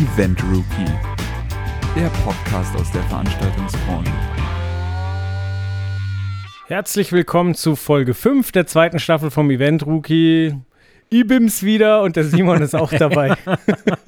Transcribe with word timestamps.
Event 0.00 0.42
Rookie, 0.44 0.90
der 1.94 2.08
Podcast 2.24 2.74
aus 2.74 2.90
der 2.90 3.02
Veranstaltungsbranche. 3.02 4.10
Herzlich 6.68 7.12
willkommen 7.12 7.54
zu 7.54 7.76
Folge 7.76 8.14
5 8.14 8.50
der 8.50 8.66
zweiten 8.66 8.98
Staffel 8.98 9.30
vom 9.30 9.50
Event 9.50 9.84
Rookie. 9.84 10.54
Ibims 11.10 11.64
wieder 11.64 12.00
und 12.00 12.16
der 12.16 12.24
Simon 12.24 12.62
ist 12.62 12.74
auch 12.74 12.90
dabei. 12.90 13.36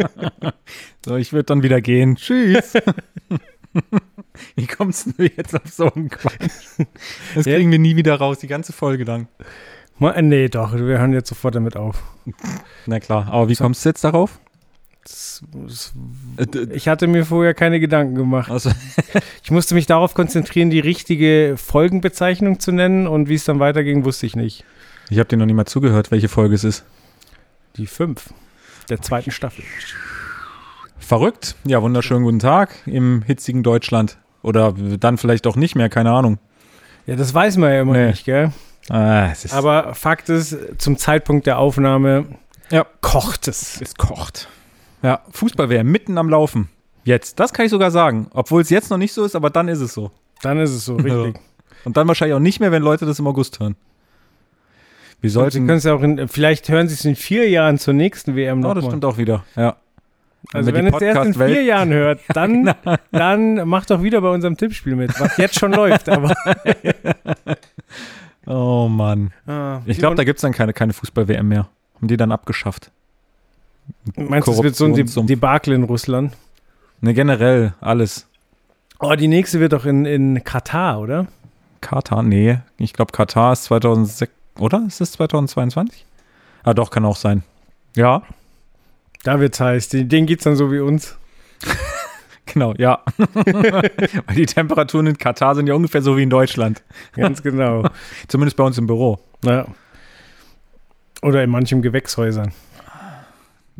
so, 1.04 1.16
ich 1.16 1.34
würde 1.34 1.44
dann 1.44 1.62
wieder 1.62 1.82
gehen. 1.82 2.16
Tschüss. 2.16 2.72
Wie 4.56 4.66
kommst 4.66 5.08
du 5.18 5.24
jetzt 5.24 5.54
auf 5.54 5.66
so 5.66 5.92
einen 5.92 6.08
Quatsch? 6.08 6.86
Das 7.34 7.44
kriegen 7.44 7.70
wir 7.70 7.78
nie 7.78 7.96
wieder 7.96 8.14
raus, 8.14 8.38
die 8.38 8.48
ganze 8.48 8.72
Folge 8.72 9.04
lang. 9.04 9.28
Nee, 9.98 10.48
doch, 10.48 10.72
wir 10.72 10.98
hören 10.98 11.12
jetzt 11.12 11.28
sofort 11.28 11.54
damit 11.54 11.76
auf. 11.76 12.02
Na 12.86 12.98
klar, 12.98 13.28
aber 13.30 13.50
wie 13.50 13.54
so. 13.54 13.64
kommst 13.64 13.84
du 13.84 13.90
jetzt 13.90 14.02
darauf? 14.04 14.40
Das, 15.04 15.42
das, 15.52 15.92
ich 16.70 16.86
hatte 16.86 17.06
mir 17.08 17.26
vorher 17.26 17.54
keine 17.54 17.80
Gedanken 17.80 18.14
gemacht. 18.14 18.50
Also. 18.50 18.70
ich 19.42 19.50
musste 19.50 19.74
mich 19.74 19.86
darauf 19.86 20.14
konzentrieren, 20.14 20.70
die 20.70 20.80
richtige 20.80 21.54
Folgenbezeichnung 21.56 22.60
zu 22.60 22.70
nennen 22.72 23.06
und 23.06 23.28
wie 23.28 23.34
es 23.34 23.44
dann 23.44 23.58
weiterging, 23.58 24.04
wusste 24.04 24.26
ich 24.26 24.36
nicht. 24.36 24.64
Ich 25.10 25.18
habe 25.18 25.28
dir 25.28 25.36
noch 25.36 25.46
nicht 25.46 25.56
mal 25.56 25.66
zugehört, 25.66 26.10
welche 26.10 26.28
Folge 26.28 26.54
es 26.54 26.64
ist. 26.64 26.84
Die 27.76 27.86
fünf 27.86 28.32
der 28.88 29.00
zweiten 29.00 29.30
Staffel. 29.30 29.64
Verrückt. 30.98 31.56
Ja, 31.64 31.82
wunderschönen 31.82 32.22
guten 32.22 32.38
Tag 32.38 32.76
im 32.86 33.22
hitzigen 33.22 33.62
Deutschland. 33.62 34.18
Oder 34.42 34.72
dann 34.72 35.18
vielleicht 35.18 35.46
auch 35.46 35.56
nicht 35.56 35.74
mehr, 35.74 35.88
keine 35.88 36.12
Ahnung. 36.12 36.38
Ja, 37.06 37.16
das 37.16 37.34
weiß 37.34 37.56
man 37.56 37.70
ja 37.72 37.80
immer 37.80 37.92
nee. 37.92 38.06
nicht, 38.08 38.24
gell? 38.24 38.52
Ah, 38.88 39.32
Aber 39.50 39.94
Fakt 39.94 40.28
ist, 40.28 40.56
zum 40.78 40.96
Zeitpunkt 40.96 41.46
der 41.46 41.58
Aufnahme 41.58 42.26
ja. 42.70 42.86
kocht 43.00 43.48
es. 43.48 43.80
Es 43.80 43.94
kocht. 43.94 44.48
Ja, 45.02 45.20
Fußball 45.30 45.68
wäre 45.68 45.84
mitten 45.84 46.18
am 46.18 46.28
Laufen. 46.28 46.68
Jetzt. 47.04 47.40
Das 47.40 47.52
kann 47.52 47.64
ich 47.64 47.70
sogar 47.70 47.90
sagen. 47.90 48.28
Obwohl 48.32 48.62
es 48.62 48.70
jetzt 48.70 48.90
noch 48.90 48.98
nicht 48.98 49.12
so 49.12 49.24
ist, 49.24 49.34
aber 49.34 49.50
dann 49.50 49.68
ist 49.68 49.80
es 49.80 49.94
so. 49.94 50.10
Dann 50.42 50.58
ist 50.58 50.70
es 50.70 50.84
so, 50.84 50.96
richtig. 50.96 51.40
Und 51.84 51.96
dann 51.96 52.06
wahrscheinlich 52.06 52.34
auch 52.34 52.40
nicht 52.40 52.60
mehr, 52.60 52.70
wenn 52.70 52.82
Leute 52.82 53.06
das 53.06 53.18
im 53.18 53.26
August 53.26 53.58
hören. 53.60 53.76
Wir 55.20 55.30
sollten. 55.30 55.52
Sie 55.52 55.58
können 55.60 55.78
es 55.78 55.84
ja 55.84 55.94
auch 55.94 56.02
in, 56.02 56.28
vielleicht 56.28 56.68
hören 56.68 56.88
Sie 56.88 56.94
es 56.94 57.04
in 57.04 57.16
vier 57.16 57.48
Jahren 57.48 57.78
zur 57.78 57.94
nächsten 57.94 58.36
WM 58.36 58.60
noch. 58.60 58.70
Oh, 58.70 58.74
das 58.74 58.84
mal. 58.84 58.90
stimmt 58.90 59.04
auch 59.04 59.18
wieder, 59.18 59.44
ja. 59.56 59.76
Also 60.52 60.72
wenn, 60.72 60.86
wenn 60.86 60.94
es 60.94 61.00
erst 61.00 61.24
in 61.24 61.34
vier 61.34 61.62
Jahren 61.62 61.90
hört, 61.92 62.20
dann, 62.34 62.64
genau. 62.64 62.96
dann 63.12 63.68
macht 63.68 63.90
doch 63.90 64.02
wieder 64.02 64.20
bei 64.20 64.30
unserem 64.30 64.56
Tippspiel 64.56 64.96
mit, 64.96 65.18
was 65.20 65.36
jetzt 65.36 65.58
schon 65.58 65.72
läuft, 65.72 66.08
aber. 66.08 66.34
oh 68.46 68.88
Mann. 68.88 69.32
Ah, 69.46 69.80
ich 69.86 69.98
glaube, 69.98 70.16
da 70.16 70.24
gibt 70.24 70.38
es 70.38 70.42
dann 70.42 70.52
keine, 70.52 70.72
keine 70.72 70.92
Fußball-WM 70.92 71.46
mehr. 71.46 71.68
Haben 71.94 72.08
die 72.08 72.16
dann 72.16 72.32
abgeschafft. 72.32 72.90
Meinst 74.16 74.48
du, 74.48 74.52
es 74.52 74.62
wird 74.62 74.76
so 74.76 74.86
ein 74.86 74.94
De 74.94 75.06
Debakel 75.24 75.74
in 75.74 75.84
Russland? 75.84 76.36
Ne, 77.00 77.14
generell, 77.14 77.74
alles. 77.80 78.26
Oh, 78.98 79.14
die 79.14 79.28
nächste 79.28 79.58
wird 79.58 79.72
doch 79.72 79.84
in, 79.84 80.04
in 80.04 80.44
Katar, 80.44 81.00
oder? 81.00 81.26
Katar? 81.80 82.22
Nee, 82.22 82.58
ich 82.78 82.92
glaube, 82.92 83.12
Katar 83.12 83.52
ist 83.52 83.64
2006, 83.64 84.32
oder? 84.58 84.84
Ist 84.86 85.00
es 85.00 85.12
2022? 85.12 86.06
Ah, 86.62 86.74
doch, 86.74 86.90
kann 86.90 87.04
auch 87.04 87.16
sein. 87.16 87.42
Ja. 87.96 88.22
Da 89.24 89.40
wird's 89.40 89.60
heiß. 89.60 89.88
Den 89.88 90.26
geht's 90.26 90.44
dann 90.44 90.56
so 90.56 90.70
wie 90.72 90.78
uns. 90.78 91.16
genau, 92.46 92.74
ja. 92.78 93.02
Weil 93.34 93.90
die 94.36 94.46
Temperaturen 94.46 95.08
in 95.08 95.18
Katar 95.18 95.54
sind 95.54 95.66
ja 95.66 95.74
ungefähr 95.74 96.02
so 96.02 96.16
wie 96.16 96.22
in 96.22 96.30
Deutschland. 96.30 96.82
Ganz 97.14 97.42
genau. 97.42 97.88
Zumindest 98.28 98.56
bei 98.56 98.64
uns 98.64 98.78
im 98.78 98.86
Büro. 98.86 99.18
Ja. 99.44 99.66
Oder 101.22 101.42
in 101.42 101.50
manchen 101.50 101.82
Gewächshäusern. 101.82 102.52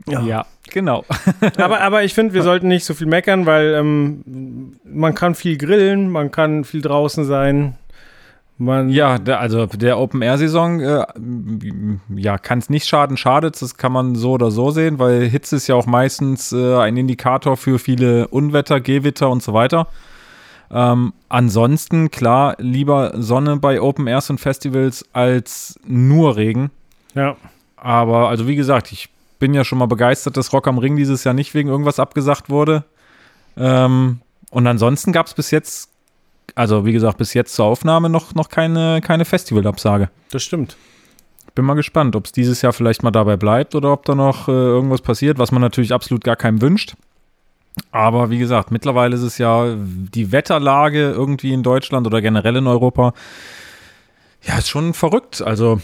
Ja, 0.06 0.22
ja 0.22 0.46
genau. 0.70 1.04
aber, 1.58 1.80
aber 1.80 2.04
ich 2.04 2.14
finde, 2.14 2.34
wir 2.34 2.42
sollten 2.42 2.68
nicht 2.68 2.84
so 2.84 2.94
viel 2.94 3.06
meckern, 3.06 3.46
weil 3.46 3.74
ähm, 3.74 4.76
man 4.84 5.14
kann 5.14 5.34
viel 5.34 5.56
grillen, 5.58 6.10
man 6.10 6.30
kann 6.30 6.64
viel 6.64 6.82
draußen 6.82 7.24
sein. 7.24 7.76
Man 8.58 8.90
ja, 8.90 9.18
der, 9.18 9.40
also 9.40 9.66
der 9.66 9.98
Open-Air-Saison, 9.98 10.80
äh, 10.80 11.04
ja, 12.14 12.38
kann 12.38 12.58
es 12.58 12.70
nicht 12.70 12.86
schaden, 12.86 13.16
schadet 13.16 13.60
Das 13.60 13.76
kann 13.76 13.92
man 13.92 14.14
so 14.14 14.32
oder 14.32 14.50
so 14.50 14.70
sehen, 14.70 14.98
weil 14.98 15.28
Hitze 15.28 15.56
ist 15.56 15.66
ja 15.66 15.74
auch 15.74 15.86
meistens 15.86 16.52
äh, 16.52 16.76
ein 16.76 16.96
Indikator 16.96 17.56
für 17.56 17.78
viele 17.78 18.28
Unwetter, 18.28 18.80
Gewitter 18.80 19.30
und 19.30 19.42
so 19.42 19.52
weiter. 19.52 19.88
Ähm, 20.70 21.12
ansonsten, 21.28 22.10
klar, 22.10 22.54
lieber 22.58 23.12
Sonne 23.16 23.56
bei 23.56 23.80
Open 23.80 24.06
Airs 24.06 24.30
und 24.30 24.38
Festivals 24.38 25.04
als 25.12 25.78
nur 25.86 26.36
Regen. 26.36 26.70
Ja. 27.14 27.36
Aber, 27.76 28.28
also 28.28 28.46
wie 28.46 28.56
gesagt, 28.56 28.92
ich 28.92 29.08
bin 29.42 29.54
ja 29.54 29.64
schon 29.64 29.78
mal 29.78 29.86
begeistert, 29.86 30.36
dass 30.36 30.52
Rock 30.52 30.68
am 30.68 30.78
Ring 30.78 30.94
dieses 30.94 31.24
Jahr 31.24 31.34
nicht 31.34 31.52
wegen 31.52 31.68
irgendwas 31.68 31.98
abgesagt 31.98 32.48
wurde. 32.48 32.84
Ähm, 33.56 34.20
und 34.50 34.66
ansonsten 34.68 35.10
gab 35.10 35.26
es 35.26 35.34
bis 35.34 35.50
jetzt, 35.50 35.90
also 36.54 36.86
wie 36.86 36.92
gesagt, 36.92 37.18
bis 37.18 37.34
jetzt 37.34 37.52
zur 37.56 37.64
Aufnahme 37.64 38.08
noch, 38.08 38.36
noch 38.36 38.48
keine, 38.48 39.00
keine 39.00 39.24
Festivalabsage. 39.24 40.10
Das 40.30 40.44
stimmt. 40.44 40.76
Bin 41.56 41.64
mal 41.64 41.74
gespannt, 41.74 42.14
ob 42.14 42.26
es 42.26 42.30
dieses 42.30 42.62
Jahr 42.62 42.72
vielleicht 42.72 43.02
mal 43.02 43.10
dabei 43.10 43.36
bleibt 43.36 43.74
oder 43.74 43.92
ob 43.92 44.04
da 44.04 44.14
noch 44.14 44.46
äh, 44.46 44.52
irgendwas 44.52 45.00
passiert, 45.00 45.38
was 45.40 45.50
man 45.50 45.60
natürlich 45.60 45.92
absolut 45.92 46.22
gar 46.22 46.36
keinem 46.36 46.62
wünscht. 46.62 46.94
Aber 47.90 48.30
wie 48.30 48.38
gesagt, 48.38 48.70
mittlerweile 48.70 49.16
ist 49.16 49.22
es 49.22 49.38
ja 49.38 49.74
die 49.76 50.30
Wetterlage 50.30 51.10
irgendwie 51.10 51.52
in 51.52 51.64
Deutschland 51.64 52.06
oder 52.06 52.22
generell 52.22 52.54
in 52.54 52.68
Europa. 52.68 53.12
Ja, 54.44 54.58
ist 54.58 54.68
schon 54.68 54.94
verrückt. 54.94 55.42
Also 55.42 55.80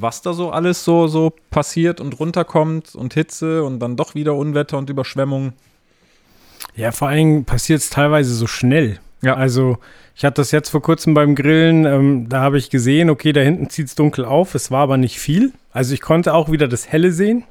was 0.00 0.22
da 0.22 0.32
so 0.32 0.50
alles 0.50 0.84
so, 0.84 1.06
so 1.06 1.32
passiert 1.50 2.00
und 2.00 2.18
runterkommt 2.18 2.94
und 2.94 3.14
Hitze 3.14 3.64
und 3.64 3.80
dann 3.80 3.96
doch 3.96 4.14
wieder 4.14 4.34
Unwetter 4.34 4.78
und 4.78 4.90
Überschwemmungen. 4.90 5.52
Ja, 6.74 6.92
vor 6.92 7.08
allen 7.08 7.18
Dingen 7.18 7.44
passiert 7.44 7.80
es 7.80 7.90
teilweise 7.90 8.34
so 8.34 8.46
schnell. 8.46 8.98
Ja. 9.22 9.34
Also, 9.34 9.78
ich 10.16 10.24
hatte 10.24 10.40
das 10.40 10.50
jetzt 10.50 10.70
vor 10.70 10.82
kurzem 10.82 11.14
beim 11.14 11.34
Grillen, 11.34 11.84
ähm, 11.84 12.28
da 12.28 12.40
habe 12.40 12.58
ich 12.58 12.70
gesehen, 12.70 13.10
okay, 13.10 13.32
da 13.32 13.40
hinten 13.40 13.70
zieht 13.70 13.86
es 13.86 13.94
dunkel 13.94 14.24
auf, 14.24 14.54
es 14.54 14.70
war 14.70 14.80
aber 14.80 14.96
nicht 14.96 15.18
viel. 15.18 15.52
Also, 15.72 15.94
ich 15.94 16.00
konnte 16.00 16.34
auch 16.34 16.50
wieder 16.50 16.68
das 16.68 16.90
Helle 16.90 17.12
sehen. 17.12 17.44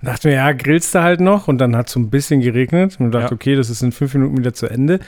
Und 0.00 0.06
dachte 0.06 0.28
mir, 0.28 0.34
ja, 0.34 0.52
grillst 0.52 0.94
du 0.94 1.02
halt 1.02 1.20
noch 1.20 1.48
und 1.48 1.58
dann 1.58 1.74
hat 1.74 1.88
es 1.88 1.94
so 1.94 2.00
ein 2.00 2.10
bisschen 2.10 2.40
geregnet 2.40 2.96
und 3.00 3.10
dachte, 3.10 3.30
ja. 3.30 3.32
okay, 3.32 3.56
das 3.56 3.68
ist 3.68 3.82
in 3.82 3.90
fünf 3.90 4.14
Minuten 4.14 4.38
wieder 4.38 4.54
zu 4.54 4.66
Ende. 4.66 5.00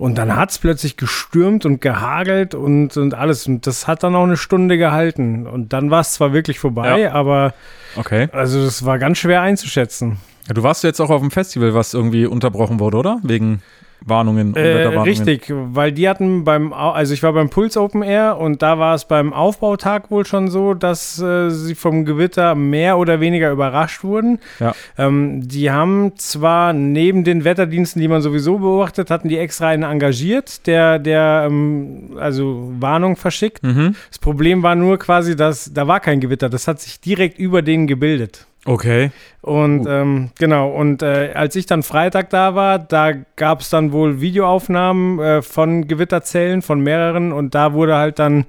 Und 0.00 0.16
dann 0.16 0.34
hat 0.34 0.50
es 0.50 0.58
plötzlich 0.58 0.96
gestürmt 0.96 1.66
und 1.66 1.82
gehagelt 1.82 2.54
und, 2.54 2.96
und 2.96 3.12
alles. 3.12 3.46
Und 3.46 3.66
das 3.66 3.86
hat 3.86 4.02
dann 4.02 4.14
auch 4.14 4.22
eine 4.22 4.38
Stunde 4.38 4.78
gehalten. 4.78 5.46
Und 5.46 5.74
dann 5.74 5.90
war 5.90 6.00
es 6.00 6.12
zwar 6.12 6.32
wirklich 6.32 6.58
vorbei, 6.58 7.00
ja. 7.00 7.12
aber 7.12 7.52
okay. 7.96 8.30
also 8.32 8.64
das 8.64 8.86
war 8.86 8.98
ganz 8.98 9.18
schwer 9.18 9.42
einzuschätzen. 9.42 10.16
Ja, 10.48 10.54
du 10.54 10.62
warst 10.62 10.84
jetzt 10.84 11.00
auch 11.00 11.10
auf 11.10 11.20
dem 11.20 11.30
Festival, 11.30 11.74
was 11.74 11.92
irgendwie 11.92 12.24
unterbrochen 12.24 12.80
wurde, 12.80 12.96
oder? 12.96 13.20
Wegen 13.22 13.60
Warnungen, 14.04 14.54
äh, 14.56 14.86
Richtig, 14.98 15.46
weil 15.50 15.92
die 15.92 16.08
hatten 16.08 16.44
beim, 16.44 16.72
also 16.72 17.12
ich 17.12 17.22
war 17.22 17.32
beim 17.32 17.50
Puls 17.50 17.76
Open 17.76 18.02
Air 18.02 18.38
und 18.38 18.62
da 18.62 18.78
war 18.78 18.94
es 18.94 19.04
beim 19.04 19.32
Aufbautag 19.32 20.10
wohl 20.10 20.24
schon 20.24 20.48
so, 20.48 20.74
dass 20.74 21.20
äh, 21.20 21.50
sie 21.50 21.74
vom 21.74 22.04
Gewitter 22.04 22.54
mehr 22.54 22.98
oder 22.98 23.20
weniger 23.20 23.50
überrascht 23.50 24.02
wurden. 24.02 24.38
Ja. 24.58 24.74
Ähm, 24.96 25.46
die 25.46 25.70
haben 25.70 26.12
zwar 26.16 26.72
neben 26.72 27.24
den 27.24 27.44
Wetterdiensten, 27.44 28.00
die 28.00 28.08
man 28.08 28.22
sowieso 28.22 28.58
beobachtet, 28.58 29.10
hatten 29.10 29.28
die 29.28 29.38
extra 29.38 29.68
einen 29.68 29.82
engagiert, 29.82 30.66
der, 30.66 30.98
der 30.98 31.44
ähm, 31.46 32.16
also 32.18 32.72
Warnung 32.78 33.16
verschickt. 33.16 33.62
Mhm. 33.62 33.94
Das 34.08 34.18
Problem 34.18 34.62
war 34.62 34.74
nur 34.74 34.98
quasi, 34.98 35.36
dass 35.36 35.72
da 35.72 35.86
war 35.86 36.00
kein 36.00 36.20
Gewitter, 36.20 36.48
das 36.48 36.66
hat 36.66 36.80
sich 36.80 37.00
direkt 37.00 37.38
über 37.38 37.62
denen 37.62 37.86
gebildet. 37.86 38.46
Okay. 38.66 39.10
Und 39.40 39.86
uh. 39.86 39.90
ähm, 39.90 40.30
genau, 40.38 40.70
und 40.70 41.02
äh, 41.02 41.32
als 41.34 41.56
ich 41.56 41.66
dann 41.66 41.82
Freitag 41.82 42.30
da 42.30 42.54
war, 42.54 42.78
da 42.78 43.12
gab 43.36 43.60
es 43.60 43.70
dann 43.70 43.92
wohl 43.92 44.20
Videoaufnahmen 44.20 45.18
äh, 45.18 45.42
von 45.42 45.88
Gewitterzellen, 45.88 46.60
von 46.60 46.80
mehreren, 46.80 47.32
und 47.32 47.54
da 47.54 47.72
wurde 47.72 47.96
halt 47.96 48.18
dann 48.18 48.44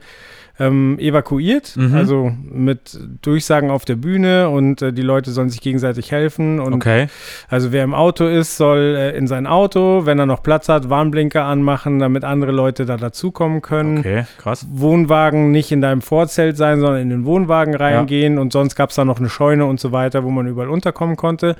ähm, 0.61 0.99
evakuiert, 0.99 1.75
mhm. 1.75 1.95
also 1.95 2.31
mit 2.43 2.99
Durchsagen 3.23 3.71
auf 3.71 3.83
der 3.83 3.95
Bühne 3.95 4.49
und 4.49 4.81
äh, 4.81 4.93
die 4.93 5.01
Leute 5.01 5.31
sollen 5.31 5.49
sich 5.49 5.61
gegenseitig 5.61 6.11
helfen. 6.11 6.59
Und 6.59 6.73
okay. 6.73 7.07
Also 7.49 7.71
wer 7.71 7.83
im 7.83 7.95
Auto 7.95 8.27
ist, 8.27 8.57
soll 8.57 8.95
äh, 8.95 9.17
in 9.17 9.25
sein 9.25 9.47
Auto, 9.47 10.05
wenn 10.05 10.19
er 10.19 10.27
noch 10.27 10.43
Platz 10.43 10.69
hat, 10.69 10.89
Warnblinker 10.89 11.43
anmachen, 11.43 11.97
damit 11.97 12.23
andere 12.23 12.51
Leute 12.51 12.85
da 12.85 12.97
dazukommen 12.97 13.61
können. 13.61 13.99
Okay, 13.99 14.25
krass. 14.37 14.67
Wohnwagen 14.71 15.49
nicht 15.51 15.71
in 15.71 15.81
deinem 15.81 16.01
Vorzelt 16.01 16.57
sein, 16.57 16.79
sondern 16.79 17.01
in 17.01 17.09
den 17.09 17.25
Wohnwagen 17.25 17.73
reingehen 17.73 18.35
ja. 18.35 18.41
und 18.41 18.53
sonst 18.53 18.75
gab 18.75 18.91
es 18.91 18.95
da 18.95 19.03
noch 19.03 19.19
eine 19.19 19.29
Scheune 19.29 19.65
und 19.65 19.79
so 19.79 19.91
weiter, 19.91 20.23
wo 20.23 20.29
man 20.29 20.45
überall 20.45 20.69
unterkommen 20.69 21.15
konnte. 21.15 21.55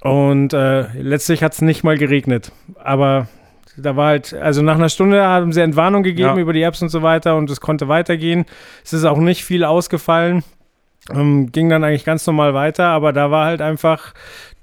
Und 0.00 0.52
äh, 0.52 0.86
letztlich 1.00 1.42
hat 1.42 1.52
es 1.52 1.62
nicht 1.62 1.84
mal 1.84 1.96
geregnet. 1.96 2.52
Aber 2.82 3.28
da 3.76 3.96
war 3.96 4.08
halt, 4.08 4.34
also 4.34 4.62
nach 4.62 4.76
einer 4.76 4.88
Stunde 4.88 5.22
haben 5.22 5.52
sie 5.52 5.60
Entwarnung 5.60 6.02
gegeben 6.02 6.36
ja. 6.36 6.38
über 6.38 6.52
die 6.52 6.62
Apps 6.62 6.82
und 6.82 6.88
so 6.88 7.02
weiter 7.02 7.36
und 7.36 7.50
es 7.50 7.60
konnte 7.60 7.88
weitergehen. 7.88 8.44
Es 8.84 8.92
ist 8.92 9.04
auch 9.04 9.18
nicht 9.18 9.44
viel 9.44 9.64
ausgefallen. 9.64 10.42
Ähm, 11.12 11.52
ging 11.52 11.68
dann 11.68 11.84
eigentlich 11.84 12.04
ganz 12.04 12.26
normal 12.26 12.54
weiter, 12.54 12.86
aber 12.86 13.12
da 13.12 13.30
war 13.30 13.46
halt 13.46 13.60
einfach, 13.60 14.12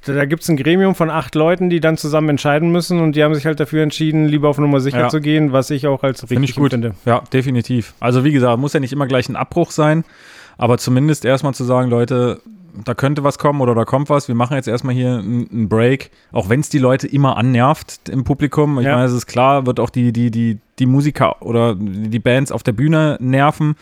da 0.05 0.25
gibt 0.25 0.43
es 0.43 0.49
ein 0.49 0.57
Gremium 0.57 0.93
von 0.93 1.09
acht 1.09 1.35
Leuten, 1.35 1.69
die 1.69 1.79
dann 1.79 1.95
zusammen 1.95 2.29
entscheiden 2.29 2.71
müssen 2.71 2.99
und 2.99 3.15
die 3.15 3.23
haben 3.23 3.33
sich 3.33 3.45
halt 3.45 3.59
dafür 3.59 3.81
entschieden, 3.81 4.25
lieber 4.25 4.49
auf 4.49 4.57
Nummer 4.57 4.81
sicher 4.81 4.99
ja. 4.99 5.09
zu 5.09 5.21
gehen, 5.21 5.53
was 5.53 5.69
ich 5.69 5.87
auch 5.87 6.03
als 6.03 6.23
richtig 6.23 6.37
Find 6.37 6.49
ich 6.49 6.55
gut. 6.55 6.71
finde. 6.71 6.95
Ja, 7.05 7.23
definitiv. 7.31 7.93
Also 8.01 8.25
wie 8.25 8.33
gesagt, 8.33 8.59
muss 8.59 8.73
ja 8.73 8.81
nicht 8.81 8.91
immer 8.91 9.07
gleich 9.07 9.29
ein 9.29 9.37
Abbruch 9.37 9.71
sein, 9.71 10.03
aber 10.57 10.77
zumindest 10.77 11.23
erstmal 11.23 11.53
zu 11.53 11.63
sagen, 11.63 11.89
Leute, 11.89 12.41
da 12.85 12.93
könnte 12.93 13.23
was 13.23 13.37
kommen 13.37 13.61
oder 13.61 13.75
da 13.75 13.85
kommt 13.85 14.09
was. 14.09 14.27
Wir 14.27 14.35
machen 14.35 14.55
jetzt 14.55 14.67
erstmal 14.67 14.93
hier 14.95 15.17
einen 15.19 15.69
Break, 15.69 16.11
auch 16.31 16.49
wenn 16.49 16.59
es 16.59 16.69
die 16.69 16.79
Leute 16.79 17.07
immer 17.07 17.37
annervt 17.37 18.09
im 18.09 18.23
Publikum. 18.23 18.79
Ich 18.79 18.85
Ja. 18.85 18.93
meine, 18.95 19.05
es 19.05 19.13
ist 19.13 19.27
klar, 19.27 19.65
wird 19.65 19.79
auch 19.79 19.89
die, 19.89 20.11
die, 20.11 20.31
die, 20.31 20.57
die 20.79 20.85
Musiker 20.85 21.41
oder 21.41 21.75
die 21.75 22.19
Bands 22.19 22.51
auf 22.51 22.63
der 22.63 22.71
Bühne 22.73 23.17
nerven. 23.19 23.75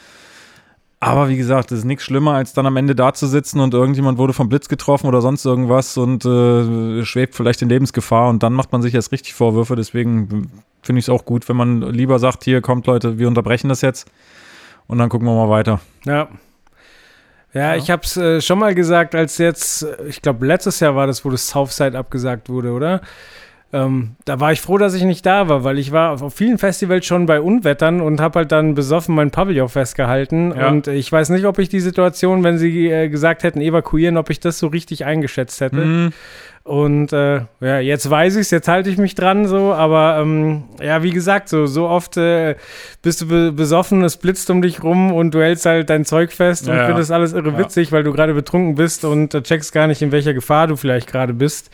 Aber 1.00 1.30
wie 1.30 1.38
gesagt, 1.38 1.72
es 1.72 1.80
ist 1.80 1.86
nichts 1.86 2.04
schlimmer, 2.04 2.34
als 2.34 2.54
dann 2.54 2.68
am 2.68 2.78
Ende 2.78 2.94
da 2.94 3.12
zu 3.14 3.26
sitzen 3.26 3.60
und 3.60 3.74
irgendjemand 3.74 4.20
wurde 4.20 4.34
vom 4.34 4.50
Blitz 4.50 4.70
getroffen 4.70 5.08
oder 5.08 5.20
sonst 5.22 5.44
irgendwas 5.46 5.98
und 5.98 6.24
äh, 6.26 7.04
schwebt 7.04 7.34
vielleicht 7.34 7.64
in 7.64 7.70
Lebensgefahr 7.70 8.30
und 8.30 8.44
dann 8.44 8.54
macht 8.54 8.72
man 8.72 8.84
sich 8.84 8.94
erst 8.94 9.12
richtig 9.12 9.34
Vorwürfe. 9.34 9.76
Deswegen 9.76 10.52
finde 10.84 11.00
ich 11.00 11.06
es 11.06 11.10
auch 11.10 11.26
gut, 11.26 11.50
wenn 11.50 11.56
man 11.56 11.82
lieber 11.82 12.20
sagt, 12.20 12.44
hier 12.44 12.62
kommt 12.62 12.86
Leute, 12.86 13.18
wir 13.18 13.28
unterbrechen 13.28 13.68
das 13.68 13.82
jetzt 13.82 14.12
und 14.86 15.00
dann 15.00 15.10
gucken 15.10 15.28
wir 15.28 15.34
mal 15.34 15.50
weiter. 15.50 15.80
Ja. 16.06 16.28
Ja, 17.53 17.75
ich 17.75 17.92
habe 17.92 18.03
es 18.03 18.15
äh, 18.15 18.42
schon 18.42 18.59
mal 18.59 18.74
gesagt, 18.74 19.13
als 19.13 19.38
jetzt, 19.38 19.86
ich 20.07 20.21
glaube, 20.21 20.45
letztes 20.45 20.80
Jahr 20.80 20.95
war 20.95 21.07
das, 21.07 21.25
wo 21.25 21.30
das 21.30 21.50
Southside 21.50 21.98
abgesagt 21.98 22.50
wurde, 22.50 22.71
oder? 22.71 23.01
Ähm, 23.74 24.15
da 24.25 24.39
war 24.39 24.51
ich 24.51 24.59
froh, 24.59 24.77
dass 24.77 24.94
ich 24.94 25.03
nicht 25.03 25.25
da 25.25 25.48
war, 25.48 25.63
weil 25.63 25.80
ich 25.80 25.92
war 25.94 26.12
auf, 26.12 26.21
auf 26.21 26.33
vielen 26.33 26.57
Festivals 26.57 27.06
schon 27.06 27.25
bei 27.25 27.39
Unwettern 27.39 28.01
und 28.01 28.19
habe 28.19 28.39
halt 28.39 28.51
dann 28.51 28.75
besoffen 28.75 29.15
mein 29.15 29.31
Pavillon 29.31 29.69
festgehalten. 29.69 30.53
Ja. 30.56 30.69
Und 30.69 30.88
ich 30.88 31.09
weiß 31.09 31.30
nicht, 31.30 31.45
ob 31.45 31.57
ich 31.57 31.69
die 31.69 31.80
Situation, 31.80 32.44
wenn 32.44 32.57
sie 32.57 32.89
äh, 32.89 33.07
gesagt 33.07 33.44
hätten, 33.44 33.62
evakuieren, 33.62 34.18
ob 34.18 34.30
ich 34.30 34.42
das 34.42 34.59
so 34.59 34.68
richtig 34.68 35.06
eingeschätzt 35.06 35.62
hätte. 35.62 35.77
Mhm. 35.77 36.13
Und 36.63 37.12
äh, 37.12 37.42
ja, 37.60 37.80
jetzt 37.80 38.08
weiß 38.08 38.36
ich 38.36 38.42
es, 38.42 38.52
jetzt 38.52 38.68
halte 38.68 38.90
ich 38.92 38.98
mich 39.00 39.16
dran 39.16 39.48
so, 39.48 39.74
aber 39.74 40.19
ähm, 40.22 40.66
ja, 40.80 41.02
wie 41.02 41.10
gesagt, 41.10 41.50
so, 41.50 41.66
so 41.66 41.88
oft 41.88 42.18
äh, 42.18 42.56
bist 43.02 43.22
du 43.22 43.28
be 43.28 43.52
besoffen, 43.52 44.04
es 44.04 44.18
blitzt 44.18 44.48
um 44.52 44.62
dich 44.62 44.84
rum 44.84 45.12
und 45.12 45.34
du 45.34 45.42
hältst 45.42 45.66
halt 45.66 45.90
dein 45.90 46.06
Zeug 46.06 46.31
fest 46.31 46.68
und 46.68 46.75
Ja, 46.75 46.81
ja. 46.81 46.86
findest 46.88 47.12
alles 47.12 47.34
irre 47.34 47.50
Ja. 47.50 47.58
witzig, 47.58 47.92
weil 47.92 48.04
du 48.04 48.12
gerade 48.13 48.36
betrunken 48.36 48.75
bist 48.75 49.06
und 49.06 49.34
äh, 49.34 49.42
checkst 49.42 49.74
gar 49.74 49.88
nicht, 49.88 50.04
in 50.04 50.12
welcher 50.12 50.36
Gefahr 50.36 50.68
du 50.68 50.75
vielleicht 50.75 51.08
gerade 51.12 51.34
bist. 51.34 51.72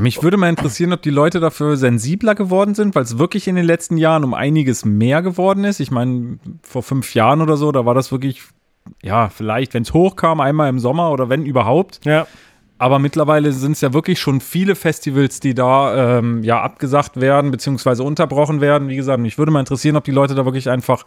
Mich 0.00 0.20
würde 0.24 0.36
mal 0.36 0.48
interessieren, 0.50 0.92
ob 0.92 1.02
die 1.02 1.10
Leute 1.10 1.38
dafür 1.38 1.76
sensibler 1.76 2.34
geworden 2.34 2.74
sind, 2.74 2.96
weil 2.96 3.04
es 3.04 3.18
wirklich 3.18 3.46
in 3.46 3.54
den 3.54 3.64
letzten 3.64 3.96
Jahren 3.96 4.24
um 4.24 4.34
einiges 4.34 4.84
mehr 4.84 5.22
geworden 5.22 5.62
ist. 5.62 5.78
Ich 5.78 5.92
meine, 5.92 6.40
vor 6.62 6.82
fünf 6.82 7.14
Jahren 7.14 7.40
oder 7.40 7.56
so, 7.56 7.70
da 7.70 7.86
war 7.86 7.94
das 7.94 8.10
wirklich, 8.10 8.42
ja, 9.00 9.28
vielleicht, 9.28 9.74
wenn 9.74 9.84
es 9.84 9.94
hochkam, 9.94 10.40
einmal 10.40 10.68
im 10.68 10.80
Sommer 10.80 11.12
oder 11.12 11.28
wenn 11.28 11.46
überhaupt. 11.46 12.00
Ja, 12.04 12.26
Aber 12.76 12.98
mittlerweile 12.98 13.52
sind 13.52 13.72
es 13.72 13.80
ja 13.82 13.92
wirklich 13.92 14.18
schon 14.18 14.40
viele 14.40 14.74
Festivals, 14.74 15.38
die 15.38 15.54
da 15.54 16.18
ähm, 16.18 16.42
ja 16.42 16.60
abgesagt 16.60 17.20
werden, 17.20 17.52
beziehungsweise 17.52 18.02
unterbrochen 18.02 18.60
werden. 18.60 18.88
Wie 18.88 18.96
gesagt, 18.96 19.20
mich 19.20 19.38
würde 19.38 19.52
mal 19.52 19.60
interessieren, 19.60 19.96
ob 19.96 20.04
die 20.04 20.10
Leute 20.10 20.34
da 20.34 20.44
wirklich 20.44 20.68
einfach 20.68 21.04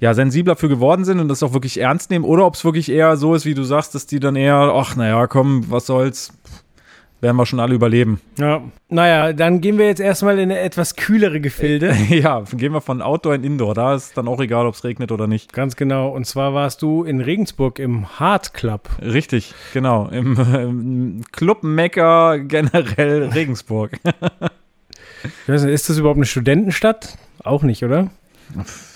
ja 0.00 0.14
sensibler 0.14 0.56
für 0.56 0.68
geworden 0.68 1.04
sind 1.04 1.20
und 1.20 1.28
das 1.28 1.42
auch 1.42 1.52
wirklich 1.52 1.78
ernst 1.78 2.10
nehmen 2.10 2.24
oder 2.24 2.46
ob 2.46 2.54
es 2.54 2.64
wirklich 2.64 2.90
eher 2.90 3.16
so 3.18 3.34
ist, 3.34 3.44
wie 3.44 3.54
du 3.54 3.62
sagst, 3.62 3.94
dass 3.94 4.06
die 4.06 4.20
dann 4.20 4.36
eher, 4.36 4.72
ach 4.74 4.96
naja, 4.96 5.26
komm, 5.26 5.70
was 5.70 5.86
soll's, 5.86 6.32
werden 7.22 7.36
wir 7.36 7.46
schon 7.46 7.60
alle 7.60 7.74
überleben. 7.74 8.20
ja. 8.38 8.60
Naja, 8.90 9.32
dann 9.32 9.62
gehen 9.62 9.78
wir 9.78 9.86
jetzt 9.86 10.00
erstmal 10.00 10.38
in 10.38 10.50
etwas 10.50 10.96
kühlere 10.96 11.40
Gefilde. 11.40 11.96
Ja, 12.10 12.40
gehen 12.52 12.74
wir 12.74 12.82
von 12.82 13.00
Outdoor 13.00 13.36
in 13.36 13.42
Indoor. 13.44 13.72
Da 13.74 13.94
ist 13.94 14.18
dann 14.18 14.28
auch 14.28 14.38
egal, 14.40 14.66
ob 14.66 14.74
es 14.74 14.84
regnet 14.84 15.10
oder 15.12 15.26
nicht. 15.26 15.54
Ganz 15.54 15.76
genau. 15.76 16.10
Und 16.10 16.26
zwar 16.26 16.52
warst 16.52 16.82
du 16.82 17.04
in 17.04 17.22
Regensburg 17.22 17.78
im 17.78 18.18
Hard 18.20 18.52
Club. 18.52 18.90
Richtig, 19.00 19.54
genau. 19.72 20.08
Im, 20.08 20.36
im 20.36 21.22
Club 21.32 21.62
Mecker 21.62 22.38
generell 22.40 23.28
Regensburg. 23.28 23.98
Ich 25.24 25.48
weiß 25.48 25.62
nicht, 25.62 25.72
ist 25.72 25.88
das 25.88 25.98
überhaupt 25.98 26.16
eine 26.18 26.26
Studentenstadt? 26.26 27.16
Auch 27.44 27.62
nicht, 27.62 27.84
oder? 27.84 28.10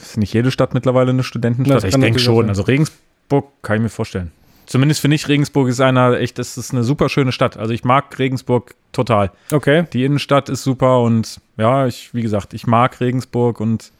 Ist 0.02 0.16
nicht 0.16 0.32
jede 0.34 0.50
Stadt 0.50 0.74
mittlerweile 0.74 1.10
eine 1.10 1.22
Studentenstadt? 1.22 1.84
Das 1.84 1.84
Ich 1.84 2.00
denke 2.00 2.18
schon. 2.18 2.36
sein. 2.46 2.48
Also 2.48 2.62
Regensburg 2.62 3.46
kann 3.62 3.76
ich 3.76 3.82
mir 3.82 3.88
vorstellen. 3.90 4.32
Zumindest 4.66 5.00
finde 5.00 5.14
ich, 5.14 5.28
Regensburg 5.28 5.68
ist 5.68 5.80
einer, 5.80 6.18
echt, 6.18 6.38
das 6.38 6.58
ist 6.58 6.72
eine 6.72 6.82
super 6.82 7.08
schöne 7.08 7.32
Stadt. 7.32 7.56
Also 7.56 7.72
ich 7.72 7.84
mag 7.84 8.18
Regensburg 8.18 8.74
total. 8.92 9.30
Okay. 9.52 9.86
Die 9.92 10.04
Innenstadt 10.04 10.48
ist 10.48 10.64
super 10.64 11.00
und 11.02 11.40
ja, 11.56 11.86
ich, 11.86 12.12
wie 12.12 12.22
gesagt, 12.22 12.52
ich 12.52 12.66
mag 12.66 13.00
Regensburg 13.00 13.60
und 13.60 13.92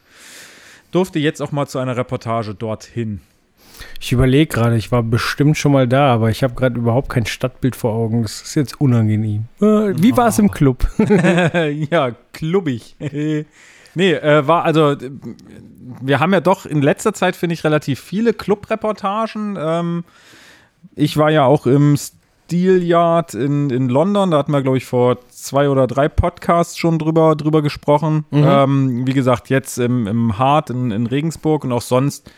durfte 0.91 1.19
jetzt 1.19 1.41
auch 1.41 1.51
mal 1.51 1.67
zu 1.67 1.79
einer 1.79 1.95
Reportage 1.95 2.53
dorthin. 2.53 3.21
Ich 3.99 4.11
überlege 4.11 4.47
gerade, 4.47 4.75
ich 4.75 4.91
war 4.91 5.03
bestimmt 5.03 5.57
schon 5.57 5.71
mal 5.71 5.87
da, 5.87 6.13
aber 6.13 6.29
ich 6.29 6.43
habe 6.43 6.55
gerade 6.55 6.77
überhaupt 6.79 7.09
kein 7.09 7.25
Stadtbild 7.25 7.75
vor 7.75 7.93
Augen. 7.93 8.23
Das 8.23 8.41
ist 8.41 8.55
jetzt 8.55 8.81
unangenehm. 8.81 9.45
Äh, 9.61 9.93
wie 9.95 10.15
war 10.17 10.27
es 10.27 10.39
im 10.39 10.51
Club? 10.51 10.87
ja, 11.91 12.11
klubbig. 12.33 12.95
nee, 12.99 13.45
äh, 14.13 14.47
war 14.47 14.63
also, 14.63 14.95
wir 16.01 16.19
haben 16.19 16.33
ja 16.33 16.41
doch 16.41 16.65
in 16.65 16.81
letzter 16.81 17.13
Zeit, 17.13 17.35
finde 17.35 17.53
ich, 17.53 17.63
relativ 17.63 17.99
viele 17.99 18.33
Clubreportagen. 18.33 19.57
Ähm, 19.59 20.03
ich 20.95 21.17
war 21.17 21.31
ja 21.31 21.45
auch 21.45 21.65
im 21.65 21.97
Steel 21.97 22.81
Yard 22.81 23.33
in, 23.33 23.69
in 23.69 23.89
London, 23.89 24.31
da 24.31 24.37
hatten 24.37 24.53
wir, 24.53 24.61
glaube 24.61 24.77
ich, 24.77 24.85
vor 24.85 25.17
zwei 25.29 25.69
oder 25.69 25.85
drei 25.85 26.07
Podcasts 26.07 26.77
schon 26.77 26.97
drüber, 26.97 27.35
drüber 27.35 27.61
gesprochen. 27.61 28.25
Ähm, 28.63 29.05
wie 29.05 29.13
gesagt, 29.13 29.49
jetzt 29.49 29.77
im, 29.77 30.07
im 30.07 30.37
Hart 30.37 30.69
in, 30.69 30.91
in 30.91 31.07
Regensburg 31.07 31.65
und 31.65 31.71
auch 31.73 31.81
sonst 31.81 32.31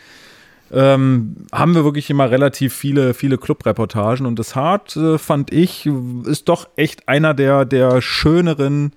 ähm, 0.72 1.36
haben 1.52 1.74
wir 1.74 1.84
wirklich 1.84 2.10
immer 2.10 2.30
relativ 2.30 2.74
viele, 2.74 3.14
viele 3.14 3.38
Clubreportagen 3.38 4.26
und 4.26 4.38
das 4.38 4.54
Hart, 4.56 4.96
äh, 4.96 5.18
fand 5.18 5.52
ich, 5.52 5.88
ist 6.24 6.48
doch 6.48 6.68
echt 6.76 7.08
einer 7.08 7.34
der, 7.34 7.64
der 7.64 8.00
schöneren 8.00 8.92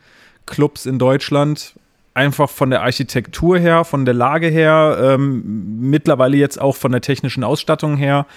Clubs 0.46 0.86
in 0.86 1.00
Deutschland. 1.00 1.76
Einfach 2.16 2.50
von 2.50 2.70
der 2.70 2.84
Architektur 2.84 3.58
her, 3.58 3.86
von 3.86 4.06
der 4.06 4.14
Lage 4.14 4.48
her, 4.48 4.98
ähm, 5.02 5.80
mittlerweile 5.80 6.38
jetzt 6.38 6.62
auch 6.62 6.76
von 6.76 6.92
der 6.92 7.02
technischen 7.02 7.44
Ausstattung 7.44 7.98
her. 7.98 8.28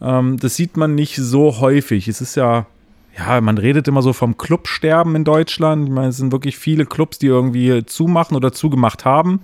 Ähm, 0.00 0.38
das 0.38 0.56
sieht 0.56 0.76
man 0.76 0.94
nicht 0.94 1.16
so 1.16 1.60
häufig. 1.60 2.08
Es 2.08 2.20
ist 2.20 2.36
ja, 2.36 2.66
ja, 3.18 3.40
man 3.40 3.58
redet 3.58 3.88
immer 3.88 4.02
so 4.02 4.12
vom 4.12 4.36
Clubsterben 4.36 5.14
in 5.14 5.24
Deutschland. 5.24 5.88
Ich 5.88 5.94
meine, 5.94 6.08
es 6.08 6.16
sind 6.16 6.32
wirklich 6.32 6.56
viele 6.56 6.86
Clubs, 6.86 7.18
die 7.18 7.26
irgendwie 7.26 7.84
zumachen 7.84 8.36
oder 8.36 8.52
zugemacht 8.52 9.04
haben. 9.04 9.40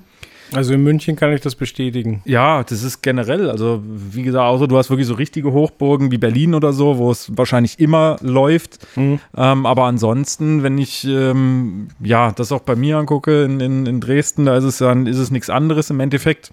Also 0.54 0.72
in 0.72 0.82
München 0.82 1.16
kann 1.16 1.32
ich 1.32 1.40
das 1.40 1.54
bestätigen. 1.54 2.22
Ja, 2.24 2.62
das 2.62 2.82
ist 2.82 3.02
generell, 3.02 3.50
also 3.50 3.82
wie 3.84 4.22
gesagt, 4.22 4.44
außer 4.44 4.66
du 4.66 4.78
hast 4.78 4.88
wirklich 4.90 5.06
so 5.06 5.14
richtige 5.14 5.52
Hochburgen 5.52 6.10
wie 6.10 6.18
Berlin 6.18 6.54
oder 6.54 6.72
so, 6.72 6.98
wo 6.98 7.10
es 7.10 7.36
wahrscheinlich 7.36 7.78
immer 7.78 8.16
läuft. 8.22 8.78
Mhm. 8.96 9.20
Ähm, 9.36 9.66
aber 9.66 9.84
ansonsten, 9.84 10.62
wenn 10.62 10.78
ich 10.78 11.04
ähm, 11.04 11.88
ja 12.00 12.32
das 12.32 12.52
auch 12.52 12.60
bei 12.60 12.76
mir 12.76 12.96
angucke 12.96 13.44
in, 13.44 13.60
in, 13.60 13.86
in 13.86 14.00
Dresden, 14.00 14.46
da 14.46 14.56
ist 14.56 14.64
es 14.64 14.78
dann 14.78 15.06
ist 15.06 15.18
es 15.18 15.30
nichts 15.30 15.50
anderes 15.50 15.90
im 15.90 16.00
Endeffekt. 16.00 16.52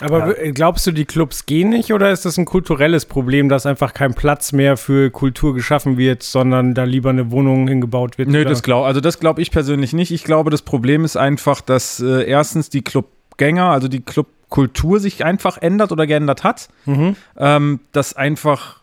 Aber 0.00 0.28
w- 0.28 0.52
glaubst 0.52 0.86
du, 0.86 0.92
die 0.92 1.04
Clubs 1.06 1.46
gehen 1.46 1.70
nicht 1.70 1.92
oder 1.92 2.10
ist 2.10 2.24
das 2.24 2.36
ein 2.38 2.44
kulturelles 2.44 3.06
Problem, 3.06 3.48
dass 3.48 3.64
einfach 3.66 3.94
kein 3.94 4.14
Platz 4.14 4.52
mehr 4.52 4.76
für 4.76 5.10
Kultur 5.10 5.54
geschaffen 5.54 5.96
wird, 5.96 6.22
sondern 6.22 6.74
da 6.74 6.84
lieber 6.84 7.10
eine 7.10 7.30
Wohnung 7.30 7.66
hingebaut 7.68 8.18
wird? 8.18 8.28
Nö, 8.28 8.42
oder? 8.42 8.50
das 8.50 8.62
glaube 8.62 8.86
also 8.86 9.00
das 9.00 9.18
glaube 9.20 9.40
ich 9.42 9.50
persönlich 9.50 9.92
nicht. 9.92 10.10
Ich 10.10 10.24
glaube, 10.24 10.50
das 10.50 10.62
Problem 10.62 11.04
ist 11.04 11.16
einfach, 11.16 11.60
dass 11.60 12.00
äh, 12.00 12.24
erstens 12.28 12.68
die 12.68 12.82
Clubgänger, 12.82 13.70
also 13.70 13.88
die 13.88 14.00
Clubkultur 14.02 15.00
sich 15.00 15.24
einfach 15.24 15.58
ändert 15.62 15.92
oder 15.92 16.06
geändert 16.06 16.44
hat. 16.44 16.68
Mhm. 16.84 17.16
ähm, 17.38 17.80
dass 17.92 18.14
einfach, 18.14 18.80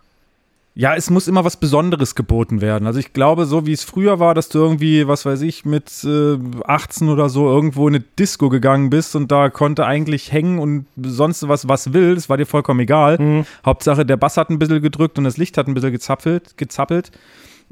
ja, 0.76 0.96
es 0.96 1.12
muss 1.12 1.28
immer 1.28 1.46
was 1.46 1.58
Besonderes 1.58 2.16
geboten 2.16 2.60
werden. 2.60 2.88
Also 2.88 3.00
ich 3.00 3.14
glaube, 3.14 3.46
so 3.46 3.68
wie 3.68 3.74
es 3.74 3.84
früher 3.84 4.20
war, 4.20 4.34
dass 4.34 4.50
du 4.50 4.58
irgendwie, 4.58 5.08
was 5.08 5.24
weiß 5.24 5.42
ich, 5.42 5.66
mit 5.66 6.04
äh, 6.04 6.38
18 6.66 7.10
oder 7.10 7.30
so 7.30 7.48
irgendwo 7.48 7.88
in 7.88 7.96
eine 7.96 8.04
Disco 8.18 8.50
gegangen 8.50 8.90
bist 8.90 9.16
und 9.16 9.32
da 9.32 9.52
konnte 9.52 9.86
eigentlich 9.86 10.32
hängen 10.32 10.58
und 10.58 10.88
sonst 11.00 11.48
was, 11.48 11.68
was 11.68 11.94
will, 11.94 12.16
das 12.16 12.28
war 12.28 12.38
dir 12.38 12.48
vollkommen 12.48 12.80
egal. 12.80 13.20
Mhm. 13.20 13.46
Hauptsache, 13.64 14.04
der 14.04 14.18
Bass 14.18 14.36
hat 14.38 14.50
ein 14.50 14.58
bisschen 14.58 14.82
gedrückt 14.82 15.20
und 15.20 15.26
das 15.26 15.38
Licht 15.38 15.60
hat 15.60 15.68
ein 15.68 15.76
bisschen 15.76 15.92
gezappelt, 15.92 16.58
gezappelt. 16.58 17.12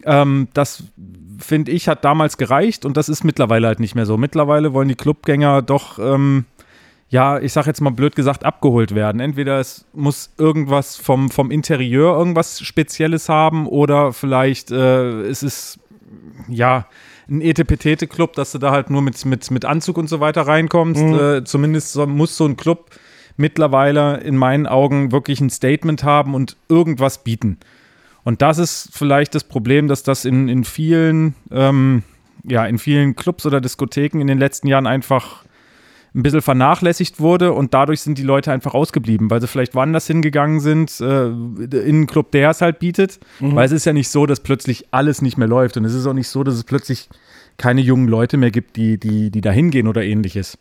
Ähm, 0.04 0.48
das 0.54 0.84
finde 1.40 1.72
ich, 1.72 1.88
hat 1.88 2.06
damals 2.06 2.38
gereicht 2.38 2.86
und 2.86 2.98
das 2.98 3.10
ist 3.10 3.24
mittlerweile 3.24 3.66
halt 3.66 3.80
nicht 3.80 3.96
mehr 3.96 4.06
so. 4.06 4.16
Mittlerweile 4.16 4.74
wollen 4.74 4.90
die 4.90 4.96
Clubgänger 4.96 5.64
doch, 5.64 5.98
ähm, 5.98 6.46
ja, 7.12 7.40
ich 7.40 7.52
sag 7.52 7.68
jetzt 7.68 7.82
mal 7.82 7.90
blöd 7.90 8.16
gesagt, 8.16 8.46
abgeholt 8.46 8.96
werden. 8.96 9.20
Entweder 9.20 9.60
es 9.60 9.86
muss 9.94 10.32
irgendwas 10.38 10.96
vom, 10.96 11.30
vom 11.30 11.52
Interieur 11.52 12.18
irgendwas 12.18 12.62
Spezielles 12.62 13.28
haben 13.28 13.68
oder 13.68 14.14
vielleicht 14.14 14.72
äh, 14.72 15.22
es 15.24 15.44
ist, 15.44 15.80
ja, 16.48 16.88
ein 17.30 17.42
Etepetete-Club, 17.42 18.34
dass 18.34 18.54
du 18.54 18.60
da 18.60 18.72
halt 18.72 18.90
nur 18.90 19.02
mit, 19.02 19.24
mit, 19.26 19.52
mit 19.52 19.66
Anzug 19.66 19.98
und 19.98 20.08
so 20.08 20.22
weiter 20.22 20.44
reinkommst. 20.44 21.04
Mhm. 21.04 21.20
Äh, 21.20 21.44
zumindest 21.44 21.92
so, 21.92 22.08
muss 22.08 22.38
so 22.38 22.46
ein 22.46 22.56
Club 22.56 22.90
mittlerweile 23.36 24.22
in 24.22 24.38
meinen 24.38 24.66
Augen 24.66 25.12
wirklich 25.12 25.42
ein 25.42 25.50
Statement 25.50 26.06
haben 26.06 26.34
und 26.34 26.56
irgendwas 26.70 27.26
bieten. 27.26 27.58
Und 28.24 28.42
das 28.42 28.58
ist 28.58 28.90
vielleicht 28.94 29.36
das 29.36 29.44
Problem, 29.44 29.90
dass 29.90 30.04
das 30.04 30.24
in, 30.24 30.48
in 30.48 30.64
vielen, 30.64 31.36
ähm, 31.52 32.04
ja, 32.46 32.66
in 32.66 32.78
vielen 32.78 33.18
Clubs 33.18 33.46
oder 33.46 33.60
Diskotheken 33.60 34.22
in 34.22 34.28
den 34.28 34.40
letzten 34.40 34.68
Jahren 34.68 34.88
einfach 34.88 35.44
ein 36.14 36.24
bisschen 36.24 36.42
vernachlässigt 36.42 37.22
wurde 37.22 37.54
und 37.54 37.74
dadurch 37.74 38.02
sind 38.02 38.18
die 38.18 38.24
Leute 38.24 38.52
einfach 38.52 38.74
ausgeblieben, 38.74 39.30
weil 39.30 39.40
sie 39.40 39.48
vielleicht 39.48 39.76
woanders 39.76 40.08
hingegangen 40.08 40.60
sind, 40.60 41.00
äh, 41.00 41.28
in 41.28 41.86
einen 41.88 42.08
Club, 42.08 42.32
der 42.32 42.50
es 42.50 42.62
halt 42.62 42.80
bietet. 42.80 43.20
Weil 43.56 43.66
es 43.66 43.72
ist 43.72 43.86
ja 43.86 43.94
nicht 43.94 44.10
so, 44.10 44.26
dass 44.26 44.42
plötzlich 44.42 44.88
alles 44.92 45.22
nicht 45.22 45.38
mehr 45.38 45.48
läuft 45.48 45.78
und 45.78 45.86
es 45.86 45.94
ist 45.94 46.06
auch 46.06 46.14
nicht 46.14 46.28
so, 46.28 46.44
dass 46.44 46.56
es 46.56 46.66
plötzlich 46.66 47.10
keine 47.58 47.82
jungen 47.82 48.08
Leute 48.08 48.38
mehr 48.38 48.52
gibt, 48.52 48.76
die, 48.76 48.98
die, 48.98 49.32
die 49.32 49.42
da 49.42 49.52
hingehen 49.52 49.88
oder 49.88 50.04
ähnliches. 50.04 50.58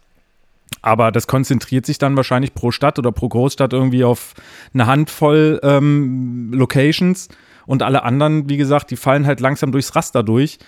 Aber 0.82 1.10
das 1.10 1.26
konzentriert 1.26 1.84
sich 1.84 1.98
dann 1.98 2.16
wahrscheinlich 2.16 2.54
pro 2.54 2.70
Stadt 2.70 2.98
oder 2.98 3.10
pro 3.10 3.28
Großstadt 3.28 3.72
irgendwie 3.72 4.04
auf 4.04 4.34
eine 4.72 4.86
Handvoll 4.86 5.58
ähm, 5.62 6.52
Locations 6.52 7.28
und 7.66 7.82
alle 7.82 8.04
anderen, 8.04 8.48
wie 8.48 8.56
gesagt, 8.56 8.90
die 8.90 8.96
fallen 8.96 9.26
halt 9.26 9.40
langsam 9.40 9.72
durchs 9.72 9.94
Raster 9.96 10.22
durch. 10.22 10.58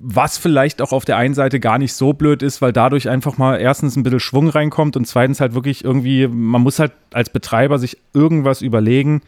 Was 0.00 0.38
vielleicht 0.38 0.80
auch 0.80 0.92
auf 0.92 1.04
der 1.04 1.16
einen 1.16 1.34
Seite 1.34 1.58
gar 1.58 1.78
nicht 1.78 1.92
so 1.92 2.12
blöd 2.12 2.42
ist, 2.42 2.62
weil 2.62 2.72
dadurch 2.72 3.08
einfach 3.08 3.36
mal 3.36 3.60
erstens 3.60 3.96
ein 3.96 4.04
bisschen 4.04 4.20
Schwung 4.20 4.48
reinkommt 4.48 4.96
und 4.96 5.06
zweitens 5.06 5.40
halt 5.40 5.54
wirklich 5.54 5.84
irgendwie, 5.84 6.28
man 6.28 6.62
muss 6.62 6.78
halt 6.78 6.92
als 7.12 7.30
Betreiber 7.30 7.78
sich 7.78 7.98
irgendwas 8.14 8.62
überlegen, 8.62 9.22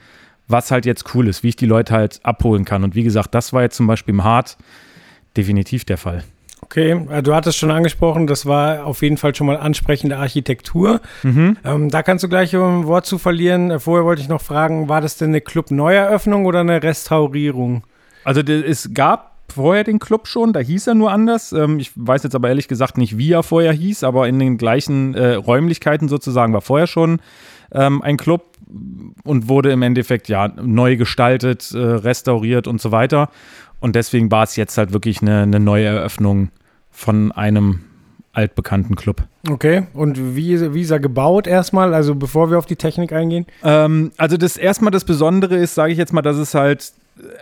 was 0.47 0.71
halt 0.71 0.87
jetzt 0.87 1.15
cool 1.15 1.27
ist, 1.27 1.43
wie 1.43 1.49
ich 1.49 1.57
die 1.57 1.67
Leute 1.67 1.95
halt 1.95 2.21
abholen 2.23 2.65
kann. 2.65 2.85
Und 2.85 2.95
wie 2.95 3.03
gesagt, 3.03 3.35
das 3.35 3.53
war 3.53 3.63
jetzt 3.63 3.77
zum 3.77 3.89
Beispiel 3.89 4.15
im 4.15 4.23
Hart 4.23 4.57
definitiv 5.37 5.85
der 5.85 5.99
Fall. 5.99 6.25
Okay, 6.63 6.93
äh, 7.11 7.23
du 7.23 7.35
hattest 7.35 7.59
schon 7.59 7.71
angesprochen, 7.71 8.27
das 8.27 8.47
war 8.47 8.87
auf 8.87 9.03
jeden 9.03 9.17
Fall 9.17 9.35
schon 9.35 9.47
mal 9.47 9.57
ansprechende 9.57 10.19
Architektur. 10.19 11.01
Mhm. 11.23 11.57
Ähm, 11.65 11.89
da 11.89 12.03
kannst 12.03 12.23
du 12.23 12.29
gleich 12.29 12.55
ein 12.55 12.87
Wort 12.87 13.07
zu 13.07 13.19
verlieren. 13.19 13.71
Äh, 13.71 13.81
vorher 13.81 14.05
wollte 14.05 14.23
ich 14.23 14.29
noch 14.29 14.43
fragen, 14.43 14.89
war 14.89 15.01
das 15.01 15.17
denn 15.17 15.31
eine 15.31 15.41
Club-Neueröffnung 15.41 16.47
oder 16.47 16.61
eine 16.61 16.83
Restaurierung? 16.83 17.85
Also 18.25 18.43
es 18.43 18.91
gab 18.93 19.30
vorher 19.53 19.85
den 19.85 19.99
Club 19.99 20.27
schon, 20.27 20.53
da 20.53 20.61
hieß 20.61 20.87
er 20.87 20.95
nur 20.95 21.13
anders. 21.13 21.53
Ähm, 21.53 21.79
ich 21.79 21.93
weiß 21.95 22.23
jetzt 22.23 22.35
aber 22.35 22.49
ehrlich 22.49 22.69
gesagt 22.69 22.99
nicht, 22.99 23.19
wie 23.19 23.33
er 23.33 23.43
vorher 23.43 23.73
hieß, 23.73 24.05
aber 24.05 24.29
in 24.29 24.39
den 24.39 24.59
gleichen 24.59 25.15
äh, 25.15 25.35
Räumlichkeiten 25.35 26.09
sozusagen 26.09 26.53
war 26.53 26.61
vorher 26.61 26.87
schon 26.87 27.21
ähm, 27.73 28.03
ein 28.03 28.17
Club 28.17 28.45
und 29.25 29.49
wurde 29.49 29.71
im 29.73 29.83
Endeffekt 29.83 30.29
ja 30.29 30.49
neu 30.49 30.97
gestaltet, 30.97 31.73
äh, 31.73 31.79
restauriert 31.79 32.67
und 32.67 32.81
so 32.81 32.93
weiter. 32.93 33.31
Und 33.81 33.97
deswegen 33.97 34.31
war 34.31 34.45
es 34.45 34.57
jetzt 34.57 34.77
halt 34.79 34.93
wirklich 34.93 35.23
eine, 35.23 35.43
eine 35.43 35.61
neue 35.61 35.87
Eröffnung 35.87 36.51
von 36.91 37.33
einem 37.33 37.81
altbekannten 38.33 38.95
Club. 38.95 39.23
Okay, 39.49 39.87
und 39.95 40.37
wie, 40.37 40.75
wie 40.75 40.83
ist 40.83 40.91
er 40.91 41.01
gebaut 41.01 41.47
erstmal, 41.47 41.95
also 41.95 42.15
bevor 42.15 42.51
wir 42.51 42.59
auf 42.59 42.67
die 42.67 42.77
Technik 42.77 43.13
eingehen? 43.13 43.47
Ähm, 43.65 44.13
also 44.17 44.37
das 44.37 44.57
erstmal 44.57 44.93
das 44.93 45.05
Besondere 45.05 45.57
ist, 45.57 45.75
sage 45.75 45.93
ich 45.93 45.99
jetzt 45.99 46.13
mal, 46.13 46.23
dass 46.23 46.37
es 46.37 46.55
halt, 46.55 46.93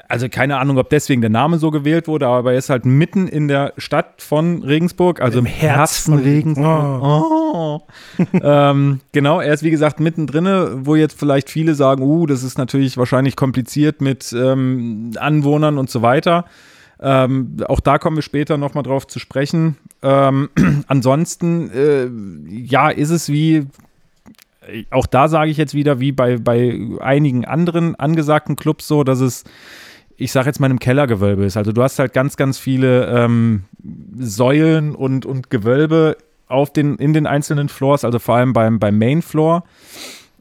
also 0.08 0.28
keine 0.28 0.58
Ahnung, 0.58 0.78
ob 0.78 0.90
deswegen 0.90 1.20
der 1.20 1.30
Name 1.30 1.58
so 1.58 1.70
gewählt 1.70 2.08
wurde, 2.08 2.26
aber 2.26 2.52
er 2.52 2.58
ist 2.58 2.70
halt 2.70 2.84
mitten 2.84 3.28
in 3.28 3.48
der 3.48 3.72
Stadt 3.76 4.22
von 4.22 4.62
Regensburg, 4.62 5.20
also 5.20 5.38
im, 5.38 5.46
im 5.46 5.52
Herzen 5.52 6.14
Regensburg. 6.14 7.02
Oh. 7.02 7.80
oh. 8.18 8.24
ähm, 8.42 9.00
genau, 9.12 9.40
er 9.40 9.54
ist 9.54 9.62
wie 9.62 9.70
gesagt 9.70 10.00
mittendrin, 10.00 10.86
wo 10.86 10.94
jetzt 10.94 11.18
vielleicht 11.18 11.50
viele 11.50 11.74
sagen, 11.74 12.02
uh, 12.02 12.26
das 12.26 12.42
ist 12.42 12.58
natürlich 12.58 12.96
wahrscheinlich 12.96 13.36
kompliziert 13.36 14.00
mit 14.00 14.32
ähm, 14.32 15.12
Anwohnern 15.18 15.78
und 15.78 15.90
so 15.90 16.02
weiter. 16.02 16.44
Ähm, 17.00 17.56
auch 17.66 17.80
da 17.80 17.98
kommen 17.98 18.16
wir 18.16 18.22
später 18.22 18.58
nochmal 18.58 18.82
drauf 18.82 19.06
zu 19.06 19.18
sprechen. 19.18 19.76
Ähm, 20.02 20.50
ansonsten, 20.88 21.70
äh, 21.70 22.08
ja, 22.48 22.88
ist 22.88 23.10
es 23.10 23.28
wie, 23.28 23.66
auch 24.90 25.06
da 25.06 25.28
sage 25.28 25.50
ich 25.50 25.56
jetzt 25.56 25.74
wieder, 25.74 26.00
wie 26.00 26.12
bei, 26.12 26.36
bei 26.38 26.78
einigen 27.00 27.44
anderen 27.44 27.94
angesagten 27.96 28.56
Clubs 28.56 28.88
so, 28.88 29.04
dass 29.04 29.20
es, 29.20 29.44
ich 30.16 30.32
sage 30.32 30.46
jetzt 30.46 30.60
mal, 30.60 30.70
im 30.70 30.78
Kellergewölbe 30.78 31.44
ist. 31.44 31.56
Also 31.56 31.72
du 31.72 31.82
hast 31.82 31.98
halt 31.98 32.12
ganz, 32.12 32.36
ganz 32.36 32.58
viele 32.58 33.06
ähm, 33.06 33.64
Säulen 34.18 34.94
und, 34.94 35.26
und 35.26 35.50
Gewölbe 35.50 36.16
auf 36.46 36.72
den, 36.72 36.96
in 36.96 37.12
den 37.12 37.26
einzelnen 37.26 37.68
Floors, 37.68 38.04
also 38.04 38.18
vor 38.18 38.36
allem 38.36 38.52
beim, 38.52 38.78
beim 38.78 38.98
Main 38.98 39.22
Floor. 39.22 39.64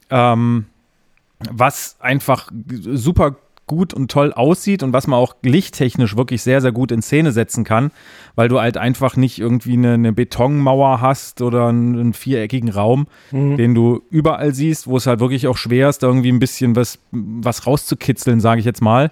Ähm, 0.09 0.65
was 1.51 1.97
einfach 1.99 2.49
super 2.51 3.35
gut 3.67 3.93
und 3.93 4.09
toll 4.09 4.33
aussieht 4.33 4.81
und 4.81 4.93
was 4.93 5.07
man 5.07 5.19
auch 5.19 5.35
lichttechnisch 5.43 6.15
wirklich 6.17 6.41
sehr, 6.41 6.61
sehr 6.61 6.71
gut 6.71 6.91
in 6.91 7.01
Szene 7.01 7.31
setzen 7.31 7.63
kann, 7.63 7.91
weil 8.35 8.47
du 8.47 8.59
halt 8.59 8.77
einfach 8.77 9.17
nicht 9.17 9.39
irgendwie 9.39 9.73
eine, 9.73 9.93
eine 9.93 10.13
Betonmauer 10.13 11.01
hast 11.01 11.41
oder 11.41 11.67
einen, 11.67 11.99
einen 11.99 12.13
viereckigen 12.13 12.69
Raum, 12.69 13.07
mhm. 13.31 13.57
den 13.57 13.75
du 13.75 14.01
überall 14.09 14.53
siehst, 14.53 14.87
wo 14.87 14.97
es 14.97 15.05
halt 15.05 15.19
wirklich 15.19 15.47
auch 15.47 15.57
schwer 15.57 15.89
ist, 15.89 16.01
da 16.01 16.07
irgendwie 16.07 16.31
ein 16.31 16.39
bisschen 16.39 16.75
was, 16.75 16.99
was 17.11 17.67
rauszukitzeln, 17.67 18.39
sage 18.39 18.59
ich 18.59 18.65
jetzt 18.65 18.81
mal. 18.81 19.11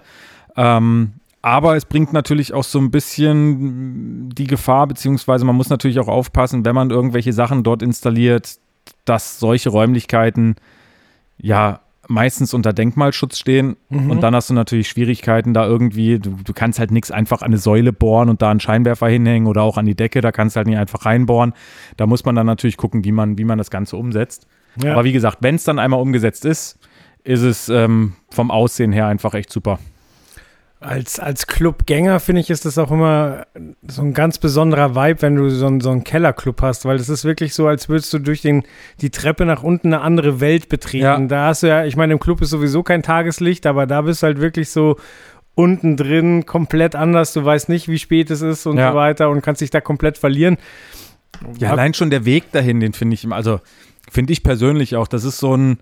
Ähm, 0.56 1.12
aber 1.42 1.76
es 1.76 1.84
bringt 1.84 2.12
natürlich 2.12 2.54
auch 2.54 2.64
so 2.64 2.80
ein 2.80 2.90
bisschen 2.90 4.30
die 4.30 4.48
Gefahr, 4.48 4.88
beziehungsweise 4.88 5.44
man 5.44 5.54
muss 5.54 5.68
natürlich 5.68 6.00
auch 6.00 6.08
aufpassen, 6.08 6.64
wenn 6.64 6.74
man 6.74 6.90
irgendwelche 6.90 7.32
Sachen 7.32 7.62
dort 7.62 7.82
installiert, 7.82 8.56
dass 9.04 9.38
solche 9.38 9.68
Räumlichkeiten 9.68 10.56
ja 11.38 11.80
meistens 12.08 12.54
unter 12.54 12.72
Denkmalschutz 12.72 13.38
stehen 13.38 13.76
mhm. 13.88 14.10
und 14.10 14.20
dann 14.22 14.34
hast 14.34 14.50
du 14.50 14.54
natürlich 14.54 14.88
Schwierigkeiten 14.88 15.54
da 15.54 15.66
irgendwie, 15.66 16.18
du, 16.18 16.36
du 16.42 16.52
kannst 16.52 16.78
halt 16.78 16.90
nichts 16.90 17.10
einfach 17.10 17.42
an 17.42 17.46
eine 17.46 17.58
Säule 17.58 17.92
bohren 17.92 18.28
und 18.28 18.42
da 18.42 18.50
einen 18.50 18.60
Scheinwerfer 18.60 19.08
hinhängen 19.08 19.48
oder 19.48 19.62
auch 19.62 19.76
an 19.76 19.86
die 19.86 19.94
Decke, 19.94 20.20
da 20.20 20.32
kannst 20.32 20.56
du 20.56 20.58
halt 20.58 20.68
nicht 20.68 20.78
einfach 20.78 21.04
reinbohren. 21.04 21.52
Da 21.96 22.06
muss 22.06 22.24
man 22.24 22.34
dann 22.34 22.46
natürlich 22.46 22.76
gucken, 22.76 23.04
wie 23.04 23.12
man, 23.12 23.38
wie 23.38 23.44
man 23.44 23.58
das 23.58 23.70
Ganze 23.70 23.96
umsetzt. 23.96 24.46
Ja. 24.82 24.92
Aber 24.92 25.04
wie 25.04 25.12
gesagt, 25.12 25.38
wenn 25.40 25.54
es 25.56 25.64
dann 25.64 25.78
einmal 25.78 26.00
umgesetzt 26.00 26.44
ist, 26.44 26.78
ist 27.24 27.42
es 27.42 27.68
ähm, 27.68 28.14
vom 28.30 28.50
Aussehen 28.50 28.92
her 28.92 29.06
einfach 29.06 29.34
echt 29.34 29.50
super 29.50 29.78
als, 30.86 31.18
als 31.18 31.46
Clubgänger 31.46 32.20
finde 32.20 32.40
ich, 32.40 32.50
ist 32.50 32.64
das 32.64 32.78
auch 32.78 32.90
immer 32.92 33.46
so 33.86 34.02
ein 34.02 34.14
ganz 34.14 34.38
besonderer 34.38 34.94
Vibe, 34.94 35.22
wenn 35.22 35.34
du 35.34 35.48
so, 35.50 35.80
so 35.80 35.90
einen 35.90 36.04
Kellerclub 36.04 36.62
hast, 36.62 36.84
weil 36.84 36.96
es 36.96 37.08
ist 37.08 37.24
wirklich 37.24 37.54
so, 37.54 37.66
als 37.66 37.88
würdest 37.88 38.12
du 38.12 38.20
durch 38.20 38.40
den, 38.40 38.62
die 39.00 39.10
Treppe 39.10 39.44
nach 39.46 39.62
unten 39.62 39.88
eine 39.88 40.02
andere 40.02 40.40
Welt 40.40 40.68
betreten. 40.68 41.04
Ja. 41.04 41.18
Da 41.18 41.46
hast 41.48 41.64
du 41.64 41.66
ja, 41.66 41.84
ich 41.84 41.96
meine, 41.96 42.12
im 42.12 42.20
Club 42.20 42.40
ist 42.40 42.50
sowieso 42.50 42.82
kein 42.82 43.02
Tageslicht, 43.02 43.66
aber 43.66 43.86
da 43.86 44.02
bist 44.02 44.22
du 44.22 44.28
halt 44.28 44.40
wirklich 44.40 44.70
so 44.70 44.96
unten 45.56 45.96
drin 45.96 46.46
komplett 46.46 46.94
anders. 46.94 47.32
Du 47.32 47.44
weißt 47.44 47.68
nicht, 47.68 47.88
wie 47.88 47.98
spät 47.98 48.30
es 48.30 48.40
ist 48.40 48.66
und 48.66 48.78
ja. 48.78 48.92
so 48.92 48.96
weiter 48.96 49.30
und 49.30 49.42
kannst 49.42 49.62
dich 49.62 49.70
da 49.70 49.80
komplett 49.80 50.18
verlieren. 50.18 50.56
Ja, 51.58 51.72
allein 51.72 51.94
schon 51.94 52.10
der 52.10 52.24
Weg 52.24 52.52
dahin, 52.52 52.78
den 52.78 52.92
finde 52.92 53.14
ich, 53.14 53.26
also 53.30 53.60
finde 54.10 54.32
ich 54.32 54.42
persönlich 54.42 54.96
auch, 54.96 55.08
das 55.08 55.24
ist 55.24 55.38
so 55.38 55.56
ein, 55.56 55.78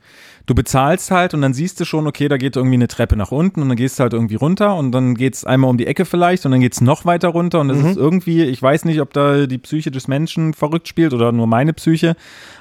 du 0.47 0.55
bezahlst 0.55 1.11
halt 1.11 1.33
und 1.33 1.41
dann 1.41 1.55
siehst 1.55 1.81
du 1.81 1.85
schon, 1.85 2.07
okay, 2.07 2.29
da 2.29 2.37
geht 2.37 2.57
irgendwie 2.57 2.75
eine 2.75 2.89
Treppe 2.89 3.17
nach 3.17 3.33
unten 3.33 3.63
und 3.63 3.69
dann 3.69 3.77
gehst 3.77 3.99
du 3.99 4.03
halt 4.03 4.13
irgendwie 4.13 4.35
runter 4.35 4.77
und 4.77 4.93
dann 4.93 5.15
geht 5.15 5.35
es 5.35 5.45
einmal 5.45 5.71
um 5.71 5.79
die 5.79 5.87
Ecke 5.87 6.05
vielleicht 6.05 6.45
und 6.45 6.53
dann 6.53 6.61
geht 6.61 6.75
es 6.75 6.81
noch 6.81 7.07
weiter 7.07 7.29
runter 7.29 7.61
und 7.61 7.69
das 7.69 7.79
mhm. 7.79 7.87
ist 7.87 7.97
irgendwie, 7.97 8.43
ich 8.43 8.61
weiß 8.61 8.85
nicht, 8.85 9.01
ob 9.01 9.13
da 9.15 9.47
die 9.47 9.59
Psyche 9.59 9.91
des 9.91 10.07
Menschen 10.07 10.53
verrückt 10.53 10.87
spielt 10.87 11.15
oder 11.15 11.33
nur 11.33 11.47
meine 11.47 11.73
Psyche, 11.73 12.15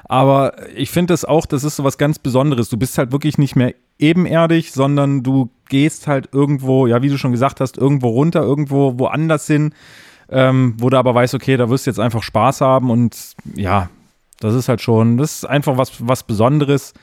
aber 0.05 0.53
ich 0.75 0.91
finde 0.91 1.13
das 1.13 1.25
auch, 1.25 1.45
das 1.45 1.63
ist 1.63 1.75
so 1.75 1.83
was 1.83 1.97
ganz 1.97 2.19
Besonderes. 2.19 2.69
Du 2.69 2.77
bist 2.77 2.97
halt 2.97 3.11
wirklich 3.11 3.37
nicht 3.37 3.55
mehr 3.55 3.73
ebenerdig, 3.99 4.71
sondern 4.71 5.23
du 5.23 5.49
gehst 5.67 6.07
halt 6.07 6.29
irgendwo, 6.31 6.87
ja, 6.87 7.01
wie 7.01 7.09
du 7.09 7.17
schon 7.17 7.31
gesagt 7.31 7.59
hast, 7.59 7.77
irgendwo 7.77 8.09
runter, 8.09 8.41
irgendwo 8.43 8.97
woanders 8.97 9.45
hin, 9.47 9.73
ähm, 10.29 10.75
wo 10.77 10.89
du 10.89 10.97
aber 10.97 11.13
weißt, 11.13 11.33
okay, 11.33 11.57
da 11.57 11.69
wirst 11.69 11.85
du 11.85 11.91
jetzt 11.91 11.99
einfach 11.99 12.23
Spaß 12.23 12.61
haben 12.61 12.89
und 12.89 13.35
ja, 13.55 13.89
das 14.39 14.55
ist 14.55 14.69
halt 14.69 14.81
schon, 14.81 15.17
das 15.17 15.35
ist 15.35 15.45
einfach 15.45 15.77
was, 15.77 16.07
was 16.07 16.23
Besonderes 16.23 16.93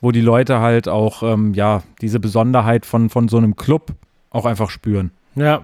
wo 0.00 0.12
die 0.12 0.20
Leute 0.20 0.60
halt 0.60 0.88
auch, 0.88 1.22
ähm, 1.22 1.54
ja, 1.54 1.82
diese 2.00 2.20
Besonderheit 2.20 2.86
von, 2.86 3.10
von 3.10 3.28
so 3.28 3.36
einem 3.36 3.56
Club 3.56 3.92
auch 4.30 4.46
einfach 4.46 4.70
spüren. 4.70 5.10
Ja. 5.34 5.62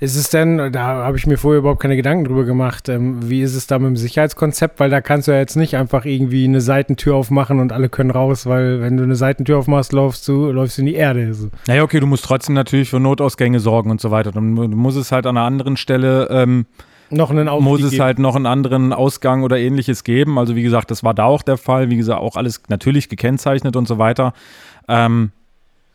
Ist 0.00 0.14
es 0.14 0.30
denn, 0.30 0.70
da 0.70 0.80
habe 0.80 1.16
ich 1.16 1.26
mir 1.26 1.38
vorher 1.38 1.58
überhaupt 1.58 1.82
keine 1.82 1.96
Gedanken 1.96 2.24
drüber 2.24 2.44
gemacht, 2.44 2.88
ähm, 2.88 3.28
wie 3.28 3.42
ist 3.42 3.56
es 3.56 3.66
da 3.66 3.80
mit 3.80 3.88
dem 3.88 3.96
Sicherheitskonzept? 3.96 4.78
Weil 4.78 4.90
da 4.90 5.00
kannst 5.00 5.26
du 5.26 5.32
ja 5.32 5.38
jetzt 5.38 5.56
nicht 5.56 5.76
einfach 5.76 6.04
irgendwie 6.04 6.44
eine 6.44 6.60
Seitentür 6.60 7.16
aufmachen 7.16 7.58
und 7.58 7.72
alle 7.72 7.88
können 7.88 8.12
raus, 8.12 8.46
weil 8.46 8.80
wenn 8.80 8.96
du 8.96 9.02
eine 9.02 9.16
Seitentür 9.16 9.58
aufmachst, 9.58 9.92
läufst 9.92 10.28
du, 10.28 10.52
läufst 10.52 10.78
du 10.78 10.82
in 10.82 10.86
die 10.86 10.94
Erde. 10.94 11.34
So. 11.34 11.48
Naja, 11.66 11.82
okay, 11.82 11.98
du 11.98 12.06
musst 12.06 12.24
trotzdem 12.24 12.54
natürlich 12.54 12.90
für 12.90 13.00
Notausgänge 13.00 13.58
sorgen 13.58 13.90
und 13.90 14.00
so 14.00 14.12
weiter. 14.12 14.30
Du, 14.30 14.38
du 14.38 14.76
musst 14.76 14.96
es 14.96 15.10
halt 15.10 15.26
an 15.26 15.36
einer 15.36 15.46
anderen 15.46 15.76
Stelle 15.76 16.28
ähm, 16.30 16.66
noch 17.10 17.30
einen 17.30 17.48
Aufstieg 17.48 17.68
muss 17.68 17.82
es 17.82 17.90
geben. 17.92 18.02
halt 18.02 18.18
noch 18.18 18.36
einen 18.36 18.46
anderen 18.46 18.92
Ausgang 18.92 19.42
oder 19.42 19.58
ähnliches 19.58 20.04
geben. 20.04 20.38
Also 20.38 20.56
wie 20.56 20.62
gesagt, 20.62 20.90
das 20.90 21.02
war 21.02 21.14
da 21.14 21.24
auch 21.24 21.42
der 21.42 21.56
Fall. 21.56 21.90
Wie 21.90 21.96
gesagt, 21.96 22.20
auch 22.20 22.36
alles 22.36 22.62
natürlich 22.68 23.08
gekennzeichnet 23.08 23.76
und 23.76 23.88
so 23.88 23.98
weiter. 23.98 24.32
Ähm, 24.88 25.32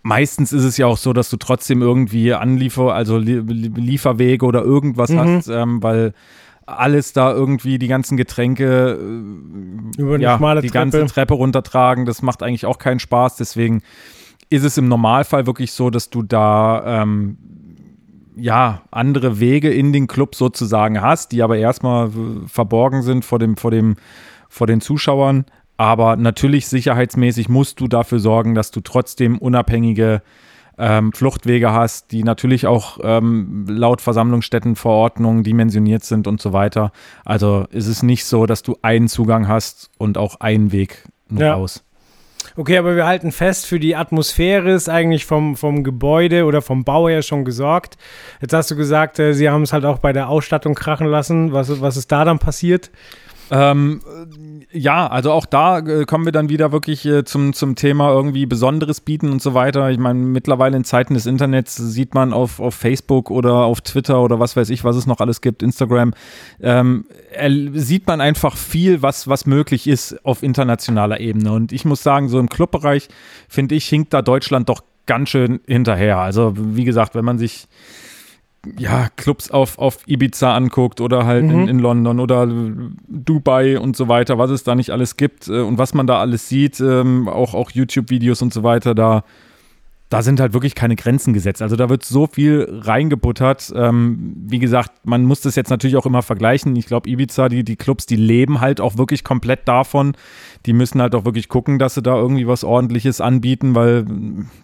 meistens 0.01 0.53
ist 0.53 0.63
es 0.63 0.77
ja 0.77 0.87
auch 0.87 0.97
so, 0.97 1.13
dass 1.13 1.29
du 1.29 1.37
trotzdem 1.37 1.81
irgendwie 1.81 2.33
Anliefer, 2.33 2.93
also 2.93 3.17
Lieferwege 3.17 4.45
oder 4.45 4.63
irgendwas 4.63 5.09
mhm. 5.09 5.19
hast, 5.19 5.47
ähm, 5.47 5.81
weil 5.83 6.13
alles 6.65 7.13
da 7.13 7.31
irgendwie 7.31 7.77
die 7.77 7.87
ganzen 7.87 8.15
Getränke 8.15 8.97
äh, 8.99 10.01
über 10.01 10.19
ja, 10.19 10.37
schmale 10.37 10.61
die 10.61 10.69
Treppe. 10.69 10.91
ganze 10.91 11.13
Treppe 11.13 11.33
runtertragen. 11.33 12.05
Das 12.05 12.21
macht 12.21 12.41
eigentlich 12.41 12.65
auch 12.65 12.77
keinen 12.77 12.99
Spaß. 12.99 13.35
Deswegen 13.35 13.81
ist 14.49 14.63
es 14.63 14.77
im 14.77 14.87
Normalfall 14.87 15.45
wirklich 15.45 15.71
so, 15.71 15.89
dass 15.89 16.09
du 16.09 16.21
da 16.21 17.01
ähm, 17.01 17.37
ja, 18.35 18.81
andere 18.91 19.39
Wege 19.39 19.71
in 19.71 19.93
den 19.93 20.07
Club 20.07 20.35
sozusagen 20.35 21.01
hast, 21.01 21.31
die 21.31 21.41
aber 21.41 21.57
erstmal 21.57 22.11
verborgen 22.47 23.01
sind 23.01 23.25
vor 23.25 23.39
dem, 23.39 23.57
vor 23.57 23.71
dem, 23.71 23.95
vor 24.49 24.67
den 24.67 24.81
Zuschauern. 24.81 25.45
Aber 25.77 26.15
natürlich 26.15 26.67
sicherheitsmäßig 26.67 27.49
musst 27.49 27.79
du 27.79 27.87
dafür 27.87 28.19
sorgen, 28.19 28.55
dass 28.55 28.71
du 28.71 28.81
trotzdem 28.81 29.37
unabhängige 29.37 30.21
ähm, 30.77 31.11
Fluchtwege 31.13 31.71
hast, 31.71 32.11
die 32.11 32.23
natürlich 32.23 32.65
auch 32.67 32.99
ähm, 33.03 33.65
laut 33.67 34.01
Versammlungsstättenverordnung 34.01 35.43
dimensioniert 35.43 36.03
sind 36.03 36.27
und 36.27 36.41
so 36.41 36.53
weiter. 36.53 36.91
Also 37.25 37.65
ist 37.69 37.87
es 37.87 38.03
nicht 38.03 38.25
so, 38.25 38.45
dass 38.45 38.63
du 38.63 38.77
einen 38.81 39.07
Zugang 39.07 39.47
hast 39.47 39.91
und 39.97 40.17
auch 40.17 40.39
einen 40.39 40.71
Weg 40.71 41.03
nur 41.29 41.43
ja. 41.43 41.53
aus. 41.55 41.83
Okay, 42.55 42.77
aber 42.77 42.95
wir 42.95 43.05
halten 43.05 43.31
fest, 43.31 43.65
für 43.65 43.79
die 43.79 43.95
Atmosphäre 43.95 44.71
ist 44.71 44.89
eigentlich 44.89 45.25
vom, 45.25 45.55
vom 45.55 45.83
Gebäude 45.83 46.45
oder 46.45 46.61
vom 46.61 46.83
Bau 46.83 47.09
her 47.09 47.21
schon 47.21 47.45
gesorgt. 47.45 47.97
Jetzt 48.41 48.53
hast 48.53 48.69
du 48.71 48.75
gesagt, 48.75 49.19
äh, 49.19 49.33
sie 49.33 49.49
haben 49.49 49.63
es 49.63 49.73
halt 49.73 49.85
auch 49.85 49.99
bei 49.99 50.13
der 50.13 50.29
Ausstattung 50.29 50.75
krachen 50.75 51.07
lassen. 51.07 51.53
Was, 51.53 51.81
was 51.81 51.97
ist 51.97 52.11
da 52.11 52.25
dann 52.25 52.39
passiert? 52.39 52.91
Ähm, 53.53 54.01
ja, 54.71 55.05
also 55.05 55.31
auch 55.31 55.45
da 55.45 55.77
äh, 55.77 56.05
kommen 56.05 56.25
wir 56.25 56.31
dann 56.31 56.49
wieder 56.49 56.71
wirklich 56.71 57.05
äh, 57.05 57.23
zum, 57.23 57.53
zum 57.53 57.75
Thema 57.75 58.09
irgendwie 58.09 58.47
Besonderes 58.47 58.99
bieten 58.99 59.31
und 59.31 59.43
so 59.43 59.53
weiter. 59.53 59.91
Ich 59.91 59.99
meine, 59.99 60.17
mittlerweile 60.17 60.75
in 60.75 60.83
Zeiten 60.83 61.13
des 61.13 61.27
Internets 61.27 61.75
sieht 61.75 62.15
man 62.15 62.33
auf, 62.33 62.59
auf 62.59 62.73
Facebook 62.73 63.29
oder 63.29 63.53
auf 63.53 63.81
Twitter 63.81 64.23
oder 64.23 64.39
was 64.39 64.55
weiß 64.55 64.71
ich, 64.71 64.83
was 64.83 64.95
es 64.95 65.05
noch 65.05 65.19
alles 65.19 65.41
gibt, 65.41 65.61
Instagram, 65.61 66.15
ähm, 66.61 67.05
sieht 67.73 68.07
man 68.07 68.21
einfach 68.21 68.57
viel, 68.57 69.03
was, 69.03 69.27
was 69.27 69.45
möglich 69.45 69.85
ist 69.85 70.25
auf 70.25 70.41
internationaler 70.41 71.19
Ebene. 71.19 71.51
Und 71.51 71.71
ich 71.71 71.85
muss 71.85 72.01
sagen, 72.01 72.29
so 72.29 72.39
im 72.39 72.49
Clubbereich, 72.49 73.07
finde 73.47 73.75
ich, 73.75 73.85
hinkt 73.85 74.15
da 74.15 74.23
Deutschland 74.23 74.67
doch 74.67 74.81
ganz 75.05 75.29
schön 75.29 75.59
hinterher. 75.67 76.17
Also, 76.17 76.53
wie 76.55 76.85
gesagt, 76.85 77.13
wenn 77.13 77.25
man 77.25 77.37
sich 77.37 77.67
ja, 78.77 79.09
Clubs 79.17 79.51
auf, 79.51 79.77
auf 79.77 79.99
Ibiza 80.07 80.55
anguckt 80.55 81.01
oder 81.01 81.25
halt 81.25 81.43
mhm. 81.45 81.51
in, 81.51 81.67
in, 81.67 81.79
London 81.79 82.19
oder 82.19 82.47
Dubai 83.07 83.77
und 83.77 83.97
so 83.97 84.07
weiter, 84.07 84.37
was 84.37 84.51
es 84.51 84.63
da 84.63 84.75
nicht 84.75 84.91
alles 84.91 85.17
gibt 85.17 85.47
äh, 85.47 85.61
und 85.61 85.77
was 85.77 85.93
man 85.93 86.07
da 86.07 86.19
alles 86.19 86.47
sieht, 86.47 86.79
ähm, 86.79 87.27
auch, 87.27 87.53
auch 87.53 87.71
YouTube-Videos 87.71 88.41
und 88.41 88.53
so 88.53 88.63
weiter, 88.63 88.95
da 88.95 89.23
da 90.13 90.21
sind 90.21 90.39
halt 90.39 90.53
wirklich 90.53 90.75
keine 90.75 90.95
Grenzen 90.95 91.33
gesetzt. 91.33 91.63
Also 91.63 91.75
da 91.75 91.89
wird 91.89 92.03
so 92.03 92.27
viel 92.27 92.81
reingebuttert. 92.83 93.73
Ähm, 93.75 94.35
wie 94.45 94.59
gesagt, 94.59 94.91
man 95.05 95.23
muss 95.23 95.41
das 95.41 95.55
jetzt 95.55 95.71
natürlich 95.71 95.97
auch 95.97 96.05
immer 96.05 96.21
vergleichen. 96.21 96.75
Ich 96.75 96.85
glaube, 96.85 97.09
Ibiza, 97.09 97.49
die, 97.49 97.63
die 97.63 97.77
Clubs, 97.77 98.05
die 98.05 98.15
leben 98.15 98.61
halt 98.61 98.79
auch 98.79 98.95
wirklich 98.95 99.23
komplett 99.23 99.67
davon. 99.67 100.13
Die 100.67 100.73
müssen 100.73 101.01
halt 101.01 101.15
auch 101.15 101.25
wirklich 101.25 101.49
gucken, 101.49 101.79
dass 101.79 101.95
sie 101.95 102.03
da 102.03 102.15
irgendwie 102.15 102.45
was 102.45 102.63
Ordentliches 102.63 103.21
anbieten, 103.21 103.73
weil 103.73 104.05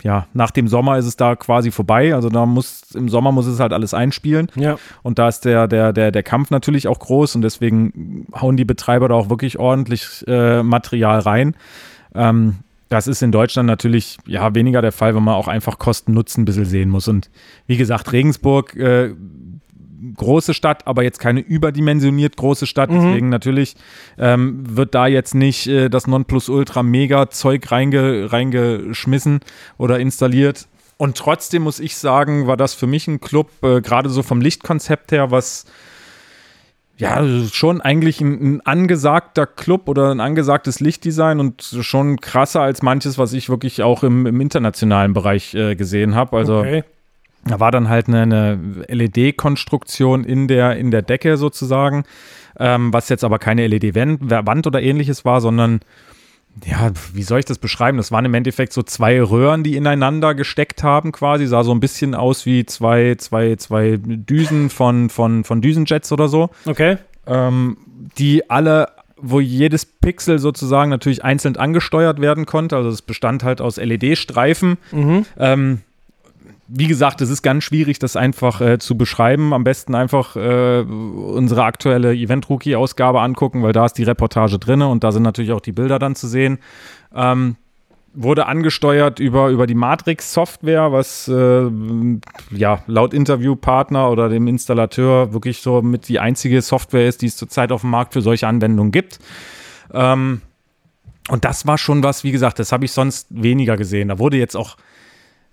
ja, 0.04 0.28
nach 0.36 0.52
dem 0.52 0.68
Sommer 0.68 1.00
ist 1.00 1.08
es 1.08 1.18
da 1.18 1.36
quasi 1.36 1.72
vorbei. 1.72 2.14
Also 2.14 2.30
da 2.30 2.46
muss, 2.46 2.84
im 2.94 3.10
Sommer 3.10 3.32
muss 3.32 3.48
es 3.48 3.60
halt 3.60 3.74
alles 3.74 3.96
einspielen. 3.96 4.52
Ja. 4.54 4.78
Und 5.02 5.18
da 5.18 5.30
ist 5.30 5.46
der, 5.46 5.68
der, 5.68 5.94
der, 5.94 6.12
der 6.12 6.22
Kampf 6.22 6.52
natürlich 6.52 6.88
auch 6.88 7.00
groß 7.00 7.34
und 7.34 7.42
deswegen 7.42 8.28
hauen 8.40 8.56
die 8.56 8.66
Betreiber 8.66 9.08
da 9.08 9.16
auch 9.16 9.32
wirklich 9.32 9.58
ordentlich 9.58 10.24
äh, 10.28 10.62
Material 10.62 11.18
rein. 11.22 11.56
Ähm, 12.14 12.58
das 12.90 13.08
ist 13.08 13.22
in 13.22 13.32
Deutschland 13.32 13.68
natürlich 13.68 14.18
ja 14.26 14.54
weniger 14.56 14.82
der 14.82 14.92
Fall, 14.92 15.16
wenn 15.16 15.24
man 15.24 15.36
auch 15.36 15.48
einfach 15.48 15.78
Kosten-Nutzen 15.78 16.42
ein 16.42 16.46
bisschen 16.46 16.66
sehen 16.66 16.90
muss. 16.90 17.08
Und 17.08 17.30
wie 17.68 17.78
gesagt, 17.78 18.12
Regensburg, 18.12 18.76
äh, 18.76 19.14
große 20.16 20.54
Stadt, 20.54 20.88
aber 20.88 21.04
jetzt 21.04 21.20
keine 21.20 21.40
überdimensioniert 21.40 22.36
große 22.36 22.66
Stadt. 22.66 22.90
Mhm. 22.90 22.96
Deswegen 22.96 23.30
natürlich 23.30 23.76
ähm, 24.18 24.64
wird 24.76 24.96
da 24.96 25.08
jetzt 25.08 25.36
nicht 25.36 25.68
äh, 25.68 25.90
das 25.90 26.08
Nonplusultra-Mega-Zeug 26.08 27.72
reinge 27.72 28.32
reingeschmissen 28.32 29.42
oder 29.78 30.00
installiert. 30.00 30.68
Und 30.98 31.18
trotzdem 31.18 31.64
muss 31.64 31.80
ich 31.80 31.96
sagen, 31.96 32.48
war 32.48 32.58
das 32.58 32.74
für 32.74 32.88
mich 32.88 33.08
ein 33.08 33.22
Club, 33.22 33.52
äh, 33.64 33.82
gerade 33.82 34.10
so 34.10 34.24
vom 34.24 34.42
Lichtkonzept 34.42 35.12
her, 35.12 35.32
was 35.32 35.66
ja, 37.00 37.26
schon 37.52 37.80
eigentlich 37.80 38.20
ein, 38.20 38.56
ein, 38.56 38.62
angesagter 38.66 39.48
Club 39.48 39.88
oder 39.88 40.12
ein 40.12 40.20
angesagtes 40.20 40.82
Lichtdesign 40.82 41.40
und 41.40 41.64
schon 41.82 42.20
krasser 42.20 42.62
als 42.62 42.82
manches, 42.82 43.18
was 43.18 43.32
ich 43.32 43.50
wirklich 43.50 43.82
auch 43.84 44.04
im, 44.04 44.26
im 44.26 44.42
internationalen 44.42 45.14
Bereich 45.14 45.54
äh, 45.56 45.76
gesehen 45.76 46.14
habe. 46.14 46.36
Also 46.36 46.60
okay. 46.60 46.84
da 47.46 47.62
war 47.62 47.72
dann 47.72 47.88
halt 47.88 48.10
eine, 48.10 48.24
eine 48.24 48.60
LED-Konstruktion 48.90 50.26
in 50.26 50.50
der, 50.50 50.76
in 50.76 50.92
der 50.92 51.02
Decke 51.02 51.38
sozusagen, 51.38 52.04
ähm, 52.60 52.92
was 52.92 53.08
jetzt 53.08 53.24
aber 53.24 53.40
keine 53.40 53.66
LED-Wand 53.68 54.68
oder 54.68 54.82
ähnliches 54.82 55.24
war, 55.24 55.40
sondern 55.40 55.80
ja, 56.66 56.92
wie 57.14 57.24
soll 57.24 57.40
ich 57.40 57.46
das 57.46 57.58
beschreiben? 57.58 57.98
Das 57.98 58.12
waren 58.12 58.26
im 58.26 58.34
Endeffekt 58.34 58.74
so 58.74 58.84
zwei 58.84 59.22
Röhren, 59.22 59.64
die 59.64 59.76
ineinander 59.76 60.36
gesteckt 60.36 60.84
haben, 60.84 61.12
quasi. 61.12 61.48
Sah 61.48 61.64
so 61.64 61.72
ein 61.72 61.80
bisschen 61.80 62.16
aus 62.16 62.46
wie 62.46 62.66
zwei, 62.66 63.16
zwei, 63.16 63.56
zwei 63.56 63.98
Düsen 64.02 64.70
von, 64.70 65.10
von, 65.10 65.44
von 65.44 65.62
Düsenjets 65.62 66.12
oder 66.12 66.28
so. 66.28 66.50
Okay. 66.66 66.98
Ähm, 67.28 67.78
die 68.18 68.50
alle, 68.50 68.90
wo 69.18 69.40
jedes 69.40 69.86
Pixel 69.86 70.40
sozusagen 70.40 70.90
natürlich 70.90 71.24
einzeln 71.24 71.56
angesteuert 71.56 72.20
werden 72.20 72.46
konnte. 72.46 72.76
Also 72.76 72.90
es 72.90 73.02
bestand 73.02 73.44
halt 73.44 73.62
aus 73.62 73.78
LED-Streifen. 73.78 74.78
Mhm. 74.92 75.26
Ähm, 75.38 75.82
wie 76.72 76.88
gesagt, 76.88 77.22
es 77.22 77.30
ist 77.30 77.42
ganz 77.42 77.64
schwierig, 77.64 78.00
das 78.00 78.16
einfach 78.16 78.62
äh, 78.62 78.78
zu 78.78 78.98
beschreiben. 78.98 79.54
Am 79.54 79.64
besten 79.64 79.96
einfach 79.96 80.36
äh, 80.36 80.82
unsere 80.82 81.64
aktuelle 81.64 82.14
Event-Rookie-Ausgabe 82.14 83.22
angucken, 83.22 83.64
weil 83.64 83.74
da 83.74 83.86
ist 83.86 83.94
die 83.94 84.04
Reportage 84.04 84.60
drin 84.60 84.82
und 84.84 85.04
da 85.04 85.12
sind 85.12 85.24
natürlich 85.24 85.52
auch 85.52 85.62
die 85.62 85.72
Bilder 85.72 85.98
dann 85.98 86.16
zu 86.16 86.28
sehen. 86.28 86.60
Ähm, 87.16 87.56
wurde 88.14 88.46
angesteuert 88.46 89.20
über, 89.20 89.50
über 89.50 89.68
die 89.68 89.76
Matrix-Software, 89.76 90.92
was 90.92 91.28
äh, 91.28 91.70
ja 92.52 92.84
laut 92.88 93.14
Interviewpartner 93.14 94.10
oder 94.10 94.30
dem 94.30 94.48
Installateur 94.48 95.34
wirklich 95.34 95.62
so 95.62 95.82
mit 95.82 96.08
die 96.08 96.20
einzige 96.20 96.62
Software 96.62 97.08
ist, 97.08 97.22
die 97.22 97.28
es 97.28 97.38
zurzeit 97.38 97.72
auf 97.72 97.82
dem 97.82 97.92
Markt 97.92 98.14
für 98.14 98.22
solche 98.22 98.48
Anwendungen 98.48 98.92
gibt. 98.92 99.20
Ähm, 99.94 100.42
und 101.30 101.46
das 101.46 101.68
war 101.68 101.78
schon 101.78 102.04
was, 102.04 102.24
wie 102.24 102.32
gesagt, 102.32 102.60
das 102.60 102.72
habe 102.72 102.86
ich 102.86 102.92
sonst 102.92 103.28
weniger 103.30 103.78
gesehen. 103.78 104.08
Da 104.10 104.20
wurde 104.20 104.38
jetzt 104.38 104.56
auch 104.56 104.78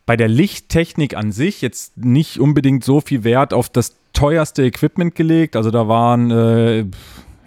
bei 0.07 0.17
der 0.17 0.29
Lichttechnik 0.29 1.17
an 1.17 1.33
sich 1.33 1.61
jetzt 1.61 1.97
nicht 1.99 2.39
unbedingt 2.39 2.85
so 2.85 3.01
viel 3.01 3.25
Wert 3.25 3.53
auf 3.53 3.69
das 3.69 3.97
teuerste 4.13 4.63
Equipment 4.65 5.15
gelegt. 5.17 5.57
Also 5.57 5.73
da 5.73 5.89
waren 5.89 6.31
äh, 6.31 6.85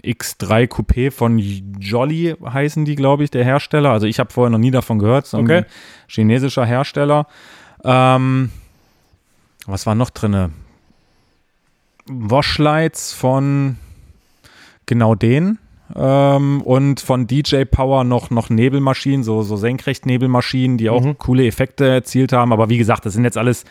X3 0.04 0.67
Coupé 0.67 1.12
von 1.12 1.39
Jolly 1.39 2.36
heißen 2.45 2.86
die, 2.86 2.95
glaube 2.95 3.24
ich, 3.24 3.32
der 3.32 3.45
Hersteller. 3.45 3.91
Also 3.91 4.08
ich 4.08 4.19
habe 4.19 4.32
vorher 4.32 4.50
noch 4.50 4.60
nie 4.60 4.72
davon 4.72 5.00
gehört. 5.00 5.26
So 5.26 5.39
okay. 5.39 5.63
chinesischer 6.08 6.65
Hersteller. 6.65 7.28
Ähm, 7.84 8.52
was 9.65 9.86
war 9.86 9.95
noch 9.95 10.10
drin? 10.10 10.52
Washlights 12.08 13.13
von 13.13 13.78
genau 14.86 15.15
den. 15.15 15.60
Ähm, 15.95 16.62
und 16.62 16.99
von 16.99 17.28
DJ 17.28 17.63
Power 17.63 18.04
noch, 18.04 18.30
noch 18.30 18.49
Nebelmaschinen, 18.49 19.23
so, 19.23 19.41
so 19.41 19.56
Senkrecht-Nebelmaschinen, 19.56 20.78
die 20.78 20.89
auch 20.89 21.04
mhm. 21.04 21.17
coole 21.17 21.45
Effekte 21.45 21.88
erzielt 21.88 22.34
haben. 22.34 22.54
Aber 22.54 22.69
wie 22.69 22.78
gesagt, 22.78 23.06
das 23.06 23.13
sind 23.13 23.23
jetzt 23.23 23.38
alles 23.38 23.65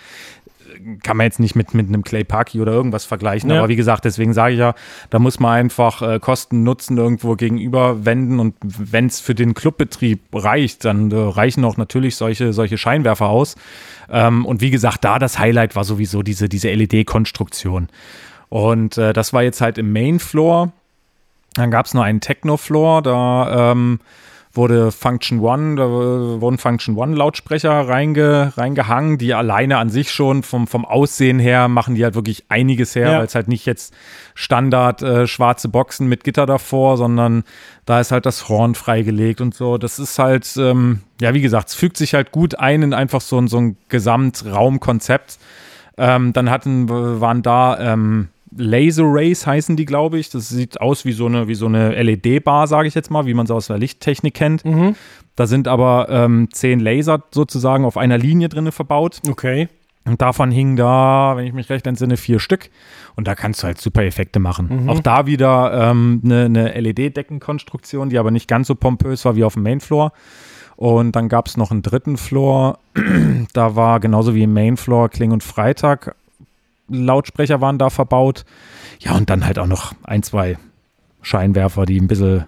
kann 1.02 1.16
man 1.16 1.24
jetzt 1.24 1.40
nicht 1.40 1.57
mit, 1.57 1.74
mit 1.74 1.88
einem 1.88 2.04
Clay 2.04 2.24
Parky 2.24 2.61
oder 2.61 2.72
irgendwas 2.72 3.04
vergleichen. 3.04 3.50
Ja. 3.50 3.59
Aber 3.59 3.68
wie 3.68 3.76
gesagt, 3.76 4.04
deswegen 4.04 4.33
sage 4.33 4.54
ich 4.54 4.61
ja, 4.61 4.74
da 5.11 5.18
muss 5.18 5.40
man 5.40 5.52
einfach 5.52 6.02
äh, 6.02 6.18
Kosten 6.20 6.62
Nutzen 6.62 6.98
irgendwo 6.98 7.35
gegenüber 7.35 8.04
wenden. 8.04 8.38
Und 8.38 8.54
wenn 8.62 9.07
es 9.07 9.20
für 9.20 9.35
den 9.35 9.54
Clubbetrieb 9.54 10.20
reicht, 10.33 10.85
dann 10.85 11.11
äh, 11.11 11.16
reichen 11.16 11.64
auch 11.64 11.76
natürlich 11.76 12.16
solche, 12.16 12.52
solche 12.52 12.78
Scheinwerfer 12.78 13.28
aus. 13.28 13.57
Ähm, 14.11 14.46
und 14.46 14.61
wie 14.61 14.70
gesagt, 14.70 15.04
da 15.04 15.18
das 15.18 15.38
Highlight 15.38 15.76
war 15.76 15.85
sowieso 15.85 16.22
diese, 16.22 16.48
diese 16.48 16.70
LED-Konstruktion. 16.72 17.88
Und 18.48 18.98
äh, 18.98 19.12
das 19.12 19.33
war 19.33 19.42
jetzt 19.42 19.61
halt 19.61 19.78
im 19.78 19.92
Main 19.92 20.18
Floor. 20.18 20.72
Dann 21.59 21.71
gab 21.71 21.87
es 21.87 21.94
noch 21.94 22.03
einen 22.03 22.21
Techno-Floor, 22.21 23.03
da 23.03 23.73
ähm, 23.73 24.01
wurde 24.53 24.92
Function 24.92 25.40
One, 25.40 25.77
da 25.77 25.88
wurden 25.88 26.59
Function 26.59 26.97
One 26.97 27.14
Lautsprecher 27.14 27.88
reinge, 27.88 28.53
reingehangen, 28.57 29.18
die 29.18 29.35
alleine 29.35 29.79
an 29.79 29.90
sich 29.90 30.11
schon 30.11 30.42
vom, 30.42 30.66
vom 30.66 30.85
Aussehen 30.85 31.38
her 31.38 31.68
machen 31.68 31.94
die 31.94 32.05
halt 32.05 32.14
wirklich 32.14 32.44
einiges 32.49 32.94
her, 32.94 33.11
ja. 33.11 33.18
weil 33.18 33.27
es 33.27 33.35
halt 33.35 33.49
nicht 33.49 33.66
jetzt 33.66 33.94
Standard 34.35 35.03
äh, 35.03 35.27
schwarze 35.27 35.68
Boxen 35.68 36.09
mit 36.09 36.25
Gitter 36.25 36.47
davor, 36.47 36.97
sondern 36.97 37.44
da 37.87 38.01
ist 38.01 38.12
halt 38.12 38.27
das 38.27 38.49
Horn 38.49 38.75
freigelegt 38.75 39.40
und 39.40 39.55
so. 39.55 39.79
Das 39.79 39.99
ist 39.99 40.18
halt, 40.18 40.49
ähm, 40.57 41.01
ja, 41.21 41.35
wie 41.35 41.40
gesagt, 41.40 41.68
es 41.68 41.75
fügt 41.75 41.97
sich 41.97 42.14
halt 42.14 42.33
gut 42.33 42.59
ein 42.59 42.83
in 42.83 42.94
einfach 42.94 43.21
so, 43.21 43.44
so 43.47 43.59
ein 43.59 43.77
Gesamtraumkonzept. 43.88 45.38
Ähm, 45.97 46.33
dann 46.33 46.51
hatten, 46.51 46.88
waren 46.88 47.42
da 47.42 47.79
ähm, 47.81 48.29
Laser 48.56 49.04
Rays 49.04 49.46
heißen 49.46 49.76
die, 49.76 49.84
glaube 49.84 50.18
ich. 50.18 50.30
Das 50.30 50.48
sieht 50.48 50.80
aus 50.80 51.04
wie 51.04 51.12
so 51.12 51.26
eine, 51.26 51.48
wie 51.48 51.54
so 51.54 51.66
eine 51.66 52.00
LED-Bar, 52.02 52.66
sage 52.66 52.88
ich 52.88 52.94
jetzt 52.94 53.11
mal, 53.11 53.26
wie 53.26 53.34
man 53.34 53.46
sie 53.46 53.54
aus 53.54 53.66
der 53.66 53.78
Lichttechnik 53.78 54.34
kennt. 54.34 54.64
Mhm. 54.64 54.94
Da 55.37 55.46
sind 55.46 55.68
aber 55.68 56.08
ähm, 56.11 56.48
zehn 56.52 56.80
Laser 56.80 57.22
sozusagen 57.30 57.84
auf 57.84 57.96
einer 57.96 58.18
Linie 58.18 58.48
drin 58.48 58.72
verbaut. 58.72 59.20
Okay. 59.28 59.68
Und 60.04 60.22
davon 60.22 60.50
hingen 60.50 60.76
da, 60.76 61.34
wenn 61.37 61.46
ich 61.46 61.52
mich 61.52 61.68
recht 61.68 61.87
entsinne, 61.87 62.16
vier 62.16 62.40
Stück. 62.40 62.70
Und 63.14 63.28
da 63.28 63.34
kannst 63.34 63.62
du 63.62 63.66
halt 63.66 63.80
super 63.80 64.04
Effekte 64.04 64.38
machen. 64.38 64.84
Mhm. 64.84 64.88
Auch 64.88 65.00
da 65.00 65.26
wieder 65.26 65.90
ähm, 65.90 66.22
eine, 66.24 66.46
eine 66.46 66.80
LED-Deckenkonstruktion, 66.80 68.08
die 68.08 68.18
aber 68.18 68.30
nicht 68.30 68.48
ganz 68.48 68.68
so 68.68 68.74
pompös 68.74 69.24
war 69.24 69.37
wie 69.37 69.44
auf 69.44 69.54
dem 69.54 69.64
Mainfloor. 69.64 70.12
Und 70.76 71.16
dann 71.16 71.28
gab 71.28 71.48
es 71.48 71.56
noch 71.56 71.72
einen 71.72 71.82
dritten 71.82 72.16
Floor. 72.16 72.78
da 73.52 73.76
war 73.76 74.00
genauso 74.00 74.34
wie 74.34 74.44
im 74.44 74.52
Mainfloor 74.52 75.08
Kling 75.08 75.32
und 75.32 75.42
Freitag 75.42 76.14
Lautsprecher 76.88 77.61
waren 77.61 77.79
da 77.79 77.90
verbaut. 77.90 78.44
Ja, 79.01 79.14
und 79.16 79.31
dann 79.31 79.44
halt 79.44 79.59
auch 79.59 79.66
noch 79.66 79.92
ein, 80.05 80.22
zwei 80.22 80.59
Scheinwerfer, 81.22 81.87
die 81.87 82.01
ein 82.01 82.09
bisschen, 82.09 82.46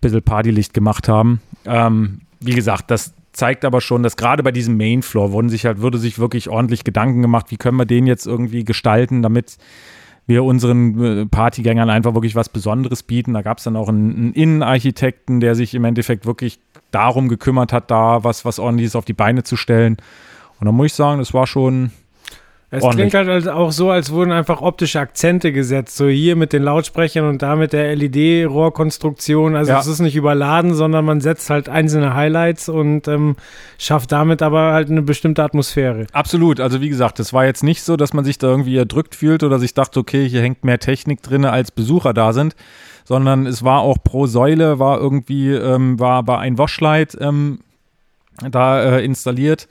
bisschen 0.00 0.22
Partylicht 0.22 0.74
gemacht 0.74 1.08
haben. 1.08 1.40
Ähm, 1.64 2.22
wie 2.40 2.54
gesagt, 2.54 2.90
das 2.90 3.14
zeigt 3.32 3.64
aber 3.64 3.80
schon, 3.80 4.02
dass 4.02 4.16
gerade 4.16 4.42
bei 4.42 4.52
diesem 4.52 4.76
Main 4.76 5.02
Floor 5.02 5.32
wurden 5.32 5.48
sich 5.48 5.64
halt, 5.64 5.80
würde 5.80 5.98
sich 5.98 6.18
wirklich 6.18 6.48
ordentlich 6.48 6.84
Gedanken 6.84 7.22
gemacht, 7.22 7.46
wie 7.50 7.56
können 7.56 7.78
wir 7.78 7.86
den 7.86 8.06
jetzt 8.06 8.26
irgendwie 8.26 8.64
gestalten, 8.64 9.22
damit 9.22 9.56
wir 10.26 10.44
unseren 10.44 11.02
äh, 11.02 11.26
Partygängern 11.26 11.90
einfach 11.90 12.14
wirklich 12.14 12.36
was 12.36 12.48
Besonderes 12.48 13.02
bieten. 13.02 13.32
Da 13.34 13.42
gab 13.42 13.58
es 13.58 13.64
dann 13.64 13.76
auch 13.76 13.88
einen, 13.88 14.14
einen, 14.14 14.32
Innenarchitekten, 14.34 15.40
der 15.40 15.54
sich 15.54 15.74
im 15.74 15.84
Endeffekt 15.84 16.26
wirklich 16.26 16.60
darum 16.90 17.28
gekümmert 17.28 17.72
hat, 17.72 17.90
da 17.90 18.22
was, 18.22 18.44
was 18.44 18.58
ordentliches 18.58 18.94
auf 18.94 19.04
die 19.04 19.14
Beine 19.14 19.42
zu 19.42 19.56
stellen. 19.56 19.96
Und 20.60 20.66
da 20.66 20.72
muss 20.72 20.86
ich 20.86 20.94
sagen, 20.94 21.18
das 21.18 21.34
war 21.34 21.46
schon, 21.46 21.90
Es 22.74 22.88
klingt 22.88 23.12
halt 23.12 23.48
auch 23.48 23.70
so, 23.70 23.90
als 23.90 24.10
wurden 24.12 24.32
einfach 24.32 24.62
optische 24.62 24.98
Akzente 24.98 25.52
gesetzt. 25.52 25.94
So 25.94 26.08
hier 26.08 26.36
mit 26.36 26.54
den 26.54 26.62
Lautsprechern 26.62 27.28
und 27.28 27.42
da 27.42 27.54
mit 27.54 27.74
der 27.74 27.94
LED-Rohrkonstruktion. 27.94 29.54
Also 29.56 29.72
ja. 29.72 29.80
es 29.80 29.86
ist 29.86 30.00
nicht 30.00 30.16
überladen, 30.16 30.72
sondern 30.72 31.04
man 31.04 31.20
setzt 31.20 31.50
halt 31.50 31.68
einzelne 31.68 32.14
Highlights 32.14 32.70
und 32.70 33.08
ähm, 33.08 33.36
schafft 33.76 34.10
damit 34.10 34.40
aber 34.40 34.72
halt 34.72 34.88
eine 34.88 35.02
bestimmte 35.02 35.44
Atmosphäre. 35.44 36.06
Absolut. 36.12 36.60
Also 36.60 36.80
wie 36.80 36.88
gesagt, 36.88 37.20
es 37.20 37.34
war 37.34 37.44
jetzt 37.44 37.62
nicht 37.62 37.82
so, 37.82 37.98
dass 37.98 38.14
man 38.14 38.24
sich 38.24 38.38
da 38.38 38.46
irgendwie 38.46 38.78
erdrückt 38.78 39.14
fühlt 39.14 39.42
oder 39.42 39.58
sich 39.58 39.74
dachte, 39.74 40.00
okay, 40.00 40.26
hier 40.26 40.40
hängt 40.40 40.64
mehr 40.64 40.78
Technik 40.78 41.20
drin, 41.20 41.44
als 41.44 41.72
Besucher 41.72 42.14
da 42.14 42.32
sind. 42.32 42.56
Sondern 43.04 43.44
es 43.46 43.62
war 43.62 43.80
auch 43.80 43.98
pro 44.02 44.26
Säule, 44.26 44.78
war 44.78 44.98
irgendwie, 44.98 45.50
ähm, 45.52 46.00
war, 46.00 46.26
war 46.26 46.38
ein 46.38 46.56
Washlight 46.56 47.18
ähm, 47.20 47.58
da 48.50 48.82
äh, 48.82 49.04
installiert 49.04 49.68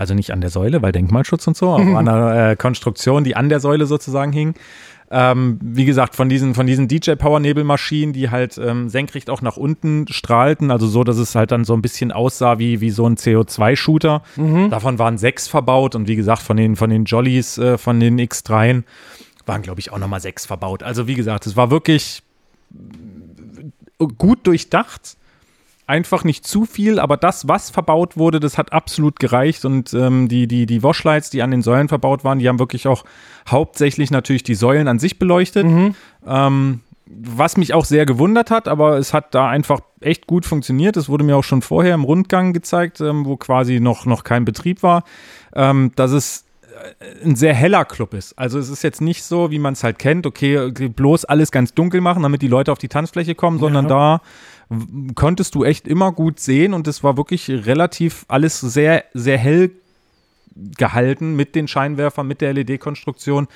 also 0.00 0.14
nicht 0.14 0.32
an 0.32 0.40
der 0.40 0.48
Säule, 0.48 0.80
weil 0.80 0.92
Denkmalschutz 0.92 1.46
und 1.46 1.58
so, 1.58 1.74
aber 1.74 1.98
an 1.98 2.06
der 2.06 2.52
äh, 2.52 2.56
Konstruktion, 2.56 3.22
die 3.22 3.36
an 3.36 3.50
der 3.50 3.60
Säule 3.60 3.84
sozusagen 3.84 4.32
hing. 4.32 4.54
Ähm, 5.10 5.58
wie 5.60 5.84
gesagt, 5.84 6.16
von 6.16 6.30
diesen, 6.30 6.54
von 6.54 6.66
diesen 6.66 6.88
DJ-Power-Nebelmaschinen, 6.88 8.14
die 8.14 8.30
halt 8.30 8.56
ähm, 8.56 8.88
senkrecht 8.88 9.28
auch 9.28 9.42
nach 9.42 9.58
unten 9.58 10.06
strahlten, 10.08 10.70
also 10.70 10.86
so, 10.86 11.04
dass 11.04 11.18
es 11.18 11.34
halt 11.34 11.50
dann 11.50 11.64
so 11.64 11.74
ein 11.74 11.82
bisschen 11.82 12.12
aussah 12.12 12.58
wie, 12.58 12.80
wie 12.80 12.88
so 12.88 13.06
ein 13.06 13.16
CO2-Shooter. 13.16 14.22
Mhm. 14.36 14.70
Davon 14.70 14.98
waren 14.98 15.18
sechs 15.18 15.48
verbaut 15.48 15.94
und 15.94 16.08
wie 16.08 16.16
gesagt, 16.16 16.40
von 16.40 16.56
den, 16.56 16.76
von 16.76 16.88
den 16.88 17.04
Jollies, 17.04 17.58
äh, 17.58 17.76
von 17.76 18.00
den 18.00 18.18
X3 18.18 18.84
waren, 19.44 19.60
glaube 19.60 19.80
ich, 19.80 19.92
auch 19.92 19.98
nochmal 19.98 20.20
sechs 20.20 20.46
verbaut. 20.46 20.82
Also 20.82 21.08
wie 21.08 21.14
gesagt, 21.14 21.44
es 21.46 21.56
war 21.56 21.70
wirklich 21.70 22.22
gut 24.16 24.46
durchdacht 24.46 25.18
einfach 25.90 26.24
nicht 26.24 26.46
zu 26.46 26.64
viel, 26.64 26.98
aber 26.98 27.16
das, 27.16 27.48
was 27.48 27.68
verbaut 27.68 28.16
wurde, 28.16 28.40
das 28.40 28.56
hat 28.56 28.72
absolut 28.72 29.18
gereicht. 29.18 29.64
Und 29.64 29.92
ähm, 29.92 30.28
die, 30.28 30.46
die, 30.46 30.64
die 30.64 30.82
Washlights, 30.82 31.28
die 31.28 31.42
an 31.42 31.50
den 31.50 31.62
Säulen 31.62 31.88
verbaut 31.88 32.24
waren, 32.24 32.38
die 32.38 32.48
haben 32.48 32.58
wirklich 32.58 32.86
auch 32.86 33.04
hauptsächlich 33.48 34.10
natürlich 34.10 34.44
die 34.44 34.54
Säulen 34.54 34.88
an 34.88 34.98
sich 34.98 35.18
beleuchtet. 35.18 35.66
Mhm. 35.66 35.94
Ähm, 36.26 36.80
was 37.12 37.56
mich 37.56 37.74
auch 37.74 37.84
sehr 37.84 38.06
gewundert 38.06 38.52
hat, 38.52 38.68
aber 38.68 38.96
es 38.96 39.12
hat 39.12 39.34
da 39.34 39.48
einfach 39.48 39.80
echt 40.00 40.28
gut 40.28 40.46
funktioniert. 40.46 40.96
Es 40.96 41.08
wurde 41.08 41.24
mir 41.24 41.36
auch 41.36 41.44
schon 41.44 41.60
vorher 41.60 41.94
im 41.94 42.04
Rundgang 42.04 42.52
gezeigt, 42.52 43.00
ähm, 43.00 43.26
wo 43.26 43.36
quasi 43.36 43.80
noch, 43.80 44.06
noch 44.06 44.22
kein 44.22 44.44
Betrieb 44.44 44.84
war, 44.84 45.02
ähm, 45.54 45.90
dass 45.96 46.12
es 46.12 46.44
äh, 47.00 47.24
ein 47.24 47.34
sehr 47.34 47.52
heller 47.52 47.84
Club 47.84 48.14
ist. 48.14 48.38
Also 48.38 48.60
es 48.60 48.68
ist 48.68 48.84
jetzt 48.84 49.00
nicht 49.00 49.24
so, 49.24 49.50
wie 49.50 49.58
man 49.58 49.72
es 49.72 49.82
halt 49.82 49.98
kennt, 49.98 50.24
okay, 50.24 50.70
bloß 50.70 51.24
alles 51.24 51.50
ganz 51.50 51.74
dunkel 51.74 52.00
machen, 52.00 52.22
damit 52.22 52.42
die 52.42 52.48
Leute 52.48 52.70
auf 52.70 52.78
die 52.78 52.88
Tanzfläche 52.88 53.34
kommen, 53.34 53.58
sondern 53.58 53.86
ja. 53.86 53.88
da 53.88 54.22
konntest 55.14 55.54
du 55.54 55.64
echt 55.64 55.88
immer 55.88 56.12
gut 56.12 56.38
sehen 56.38 56.74
und 56.74 56.86
es 56.86 57.02
war 57.02 57.16
wirklich 57.16 57.50
relativ 57.50 58.24
alles 58.28 58.60
sehr, 58.60 59.04
sehr 59.14 59.38
hell 59.38 59.72
gehalten 60.76 61.34
mit 61.36 61.54
den 61.54 61.68
Scheinwerfern, 61.68 62.26
mit 62.26 62.40
der 62.40 62.52
LED-Konstruktion. 62.52 63.48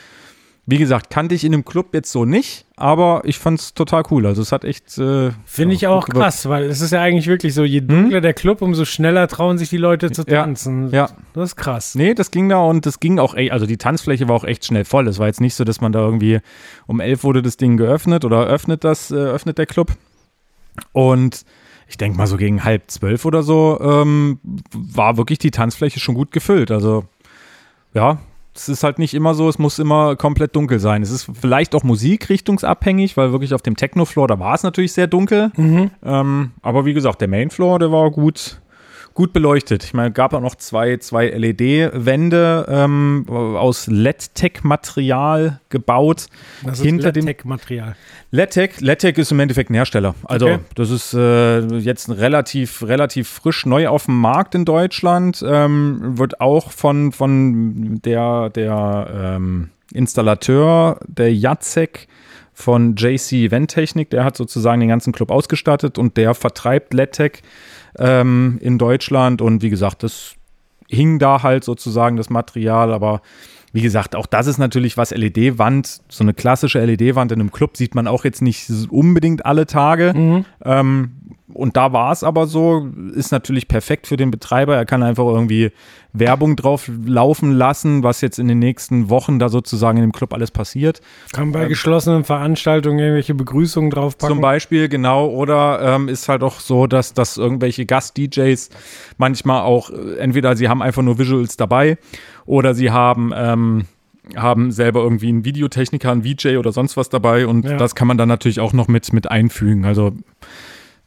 Wie 0.67 0.79
gesagt, 0.79 1.11
kannte 1.11 1.35
ich 1.35 1.45
in 1.45 1.53
dem 1.53 1.67
Club 1.67 1.89
jetzt 1.93 2.11
so 2.11 2.25
nicht, 2.25 2.65
aber 2.77 3.21
ich 3.27 3.39
fand 3.39 3.61
es 3.61 3.75
total 3.75 4.03
cool. 4.11 4.25
Also 4.25 4.41
es 4.41 4.51
hat 4.51 4.65
echt. 4.65 4.97
Äh, 4.97 5.33
Finde 5.45 5.75
ich 5.75 5.87
auch 5.87 6.09
krass, 6.09 6.49
weil 6.49 6.65
es 6.65 6.81
ist 6.81 6.91
ja 6.91 7.03
eigentlich 7.03 7.27
wirklich 7.27 7.53
so, 7.53 7.65
je 7.65 7.81
hm? 7.81 7.89
dunkler 7.89 8.17
hm? 8.17 8.23
der 8.23 8.33
Club, 8.33 8.63
umso 8.63 8.87
schneller 8.87 9.29
trauen 9.29 9.59
sich 9.59 9.69
die 9.69 9.77
Leute 9.77 10.11
zu 10.11 10.25
tanzen. 10.25 10.89
Ja, 10.91 11.07
ja. 11.07 11.11
Das 11.35 11.51
ist 11.51 11.57
krass. 11.57 11.95
Nee, 11.95 12.15
das 12.15 12.31
ging 12.31 12.49
da 12.49 12.61
und 12.63 12.87
das 12.87 12.99
ging 12.99 13.19
auch, 13.19 13.35
also 13.35 13.67
die 13.67 13.77
Tanzfläche 13.77 14.27
war 14.27 14.37
auch 14.37 14.45
echt 14.45 14.65
schnell 14.65 14.87
voll. 14.87 15.07
Es 15.07 15.19
war 15.19 15.27
jetzt 15.27 15.43
nicht 15.43 15.55
so, 15.55 15.65
dass 15.65 15.83
man 15.83 15.93
da 15.93 16.01
irgendwie 16.01 16.41
um 16.87 16.99
elf 16.99 17.25
wurde 17.25 17.43
das 17.43 17.59
Ding 17.59 17.77
geöffnet 17.77 18.25
oder 18.25 18.47
öffnet 18.47 18.85
das, 18.85 19.11
äh, 19.11 19.17
öffnet 19.17 19.59
der 19.59 19.67
Club. 19.67 19.93
Und 20.93 21.45
ich 21.89 21.97
denke 21.97 22.17
mal 22.17 22.27
so 22.27 22.37
gegen 22.37 22.65
halb 22.65 22.91
zwölf 22.91 23.25
oder 23.25 23.43
so 23.43 23.79
ähm, 23.81 24.41
war 24.73 25.17
wirklich 25.17 25.39
die 25.39 25.51
Tanzfläche 25.51 26.01
schon 26.01 26.15
gut 26.15 26.33
gefüllt. 26.33 26.71
Also 26.71 27.05
ja, 27.93 28.19
es 28.55 28.69
ist 28.69 28.85
halt 28.85 28.99
nicht 28.99 29.15
immer 29.15 29.35
so, 29.35 29.49
es 29.49 29.59
muss 29.59 29.79
immer 29.79 30.17
komplett 30.17 30.55
dunkel 30.55 30.79
sein. 30.79 31.03
Es 31.03 31.11
ist 31.11 31.29
vielleicht 31.41 31.75
auch 31.75 31.83
musikrichtungsabhängig, 31.83 33.17
weil 33.17 33.33
wirklich 33.33 33.53
auf 33.53 33.63
dem 33.63 33.77
Techno-Floor, 33.77 34.29
da 34.29 34.39
war 34.39 34.55
es 34.55 34.63
natürlich 34.63 34.93
sehr 34.93 35.09
dunkel. 35.09 35.51
Mhm. 35.57 35.91
Ähm, 36.05 36.53
aber 36.63 36.85
wie 36.85 36.95
gesagt, 36.95 37.21
der 37.21 37.29
Main-Floor, 37.29 37.81
der 37.81 37.91
war 37.91 38.11
gut, 38.11 38.61
gut 39.15 39.33
beleuchtet. 39.33 39.85
Ich 39.85 39.95
meine, 39.95 40.11
gab 40.11 40.35
auch 40.35 40.41
noch 40.41 40.57
zwei, 40.57 40.97
zwei 40.97 41.29
LED-Wände 41.29 42.67
ähm, 42.69 43.25
aus 43.29 43.87
LED-Tech-Material 43.87 45.61
gebaut. 45.69 46.27
Was 46.63 46.81
ist 46.81 46.85
LED-Tech-Material? 46.85 47.97
LED-Tech, 48.33 48.81
LED-Tech 48.81 49.17
ist 49.17 49.31
im 49.31 49.41
Endeffekt 49.41 49.71
ein 49.71 49.75
Hersteller. 49.75 50.17
Also 50.25 50.47
okay. 50.47 50.59
das 50.75 50.91
ist 50.91 51.15
äh, 51.15 51.61
jetzt 51.79 52.11
relativ, 52.11 52.83
relativ 52.83 53.29
frisch 53.29 53.65
neu 53.67 53.89
auf 53.89 54.07
dem 54.07 54.21
Markt 54.21 54.57
in 54.57 54.65
Deutschland. 54.65 55.45
Ähm, 55.47 56.19
wird 56.19 56.41
auch 56.41 56.73
von, 56.73 57.13
von 57.13 58.01
der, 58.05 58.51
der 58.51 59.37
ähm, 59.37 59.71
Installateur, 59.93 60.99
der 61.07 61.33
Jacek, 61.33 62.09
von 62.57 62.95
JC 62.95 63.33
Eventtechnik, 63.33 64.11
der 64.11 64.25
hat 64.25 64.37
sozusagen 64.37 64.79
den 64.79 64.89
ganzen 64.89 65.13
Club 65.13 65.33
ausgestattet 65.33 65.99
und 65.99 66.17
der 66.17 66.35
vertreibt 66.35 66.95
LED-Tech 66.95 67.43
ähm, 67.99 68.59
in 68.61 68.79
Deutschland. 68.79 69.43
Und 69.43 69.63
wie 69.63 69.71
gesagt, 69.71 70.03
das 70.03 70.35
hing 70.89 71.19
da 71.19 71.43
halt 71.43 71.65
sozusagen 71.65 72.17
das 72.17 72.31
Material, 72.31 72.93
aber 72.93 73.23
wie 73.73 73.83
gesagt, 73.83 74.15
auch 74.15 74.27
das 74.27 74.47
ist 74.47 74.59
natürlich 74.59 74.97
was 74.97 75.11
LED-Wand, 75.11 76.03
so 76.09 76.23
eine 76.23 76.33
klassische 76.33 76.85
LED-Wand 76.85 77.33
in 77.33 77.41
einem 77.41 77.51
Club 77.51 77.77
sieht 77.77 77.97
man 77.97 78.07
auch 78.07 78.25
jetzt 78.25 78.41
nicht 78.41 78.71
unbedingt 78.89 79.45
alle 79.45 79.67
Tage. 79.67 80.13
Mhm. 80.15 80.45
Ähm, 80.65 81.11
und 81.53 81.77
da 81.77 81.93
war 81.93 82.11
es 82.11 82.25
aber 82.25 82.47
so, 82.47 82.89
ist 83.15 83.31
natürlich 83.31 83.69
perfekt 83.69 84.07
für 84.07 84.17
den 84.17 84.31
Betreiber. 84.31 84.77
Er 84.77 84.87
kann 84.87 85.03
einfach 85.03 85.27
irgendwie 85.27 85.73
Werbung 86.15 86.57
drauf 86.57 86.91
laufen 87.05 87.53
lassen, 87.53 88.03
was 88.03 88.23
jetzt 88.23 88.39
in 88.39 88.49
den 88.49 88.61
nächsten 88.61 89.11
Wochen 89.11 89.39
da 89.39 89.51
sozusagen 89.51 89.99
in 89.99 90.05
dem 90.05 90.13
Club 90.13 90.33
alles 90.33 90.51
passiert. 90.51 91.03
Kann 91.35 91.53
bei 91.53 91.65
ähm, 91.65 91.69
geschlossenen 91.69 92.25
Veranstaltungen 92.25 92.99
irgendwelche 92.99 93.35
Begrüßungen 93.35 93.91
draufpacken? 93.91 94.37
Zum 94.37 94.41
Beispiel, 94.41 94.89
genau. 94.89 95.27
Oder 95.29 95.81
ähm, 95.83 96.09
ist 96.09 96.31
halt 96.31 96.43
auch 96.43 96.61
so, 96.61 96.87
dass, 96.87 97.13
dass 97.13 97.37
irgendwelche 97.37 97.85
Gast-DJs 97.85 98.71
manchmal 99.19 99.63
auch, 99.63 99.91
äh, 99.91 100.17
entweder 100.17 100.57
sie 100.57 100.71
haben 100.71 100.81
einfach 100.81 101.03
nur 101.03 101.19
Visuals 101.19 101.59
dabei 101.59 101.99
oder 102.47 102.73
sie 102.73 102.91
haben 102.91 103.33
ähm, 103.37 103.85
haben 104.37 104.73
selber 104.73 105.03
irgendwie 105.03 105.29
einen 105.29 105.45
Videotechniker, 105.45 106.11
einen 106.11 106.25
VJ 106.25 106.57
oder 106.57 106.73
sonst 106.73 106.97
was 106.97 107.11
dabei 107.11 107.47
und 107.47 107.67
ja. 107.67 107.77
das 107.77 107.95
kann 107.95 108.09
man 108.09 108.17
dann 108.17 108.29
natürlich 108.29 108.59
auch 108.59 108.73
noch 108.73 108.89
mit, 108.89 109.13
mit 109.13 109.31
einfügen. 109.31 109.85
Also 109.85 110.13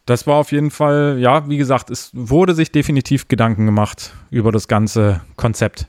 das 0.07 0.25
war 0.25 0.35
auf 0.35 0.51
jeden 0.51 0.71
Fall, 0.71 1.17
ja, 1.19 1.47
wie 1.49 1.57
gesagt, 1.57 1.91
es 1.91 2.09
wurde 2.13 2.55
sich 2.55 2.71
definitiv 2.71 3.27
Gedanken 3.27 3.65
gemacht 3.65 4.13
über 4.31 4.51
das 4.51 4.67
ganze 4.67 5.21
Konzept. 5.35 5.87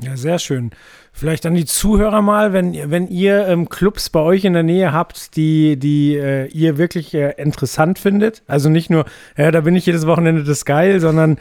Ja, 0.00 0.16
sehr 0.16 0.38
schön. 0.38 0.70
Vielleicht 1.12 1.46
an 1.46 1.54
die 1.54 1.64
Zuhörer 1.64 2.22
mal, 2.22 2.52
wenn, 2.52 2.90
wenn 2.90 3.08
ihr 3.08 3.48
ähm, 3.48 3.68
Clubs 3.68 4.10
bei 4.10 4.20
euch 4.20 4.44
in 4.44 4.52
der 4.52 4.62
Nähe 4.62 4.92
habt, 4.92 5.36
die, 5.36 5.76
die 5.76 6.14
äh, 6.14 6.46
ihr 6.48 6.78
wirklich 6.78 7.14
äh, 7.14 7.32
interessant 7.36 7.98
findet. 7.98 8.42
Also 8.46 8.68
nicht 8.68 8.90
nur, 8.90 9.04
ja, 9.36 9.50
da 9.50 9.62
bin 9.62 9.74
ich 9.74 9.86
jedes 9.86 10.06
Wochenende 10.06 10.44
das 10.44 10.64
geil, 10.64 11.00
sondern 11.00 11.38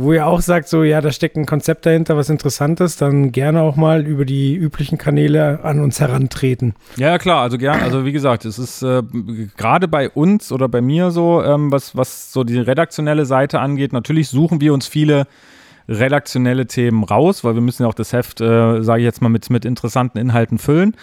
wo 0.00 0.12
ihr 0.12 0.28
auch 0.28 0.40
sagt, 0.40 0.68
so, 0.68 0.84
ja, 0.84 1.00
da 1.00 1.10
steckt 1.10 1.36
ein 1.36 1.44
Konzept 1.44 1.84
dahinter, 1.84 2.16
was 2.16 2.30
Interessantes, 2.30 2.96
dann 2.96 3.32
gerne 3.32 3.62
auch 3.62 3.74
mal 3.74 4.06
über 4.06 4.24
die 4.24 4.54
üblichen 4.54 4.96
Kanäle 4.96 5.64
an 5.64 5.80
uns 5.80 5.98
herantreten. 5.98 6.74
Ja, 6.96 7.18
klar, 7.18 7.42
also 7.42 7.58
gerne, 7.58 7.82
also 7.82 8.04
wie 8.04 8.12
gesagt, 8.12 8.44
es 8.44 8.60
ist 8.60 8.82
äh, 8.82 9.02
gerade 9.56 9.88
bei 9.88 10.08
uns 10.08 10.52
oder 10.52 10.68
bei 10.68 10.80
mir 10.80 11.10
so, 11.10 11.42
ähm, 11.42 11.72
was, 11.72 11.96
was 11.96 12.32
so 12.32 12.44
die 12.44 12.58
redaktionelle 12.58 13.26
Seite 13.26 13.58
angeht, 13.58 13.92
natürlich 13.92 14.28
suchen 14.28 14.60
wir 14.60 14.72
uns 14.72 14.86
viele 14.86 15.26
redaktionelle 15.88 16.68
Themen 16.68 17.02
raus, 17.02 17.42
weil 17.42 17.54
wir 17.54 17.62
müssen 17.62 17.82
ja 17.82 17.88
auch 17.88 17.94
das 17.94 18.12
Heft, 18.12 18.40
äh, 18.40 18.82
sage 18.82 19.00
ich 19.00 19.04
jetzt 19.04 19.20
mal, 19.20 19.30
mit, 19.30 19.50
mit 19.50 19.64
interessanten 19.64 20.18
Inhalten 20.18 20.58
füllen. 20.58 20.94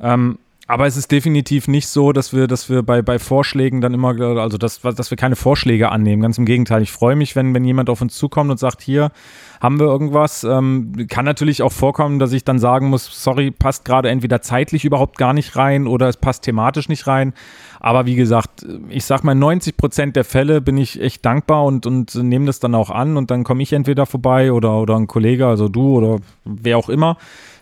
Ähm, 0.00 0.38
aber 0.66 0.86
es 0.86 0.96
ist 0.96 1.12
definitiv 1.12 1.68
nicht 1.68 1.88
so, 1.88 2.12
dass 2.12 2.32
wir, 2.32 2.46
dass 2.46 2.70
wir 2.70 2.82
bei, 2.82 3.02
bei 3.02 3.18
Vorschlägen 3.18 3.80
dann 3.80 3.92
immer, 3.92 4.18
also 4.38 4.56
dass, 4.56 4.80
dass 4.80 5.10
wir 5.10 5.16
keine 5.16 5.36
Vorschläge 5.36 5.90
annehmen. 5.90 6.22
Ganz 6.22 6.38
im 6.38 6.46
Gegenteil. 6.46 6.82
Ich 6.82 6.90
freue 6.90 7.16
mich, 7.16 7.36
wenn, 7.36 7.54
wenn 7.54 7.64
jemand 7.64 7.90
auf 7.90 8.00
uns 8.00 8.16
zukommt 8.16 8.50
und 8.50 8.58
sagt, 8.58 8.80
hier 8.80 9.10
haben 9.60 9.78
wir 9.78 9.86
irgendwas. 9.86 10.44
Ähm, 10.44 11.06
kann 11.08 11.24
natürlich 11.24 11.62
auch 11.62 11.72
vorkommen, 11.72 12.18
dass 12.18 12.32
ich 12.32 12.44
dann 12.44 12.58
sagen 12.58 12.88
muss, 12.88 13.08
sorry, 13.22 13.50
passt 13.50 13.84
gerade 13.84 14.10
entweder 14.10 14.42
zeitlich 14.42 14.84
überhaupt 14.84 15.18
gar 15.18 15.32
nicht 15.32 15.56
rein 15.56 15.86
oder 15.86 16.08
es 16.08 16.16
passt 16.16 16.42
thematisch 16.42 16.88
nicht 16.88 17.06
rein. 17.06 17.34
Aber 17.80 18.06
wie 18.06 18.14
gesagt, 18.14 18.66
ich 18.88 19.04
sag 19.04 19.24
mal, 19.24 19.34
90 19.34 19.76
Prozent 19.76 20.16
der 20.16 20.24
Fälle 20.24 20.60
bin 20.60 20.76
ich 20.76 21.00
echt 21.00 21.24
dankbar 21.24 21.64
und, 21.64 21.86
und 21.86 22.14
nehme 22.14 22.46
das 22.46 22.58
dann 22.60 22.74
auch 22.74 22.90
an 22.90 23.16
und 23.16 23.30
dann 23.30 23.44
komme 23.44 23.62
ich 23.62 23.72
entweder 23.72 24.06
vorbei 24.06 24.52
oder, 24.52 24.80
oder 24.80 24.96
ein 24.96 25.06
Kollege, 25.06 25.46
also 25.46 25.68
du 25.68 25.98
oder 25.98 26.18
wer 26.44 26.78
auch 26.78 26.88
immer. 26.88 27.18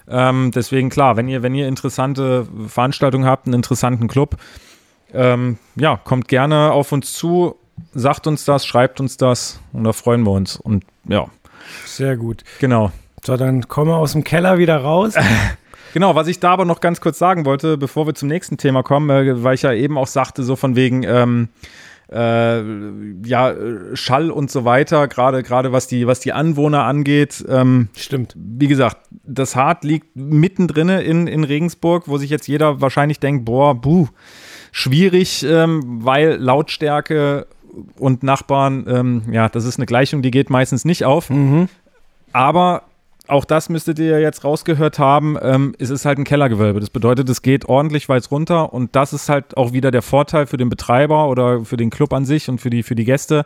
Ähm, 0.09 0.51
deswegen 0.55 0.91
klar, 0.91 1.17
wenn 1.17 1.29
ihr, 1.29 1.43
wenn 1.43 1.55
ihr 1.55 1.69
interessante 1.69 2.47
Veranstaltungen 2.69 3.27
habt, 3.27 3.47
einen 3.47 3.55
interessanten 3.55 4.09
Club, 4.09 4.37
ähm, 5.13 5.59
ja, 5.77 5.97
kommt 5.97 6.29
gerne 6.29 6.73
auf 6.73 6.93
uns 6.93 7.13
zu, 7.13 7.57
sagt 7.95 8.27
uns 8.27 8.45
das, 8.45 8.67
schreibt 8.67 9.01
uns 9.01 9.17
das 9.17 9.61
und 9.73 9.85
da 9.85 9.93
freuen 9.93 10.25
wir 10.25 10.33
uns. 10.33 10.57
Und 10.57 10.85
ja. 11.09 11.27
Sehr 11.87 12.17
gut. 12.17 12.43
Genau. 12.61 12.93
So, 13.25 13.37
dann 13.37 13.69
kommen 13.69 13.91
wir 13.91 13.97
aus 13.97 14.13
dem 14.13 14.25
Keller 14.25 14.59
wieder 14.59 14.79
raus. 14.79 15.15
Genau, 15.93 16.15
was 16.15 16.27
ich 16.27 16.41
da 16.41 16.53
aber 16.53 16.65
noch 16.65 16.81
ganz 16.81 17.03
kurz 17.03 17.19
sagen 17.19 17.45
wollte, 17.45 17.77
bevor 17.77 18.07
wir 18.07 18.15
zum 18.15 18.29
nächsten 18.29 18.57
Thema 18.57 18.83
kommen, 18.83 19.11
äh, 19.11 19.45
weil 19.45 19.55
ich 19.55 19.63
ja 19.63 19.75
eben 19.75 19.99
auch 19.99 20.07
sagte, 20.07 20.43
so 20.43 20.57
von 20.57 20.75
wegen, 20.75 21.03
ähm, 21.03 21.49
äh, 22.11 22.63
ja, 23.27 23.55
Schall 23.95 24.31
und 24.31 24.51
so 24.51 24.65
weiter, 24.65 25.09
gerade 25.09 25.43
gerade 25.43 25.73
was 25.73 25.87
die, 25.87 26.07
was 26.07 26.21
die 26.21 26.33
Anwohner 26.33 26.85
angeht. 26.85 27.45
Ähm, 27.49 27.89
Stimmt. 27.97 28.35
Wie 28.37 28.69
gesagt, 28.69 28.99
das 29.25 29.57
Hart 29.57 29.85
liegt 29.85 30.15
mittendrin 30.15 30.89
in, 30.89 31.27
in 31.27 31.45
Regensburg, 31.45 32.09
wo 32.09 32.19
sich 32.19 32.31
jetzt 32.31 32.49
jeder 32.49 32.81
wahrscheinlich 32.81 33.21
denkt, 33.21 33.45
boah, 33.45 33.75
buh, 33.75 34.09
schwierig, 34.73 35.45
ähm, 35.45 36.05
weil 36.05 36.37
Lautstärke 36.37 37.47
und 37.99 38.23
Nachbarn, 38.23 38.85
ähm, 38.89 39.23
ja, 39.31 39.49
das 39.49 39.65
ist 39.65 39.79
eine 39.79 39.87
Gleichung, 39.87 40.23
die 40.23 40.31
geht 40.31 40.51
meistens 40.51 40.85
nicht 40.85 41.05
auf. 41.05 41.31
Mhm. 41.31 41.69
Aber 42.33 42.83
auch 43.29 43.45
das 43.45 43.69
müsstet 43.69 43.99
ihr 43.99 44.21
jetzt 44.21 44.45
rausgehört 44.45 44.99
haben, 44.99 45.37
ähm, 45.41 45.75
es 45.79 45.91
ist 45.91 46.05
halt 46.05 46.19
ein 46.19 46.25
Kellergewölbe. 46.25 46.81
Das 46.81 46.91
bedeutet, 46.91 47.29
es 47.29 47.43
geht 47.43 47.67
ordentlich 47.67 48.09
weit 48.09 48.31
runter 48.31 48.73
und 48.73 48.97
das 48.97 49.13
ist 49.13 49.29
halt 49.29 49.57
auch 49.57 49.73
wieder 49.73 49.91
der 49.91 50.03
Vorteil 50.03 50.47
für 50.47 50.57
den 50.57 50.69
Betreiber 50.69 51.29
oder 51.29 51.65
für 51.65 51.77
den 51.77 51.91
Club 51.91 52.13
an 52.13 52.25
sich 52.25 52.49
und 52.49 52.61
für 52.61 52.71
die, 52.71 52.83
für 52.83 52.95
die 52.95 53.05
Gäste. 53.05 53.45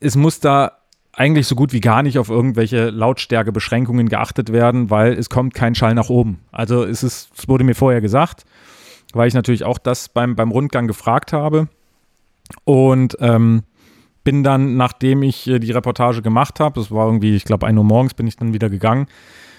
Es 0.00 0.16
muss 0.16 0.40
da 0.40 0.72
eigentlich 1.14 1.46
so 1.46 1.54
gut 1.54 1.72
wie 1.72 1.80
gar 1.80 2.02
nicht 2.02 2.18
auf 2.18 2.30
irgendwelche 2.30 2.90
Lautstärkebeschränkungen 2.90 4.08
geachtet 4.08 4.52
werden, 4.52 4.88
weil 4.88 5.12
es 5.12 5.28
kommt 5.28 5.52
kein 5.52 5.74
Schall 5.74 5.94
nach 5.94 6.08
oben. 6.08 6.40
Also 6.52 6.84
es 6.84 7.02
ist, 7.02 7.30
es 7.36 7.48
wurde 7.48 7.64
mir 7.64 7.74
vorher 7.74 8.00
gesagt, 8.00 8.44
weil 9.12 9.28
ich 9.28 9.34
natürlich 9.34 9.64
auch 9.64 9.78
das 9.78 10.08
beim, 10.08 10.36
beim 10.36 10.50
Rundgang 10.50 10.86
gefragt 10.86 11.32
habe. 11.32 11.68
Und 12.64 13.16
ähm, 13.20 13.62
bin 14.24 14.42
dann, 14.44 14.76
nachdem 14.76 15.22
ich 15.22 15.48
äh, 15.48 15.58
die 15.58 15.72
Reportage 15.72 16.22
gemacht 16.22 16.60
habe, 16.60 16.80
das 16.80 16.90
war 16.90 17.06
irgendwie, 17.06 17.34
ich 17.34 17.44
glaube, 17.44 17.66
1 17.66 17.76
Uhr 17.76 17.84
morgens 17.84 18.14
bin 18.14 18.26
ich 18.26 18.36
dann 18.36 18.54
wieder 18.54 18.70
gegangen, 18.70 19.06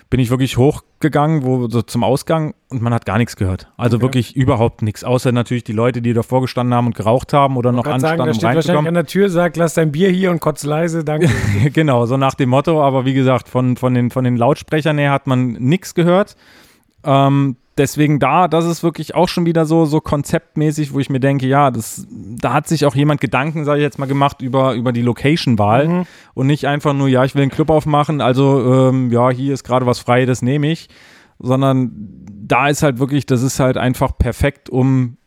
bin 0.10 0.20
ich 0.20 0.30
wirklich 0.30 0.58
hochgegangen, 0.58 1.44
wo 1.44 1.68
so 1.70 1.82
zum 1.82 2.04
Ausgang 2.04 2.54
und 2.70 2.84
man 2.84 2.94
hat 2.94 3.06
gar 3.06 3.18
nichts 3.18 3.36
gehört. 3.36 3.72
Also 3.78 3.98
Okay. 3.98 4.04
wirklich 4.04 4.36
überhaupt 4.36 4.84
nichts, 4.84 5.04
außer 5.04 5.32
natürlich 5.32 5.64
die 5.64 5.72
Leute, 5.74 6.04
die 6.04 6.14
davor 6.14 6.42
gestanden 6.42 6.76
haben 6.76 6.86
und 6.86 6.96
geraucht 6.96 7.34
haben 7.34 7.58
oder 7.58 7.72
noch 7.72 7.84
Kann 7.84 8.00
sagen, 8.00 8.22
anstanden, 8.22 8.26
da 8.26 8.32
um 8.32 8.36
steht 8.36 8.56
wahrscheinlich 8.56 8.88
an 8.90 8.94
der 8.94 9.06
Tür, 9.08 9.30
sagt, 9.30 9.58
lass 9.58 9.74
dein 9.74 9.92
Bier 9.92 10.12
hier 10.12 10.30
und 10.30 10.40
kotz 10.40 10.64
leise, 10.64 11.04
danke. 11.04 11.30
genau, 11.74 12.06
so 12.06 12.18
nach 12.18 12.36
dem 12.36 12.50
Motto, 12.50 12.82
aber 12.84 13.06
wie 13.06 13.16
gesagt, 13.16 13.50
von, 13.50 13.76
von, 13.76 13.96
den, 13.96 14.12
von 14.12 14.24
den 14.24 14.38
Lautsprechern 14.38 15.00
her 15.00 15.12
hat 15.12 15.26
man 15.26 15.54
nichts 15.54 15.96
gehört. 15.96 16.36
Ähm, 17.04 17.58
deswegen 17.78 18.20
da, 18.20 18.48
das 18.48 18.66
ist 18.66 18.84
wirklich 18.84 19.16
auch 19.16 19.28
schon 19.28 19.46
wieder 19.46 19.66
so, 19.66 19.86
so 19.86 20.00
konzeptmäßig, 20.00 20.94
wo 20.94 21.00
ich 21.00 21.10
mir 21.10 21.20
denke, 21.20 21.48
ja, 21.48 21.72
das, 21.72 22.08
da 22.10 22.54
hat 22.54 22.68
sich 22.68 22.86
auch 22.86 22.96
jemand 22.96 23.22
Gedanken, 23.22 23.66
sage 23.66 23.80
ich 23.80 23.84
jetzt 23.84 24.00
mal, 24.00 24.06
gemacht 24.06 24.42
über, 24.42 24.74
über 24.74 24.92
die 24.92 25.02
Location-Wahl 25.02 26.06
und 26.34 26.48
nicht 26.48 26.68
einfach 26.68 26.94
nur, 26.94 27.08
ja, 27.08 27.24
ich 27.24 27.36
will 27.36 27.42
einen 27.42 27.52
Club 27.52 27.70
aufmachen, 27.70 28.22
also 28.22 28.90
ähm, 28.90 29.12
ja, 29.12 29.30
hier 29.30 29.54
ist 29.54 29.64
gerade 29.64 29.86
was 29.86 30.00
frei, 30.00 30.26
das 30.26 30.42
nehme 30.42 30.72
ich, 30.72 30.90
sondern 31.40 31.92
da 32.46 32.68
ist 32.68 32.84
halt 32.84 33.00
wirklich, 33.00 33.26
das 33.26 33.42
ist 33.42 33.60
halt 33.60 33.78
einfach 33.78 34.18
perfekt, 34.18 34.70
um 34.70 35.18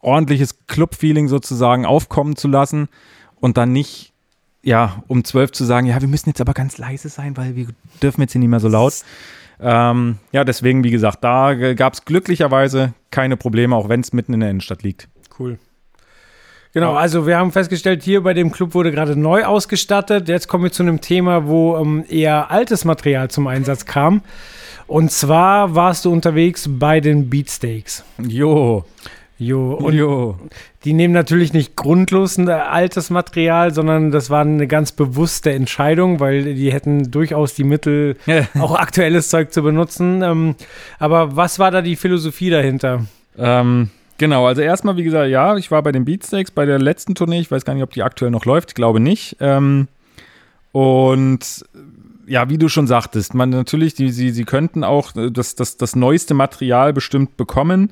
ordentliches 0.00 0.66
Club-Feeling 0.66 1.28
sozusagen 1.28 1.86
aufkommen 1.86 2.34
zu 2.36 2.48
lassen 2.48 2.88
und 3.40 3.56
dann 3.56 3.72
nicht 3.72 4.12
ja, 4.64 5.02
um 5.08 5.24
zwölf 5.24 5.50
zu 5.50 5.64
sagen, 5.64 5.86
ja, 5.88 6.00
wir 6.00 6.08
müssen 6.08 6.28
jetzt 6.28 6.40
aber 6.40 6.54
ganz 6.54 6.78
leise 6.78 7.08
sein, 7.08 7.36
weil 7.36 7.56
wir 7.56 7.66
dürfen 8.00 8.20
jetzt 8.20 8.32
hier 8.32 8.38
nicht 8.38 8.48
mehr 8.48 8.60
so 8.60 8.68
laut. 8.68 8.94
Ähm, 9.62 10.18
ja, 10.32 10.44
deswegen, 10.44 10.82
wie 10.84 10.90
gesagt, 10.90 11.22
da 11.22 11.54
gab 11.74 11.94
es 11.94 12.04
glücklicherweise 12.04 12.94
keine 13.10 13.36
Probleme, 13.36 13.76
auch 13.76 13.88
wenn 13.88 14.00
es 14.00 14.12
mitten 14.12 14.34
in 14.34 14.40
der 14.40 14.50
Innenstadt 14.50 14.82
liegt. 14.82 15.08
Cool. 15.38 15.58
Genau, 16.74 16.94
also 16.94 17.26
wir 17.26 17.36
haben 17.36 17.52
festgestellt, 17.52 18.02
hier 18.02 18.22
bei 18.22 18.32
dem 18.32 18.50
Club 18.50 18.74
wurde 18.74 18.90
gerade 18.90 19.14
neu 19.14 19.44
ausgestattet. 19.44 20.28
Jetzt 20.28 20.48
kommen 20.48 20.64
wir 20.64 20.72
zu 20.72 20.82
einem 20.82 21.02
Thema, 21.02 21.46
wo 21.46 21.76
ähm, 21.76 22.04
eher 22.08 22.50
altes 22.50 22.86
Material 22.86 23.30
zum 23.30 23.46
Einsatz 23.46 23.84
kam. 23.84 24.22
Und 24.86 25.12
zwar 25.12 25.74
warst 25.74 26.06
du 26.06 26.12
unterwegs 26.12 26.68
bei 26.68 27.00
den 27.00 27.28
Beatsteaks. 27.28 28.04
Jo, 28.18 28.84
Jo, 29.42 29.74
und 29.74 29.94
jo. 29.94 30.38
die 30.84 30.92
nehmen 30.92 31.12
natürlich 31.12 31.52
nicht 31.52 31.74
grundlos 31.74 32.38
ein 32.38 32.46
äh, 32.46 32.52
altes 32.52 33.10
Material, 33.10 33.74
sondern 33.74 34.12
das 34.12 34.30
war 34.30 34.42
eine 34.42 34.68
ganz 34.68 34.92
bewusste 34.92 35.52
Entscheidung, 35.52 36.20
weil 36.20 36.54
die 36.54 36.72
hätten 36.72 37.10
durchaus 37.10 37.54
die 37.54 37.64
Mittel, 37.64 38.16
auch 38.58 38.76
aktuelles 38.76 39.28
Zeug 39.28 39.52
zu 39.52 39.62
benutzen. 39.62 40.22
Ähm, 40.22 40.54
aber 41.00 41.34
was 41.34 41.58
war 41.58 41.72
da 41.72 41.82
die 41.82 41.96
Philosophie 41.96 42.50
dahinter? 42.50 43.06
Ähm, 43.36 43.90
genau, 44.18 44.46
also 44.46 44.62
erstmal, 44.62 44.96
wie 44.96 45.02
gesagt, 45.02 45.28
ja, 45.28 45.56
ich 45.56 45.72
war 45.72 45.82
bei 45.82 45.90
den 45.90 46.04
Beatsteaks 46.04 46.52
bei 46.52 46.64
der 46.64 46.78
letzten 46.78 47.16
Tournee. 47.16 47.40
Ich 47.40 47.50
weiß 47.50 47.64
gar 47.64 47.74
nicht, 47.74 47.82
ob 47.82 47.90
die 47.90 48.04
aktuell 48.04 48.30
noch 48.30 48.44
läuft. 48.44 48.70
Ich 48.70 48.74
glaube 48.76 49.00
nicht. 49.00 49.38
Ähm, 49.40 49.88
und 50.70 51.64
ja, 52.28 52.48
wie 52.48 52.58
du 52.58 52.68
schon 52.68 52.86
sagtest, 52.86 53.34
man 53.34 53.50
natürlich, 53.50 53.94
die, 53.94 54.10
sie, 54.10 54.30
sie 54.30 54.44
könnten 54.44 54.84
auch 54.84 55.16
äh, 55.16 55.32
das, 55.32 55.56
das, 55.56 55.78
das 55.78 55.96
neueste 55.96 56.34
Material 56.34 56.92
bestimmt 56.92 57.36
bekommen. 57.36 57.90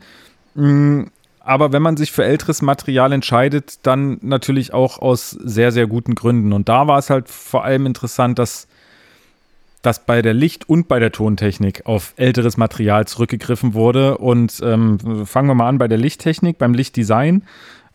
Aber 1.50 1.72
wenn 1.72 1.82
man 1.82 1.96
sich 1.96 2.12
für 2.12 2.24
älteres 2.24 2.62
Material 2.62 3.10
entscheidet, 3.10 3.80
dann 3.84 4.18
natürlich 4.22 4.72
auch 4.72 5.00
aus 5.00 5.30
sehr, 5.30 5.72
sehr 5.72 5.88
guten 5.88 6.14
Gründen. 6.14 6.52
Und 6.52 6.68
da 6.68 6.86
war 6.86 6.96
es 6.96 7.10
halt 7.10 7.28
vor 7.28 7.64
allem 7.64 7.86
interessant, 7.86 8.38
dass, 8.38 8.68
dass 9.82 10.06
bei 10.06 10.22
der 10.22 10.32
Licht- 10.32 10.68
und 10.68 10.86
bei 10.86 11.00
der 11.00 11.10
Tontechnik 11.10 11.86
auf 11.86 12.14
älteres 12.14 12.56
Material 12.56 13.08
zurückgegriffen 13.08 13.74
wurde. 13.74 14.18
Und 14.18 14.60
ähm, 14.62 15.26
fangen 15.26 15.48
wir 15.48 15.56
mal 15.56 15.68
an 15.68 15.78
bei 15.78 15.88
der 15.88 15.98
Lichttechnik, 15.98 16.56
beim 16.56 16.72
Lichtdesign. 16.72 17.42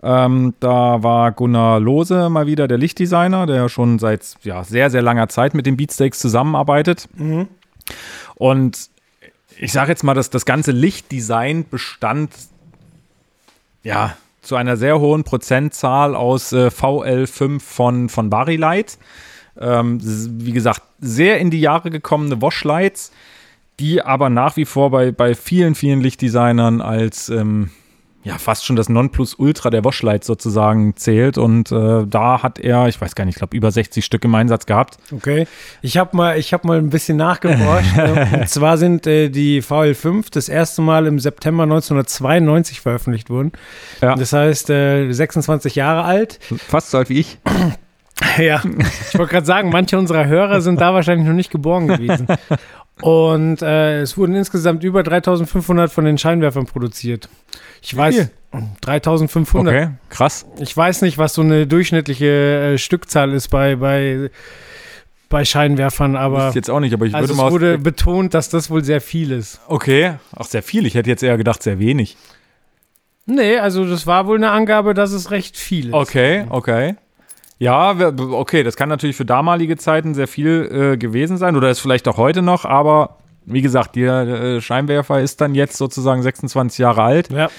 Ähm, 0.03 0.53
da 0.59 1.01
war 1.01 1.31
Gunnar 1.31 1.79
Lose 1.79 2.29
mal 2.29 2.47
wieder 2.47 2.67
der 2.67 2.77
Lichtdesigner, 2.77 3.45
der 3.45 3.69
schon 3.69 3.99
seit 3.99 4.35
ja, 4.43 4.65
sehr, 4.65 4.89
sehr 4.89 5.01
langer 5.01 5.29
Zeit 5.29 5.53
mit 5.53 5.65
den 5.65 5.77
Beatsteaks 5.77 6.19
zusammenarbeitet. 6.19 7.07
Und 8.35 8.89
ich 9.57 9.71
sage 9.71 9.91
jetzt 9.93 10.03
mal, 10.03 10.13
dass 10.13 10.29
das 10.29 10.43
ganze 10.43 10.73
Lichtdesign 10.73 11.63
bestand 11.69 12.31
ja 13.85 14.17
zu 14.45 14.55
einer 14.55 14.77
sehr 14.77 14.99
hohen 14.99 15.23
Prozentzahl 15.23 16.15
aus 16.15 16.53
äh, 16.53 16.67
VL5 16.67 17.59
von, 17.59 18.09
von 18.09 18.29
Barilite. 18.29 18.97
Ähm, 19.59 19.99
wie 20.01 20.51
gesagt, 20.51 20.81
sehr 20.99 21.39
in 21.39 21.49
die 21.49 21.61
Jahre 21.61 21.89
gekommene 21.89 22.41
Washlights, 22.41 23.11
die 23.79 24.01
aber 24.01 24.29
nach 24.29 24.55
wie 24.55 24.65
vor 24.65 24.91
bei, 24.91 25.11
bei 25.11 25.33
vielen, 25.33 25.75
vielen 25.75 26.01
Lichtdesignern 26.01 26.81
als 26.81 27.29
ähm, 27.29 27.71
ja, 28.25 28.39
fast 28.39 28.65
schon 28.65 28.75
das 28.75 28.89
Nonplusultra 28.89 29.69
der 29.69 29.85
Washlights 29.85 30.25
sozusagen 30.25 30.95
zählt. 30.97 31.37
Und 31.37 31.71
äh, 31.71 32.07
da 32.07 32.41
hat 32.41 32.57
er, 32.57 32.87
ich 32.87 32.99
weiß 32.99 33.13
gar 33.13 33.23
nicht, 33.23 33.35
ich 33.35 33.37
glaube, 33.37 33.55
über 33.55 33.69
60 33.71 34.03
Stück 34.03 34.25
im 34.25 34.33
Einsatz 34.33 34.65
gehabt. 34.65 34.97
Okay. 35.11 35.47
Ich 35.83 35.97
habe 35.97 36.17
mal, 36.17 36.39
ich 36.39 36.51
hab 36.51 36.65
mal 36.65 36.79
ein 36.79 36.89
bisschen 36.89 37.17
nachgeforscht. 37.17 37.95
äh, 37.95 38.27
und 38.39 38.49
zwar 38.49 38.79
sind 38.79 39.05
äh, 39.05 39.29
die 39.29 39.61
VL5 39.61 40.25
das 40.31 40.49
erste 40.49 40.81
Mal 40.81 41.05
im 41.05 41.19
September 41.19 41.63
1992 41.63 42.81
veröffentlicht 42.81 43.29
worden. 43.29 43.51
Ja. 44.01 44.15
Das 44.15 44.33
heißt, 44.33 44.71
äh, 44.71 45.11
26 45.11 45.75
Jahre 45.75 46.03
alt. 46.03 46.39
Fast 46.67 46.89
so 46.89 46.97
alt 46.97 47.09
wie 47.09 47.19
ich. 47.19 47.37
Ja, 48.39 48.61
ich 49.11 49.19
wollte 49.19 49.33
gerade 49.33 49.45
sagen, 49.45 49.69
manche 49.69 49.97
unserer 49.97 50.25
Hörer 50.25 50.61
sind 50.61 50.79
da 50.79 50.93
wahrscheinlich 50.93 51.27
noch 51.27 51.35
nicht 51.35 51.51
geboren 51.51 51.87
gewesen. 51.87 52.27
Und 53.01 53.61
äh, 53.61 54.01
es 54.01 54.17
wurden 54.17 54.35
insgesamt 54.35 54.83
über 54.83 55.03
3500 55.03 55.91
von 55.91 56.05
den 56.05 56.17
Scheinwerfern 56.17 56.65
produziert. 56.65 57.27
Ich 57.81 57.95
weiß, 57.95 58.15
viel? 58.15 58.29
3500. 58.81 59.73
Okay, 59.73 59.89
krass. 60.09 60.45
Ich 60.59 60.75
weiß 60.75 61.01
nicht, 61.01 61.17
was 61.17 61.33
so 61.33 61.41
eine 61.41 61.67
durchschnittliche 61.67 62.73
äh, 62.73 62.77
Stückzahl 62.77 63.33
ist 63.33 63.49
bei, 63.49 63.75
bei, 63.75 64.29
bei 65.29 65.43
Scheinwerfern, 65.43 66.15
aber 66.15 66.45
Wusste 66.47 66.59
jetzt 66.59 66.69
auch 66.69 66.79
nicht, 66.79 66.93
aber 66.93 67.05
ich 67.05 67.13
also 67.13 67.23
würde 67.23 67.33
es 67.33 67.37
mal. 67.37 67.45
aus- 67.47 67.51
wurde 67.51 67.77
betont, 67.77 68.33
dass 68.33 68.49
das 68.49 68.69
wohl 68.69 68.83
sehr 68.83 69.01
viel 69.01 69.31
ist. 69.31 69.59
okay, 69.67 70.13
ach, 70.35 70.45
sehr 70.45 70.63
viel. 70.63 70.85
Ich 70.85 70.95
hätte 70.95 71.09
jetzt 71.09 71.21
eher 71.21 71.37
gedacht, 71.37 71.61
sehr 71.63 71.79
wenig. 71.79 72.15
Nee, 73.25 73.57
also 73.57 73.85
das 73.85 74.07
war 74.07 74.27
wohl 74.27 74.37
eine 74.37 74.51
Angabe, 74.51 74.93
dass 74.93 75.11
es 75.11 75.31
recht 75.31 75.57
viel 75.57 75.87
ist. 75.87 75.93
Okay, 75.93 76.45
okay. 76.49 76.95
Ja, 77.57 77.95
okay, 78.17 78.63
das 78.63 78.75
kann 78.75 78.89
natürlich 78.89 79.15
für 79.15 79.25
damalige 79.25 79.77
Zeiten 79.77 80.13
sehr 80.13 80.27
viel 80.27 80.93
äh, 80.93 80.97
gewesen 80.97 81.37
sein 81.37 81.55
oder 81.55 81.69
ist 81.69 81.79
vielleicht 81.79 82.07
auch 82.07 82.17
heute 82.17 82.41
noch, 82.41 82.65
aber 82.65 83.17
wie 83.45 83.61
gesagt, 83.61 83.95
der 83.95 84.27
äh, 84.27 84.61
Scheinwerfer 84.61 85.21
ist 85.21 85.39
dann 85.39 85.55
jetzt 85.55 85.77
sozusagen 85.77 86.21
26 86.21 86.79
Jahre 86.79 87.03
alt. 87.03 87.29
Ja, 87.31 87.49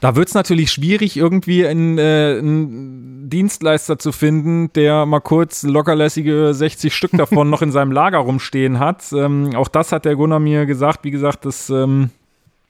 Da 0.00 0.14
wird 0.14 0.28
es 0.28 0.34
natürlich 0.34 0.70
schwierig, 0.70 1.16
irgendwie 1.16 1.66
einen, 1.66 1.98
äh, 1.98 2.36
einen 2.38 3.28
Dienstleister 3.28 3.98
zu 3.98 4.12
finden, 4.12 4.72
der 4.74 5.06
mal 5.06 5.20
kurz 5.20 5.64
lockerlässige 5.64 6.54
60 6.54 6.94
Stück 6.94 7.10
davon 7.12 7.50
noch 7.50 7.62
in 7.62 7.72
seinem 7.72 7.90
Lager 7.90 8.18
rumstehen 8.18 8.78
hat. 8.78 9.12
Ähm, 9.12 9.56
auch 9.56 9.68
das 9.68 9.90
hat 9.90 10.04
der 10.04 10.14
Gunnar 10.14 10.38
mir 10.38 10.66
gesagt. 10.66 11.00
Wie 11.02 11.10
gesagt, 11.10 11.44
das 11.44 11.68
ähm, 11.70 12.10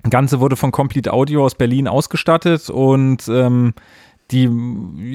Ganze 0.09 0.41
wurde 0.41 0.57
von 0.57 0.71
Complete 0.73 1.13
Audio 1.13 1.45
aus 1.45 1.55
Berlin 1.55 1.89
ausgestattet 1.89 2.71
und 2.71 3.29
ähm, 3.29 3.75
die 4.31 4.51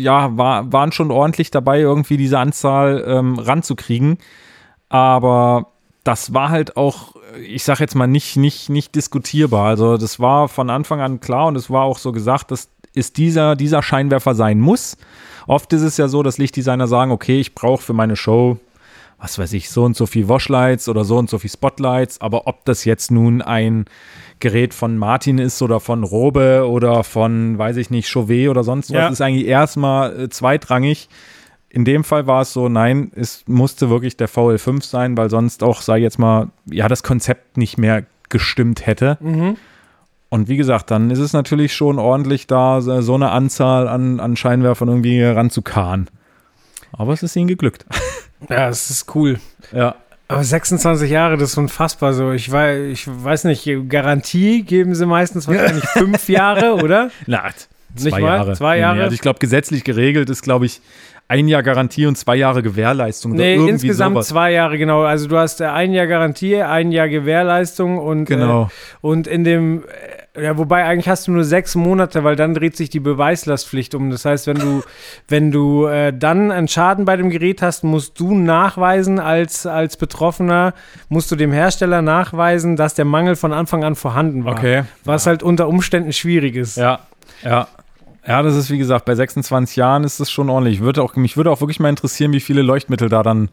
ja, 0.02 0.36
war, 0.38 0.72
waren 0.72 0.92
schon 0.92 1.12
ordentlich 1.12 1.52
dabei, 1.52 1.80
irgendwie 1.80 2.18
diese 2.18 2.40
Anzahl 2.40 3.04
ähm, 3.08 3.38
ranzukriegen. 3.38 4.18
Aber 4.90 5.68
das 6.04 6.34
war 6.34 6.50
halt 6.50 6.78
auch, 6.78 7.16
ich 7.42 7.64
sag 7.64 7.80
jetzt 7.80 7.96
mal, 7.96 8.08
nicht, 8.08 8.36
nicht, 8.38 8.70
nicht 8.70 8.96
diskutierbar. 8.96 9.68
Also 9.68 9.98
das 9.98 10.20
war 10.20 10.48
von 10.48 10.70
Anfang 10.70 11.00
an 11.00 11.20
klar 11.20 11.48
und 11.48 11.56
es 11.56 11.70
war 11.70 11.84
auch 11.84 11.98
so 11.98 12.12
gesagt, 12.12 12.52
dass 12.52 12.70
es 12.96 13.14
dieser, 13.14 13.56
dieser 13.56 13.82
Scheinwerfer 13.82 14.36
sein 14.36 14.60
muss. 14.60 14.98
Oft 15.48 15.74
ist 15.74 15.82
es 15.82 15.98
ja 15.98 16.08
so, 16.08 16.24
dass 16.24 16.38
Lichtdesigner 16.38 16.88
sagen, 16.88 17.12
okay, 17.12 17.40
ich 17.40 17.56
brauche 17.56 17.82
für 17.82 17.94
meine 17.94 18.16
Show, 18.16 18.58
was 19.24 19.40
weiß 19.40 19.54
ich, 19.54 19.70
so 19.70 19.86
und 19.86 19.96
so 19.96 20.06
viel 20.06 20.28
Washlights 20.28 20.90
oder 20.90 21.06
so 21.06 21.18
und 21.18 21.30
so 21.30 21.40
viel 21.40 21.50
Spotlights, 21.50 22.20
aber 22.20 22.46
ob 22.46 22.66
das 22.66 22.84
jetzt 22.84 23.10
nun 23.10 23.42
ein 23.42 23.86
Gerät 24.40 24.74
von 24.74 24.98
Martin 24.98 25.38
ist 25.38 25.62
oder 25.62 25.80
von 25.80 26.04
Robe 26.04 26.68
oder 26.68 27.06
von, 27.06 27.58
weiß 27.58 27.78
ich 27.78 27.90
nicht, 27.90 28.10
Chauvet 28.10 28.50
oder 28.50 28.66
sonst 28.66 28.90
was, 28.90 28.96
Ja. 28.96 29.08
ist 29.08 29.22
eigentlich 29.22 29.48
erstmal 29.48 30.24
äh, 30.24 30.30
zweitrangig. 30.30 31.08
In 31.70 31.86
dem 31.86 32.04
Fall 32.04 32.28
war 32.28 32.42
es 32.42 32.52
so, 32.52 32.68
nein, 32.68 33.14
es 33.16 33.46
musste 33.48 33.90
wirklich 33.90 34.18
der 34.18 34.28
VL5 34.28 34.84
sein, 34.84 35.16
weil 35.16 35.30
sonst 35.30 35.64
auch, 35.64 35.82
sage 35.82 36.00
ich 36.00 36.04
jetzt 36.04 36.20
mal, 36.20 36.50
ja, 36.66 36.90
das 36.90 37.02
Konzept 37.02 37.56
nicht 37.56 37.78
mehr 37.78 38.04
gestimmt 38.28 38.86
hätte. 38.86 39.18
Mhm. 39.22 39.56
Und 40.28 40.50
wie 40.50 40.58
gesagt, 40.58 40.92
dann 40.92 41.12
ist 41.12 41.20
es 41.20 41.32
natürlich 41.32 41.74
schon 41.74 41.98
ordentlich, 41.98 42.46
da 42.46 42.82
so 42.82 43.00
so 43.02 43.16
eine 43.16 43.32
Anzahl 43.32 43.88
an, 43.88 44.20
an 44.20 44.36
Scheinwerfern 44.36 44.90
irgendwie 44.90 45.24
ranzukarren. 45.24 46.10
Aber 46.92 47.14
es 47.14 47.24
ist 47.24 47.36
ihnen 47.38 47.48
geglückt. 47.48 47.86
Ja, 48.50 48.70
es 48.70 48.90
ist 48.90 49.16
cool. 49.16 49.40
Ja. 49.72 49.96
Aber 50.28 50.44
26 50.44 51.12
Jahre, 51.12 51.38
das 51.38 51.52
ist 51.52 51.58
unfassbar 51.58 52.14
so. 52.14 52.32
Ich 52.32 52.52
weiß, 52.52 52.92
ich 52.92 53.08
weiß 53.08 53.44
nicht, 53.44 53.70
Garantie 53.90 54.64
geben 54.64 54.96
sie 54.96 55.06
meistens 55.06 55.48
wahrscheinlich 55.48 55.86
fünf 55.94 56.30
Jahre, 56.30 56.76
oder? 56.76 57.12
Na, 57.28 57.50
Nicht 57.94 58.10
zwei 58.10 58.20
mal? 58.22 58.38
Jahre. 58.38 58.54
Zwei 58.54 58.78
Jahre? 58.80 58.98
nee, 58.98 59.04
Also 59.04 59.14
ich 59.16 59.22
glaube, 59.22 59.40
gesetzlich 59.40 59.84
geregelt 59.84 60.30
ist, 60.30 60.42
glaube 60.42 60.66
ich, 60.66 60.82
ein 61.30 61.48
Jahr 61.48 61.64
Garantie 61.64 62.06
und 62.06 62.18
zwei 62.18 62.36
Jahre 62.36 62.62
Gewährleistung. 62.62 63.32
Nee, 63.34 63.56
insgesamt 63.56 64.16
sowas. 64.16 64.28
zwei 64.28 64.52
Jahre, 64.52 64.78
genau. 64.78 65.04
Also 65.04 65.28
du 65.28 65.38
hast 65.38 65.62
äh, 65.62 65.66
ein 65.66 65.94
Jahr 65.94 66.06
Garantie, 66.08 66.58
ein 66.62 66.92
Jahr 66.92 67.08
Gewährleistung 67.10 67.98
und, 67.98 68.26
Genau. 68.26 68.64
äh, 68.64 68.68
und 69.02 69.26
in 69.28 69.44
dem, 69.46 69.84
äh, 70.36 70.44
ja, 70.44 70.58
wobei 70.58 70.84
eigentlich 70.84 71.08
hast 71.08 71.28
du 71.28 71.32
nur 71.32 71.46
sechs 71.46 71.76
Monate, 71.76 72.24
weil 72.26 72.36
dann 72.36 72.54
dreht 72.54 72.76
sich 72.76 72.90
die 72.90 73.00
Beweislastpflicht 73.00 73.96
um. 73.96 74.10
Das 74.10 74.26
heißt, 74.26 74.48
wenn 74.48 74.58
du, 74.60 74.84
wenn 75.30 75.52
du 75.52 75.86
äh, 75.86 76.12
dann 76.16 76.52
einen 76.52 76.68
Schaden 76.68 77.06
bei 77.06 77.16
dem 77.16 77.30
Gerät 77.30 77.62
hast, 77.62 77.84
musst 77.84 78.20
du 78.20 78.36
nachweisen 78.36 79.18
als, 79.20 79.66
als 79.66 79.96
Betroffener, 79.98 80.74
musst 81.08 81.32
du 81.32 81.36
dem 81.38 81.54
Hersteller 81.54 82.02
nachweisen, 82.02 82.76
dass 82.76 82.96
der 82.96 83.06
Mangel 83.06 83.38
von 83.38 83.54
Anfang 83.54 83.84
an 83.86 83.96
vorhanden 83.96 84.44
war. 84.44 84.54
Okay. 84.58 84.84
Was 85.06 85.26
halt 85.26 85.42
unter 85.42 85.68
Umständen 85.70 86.12
schwierig 86.14 86.56
ist. 86.58 86.76
Ja, 86.78 87.00
ja. 87.44 87.68
Ja, 88.26 88.42
das 88.42 88.56
ist 88.56 88.70
wie 88.70 88.78
gesagt, 88.78 89.06
bei 89.06 89.16
26 89.16 89.76
Jahren 89.76 90.04
ist 90.04 90.20
das 90.20 90.32
schon 90.32 90.50
ordentlich. 90.50 90.80
Würde 90.80 91.04
auch, 91.04 91.16
mich 91.16 91.36
würde 91.36 91.52
auch 91.52 91.60
wirklich 91.62 91.80
mal 91.80 91.90
interessieren, 91.90 92.32
wie 92.32 92.40
viele 92.40 92.62
Leuchtmittel 92.62 93.10
da 93.10 93.22
dann 93.24 93.50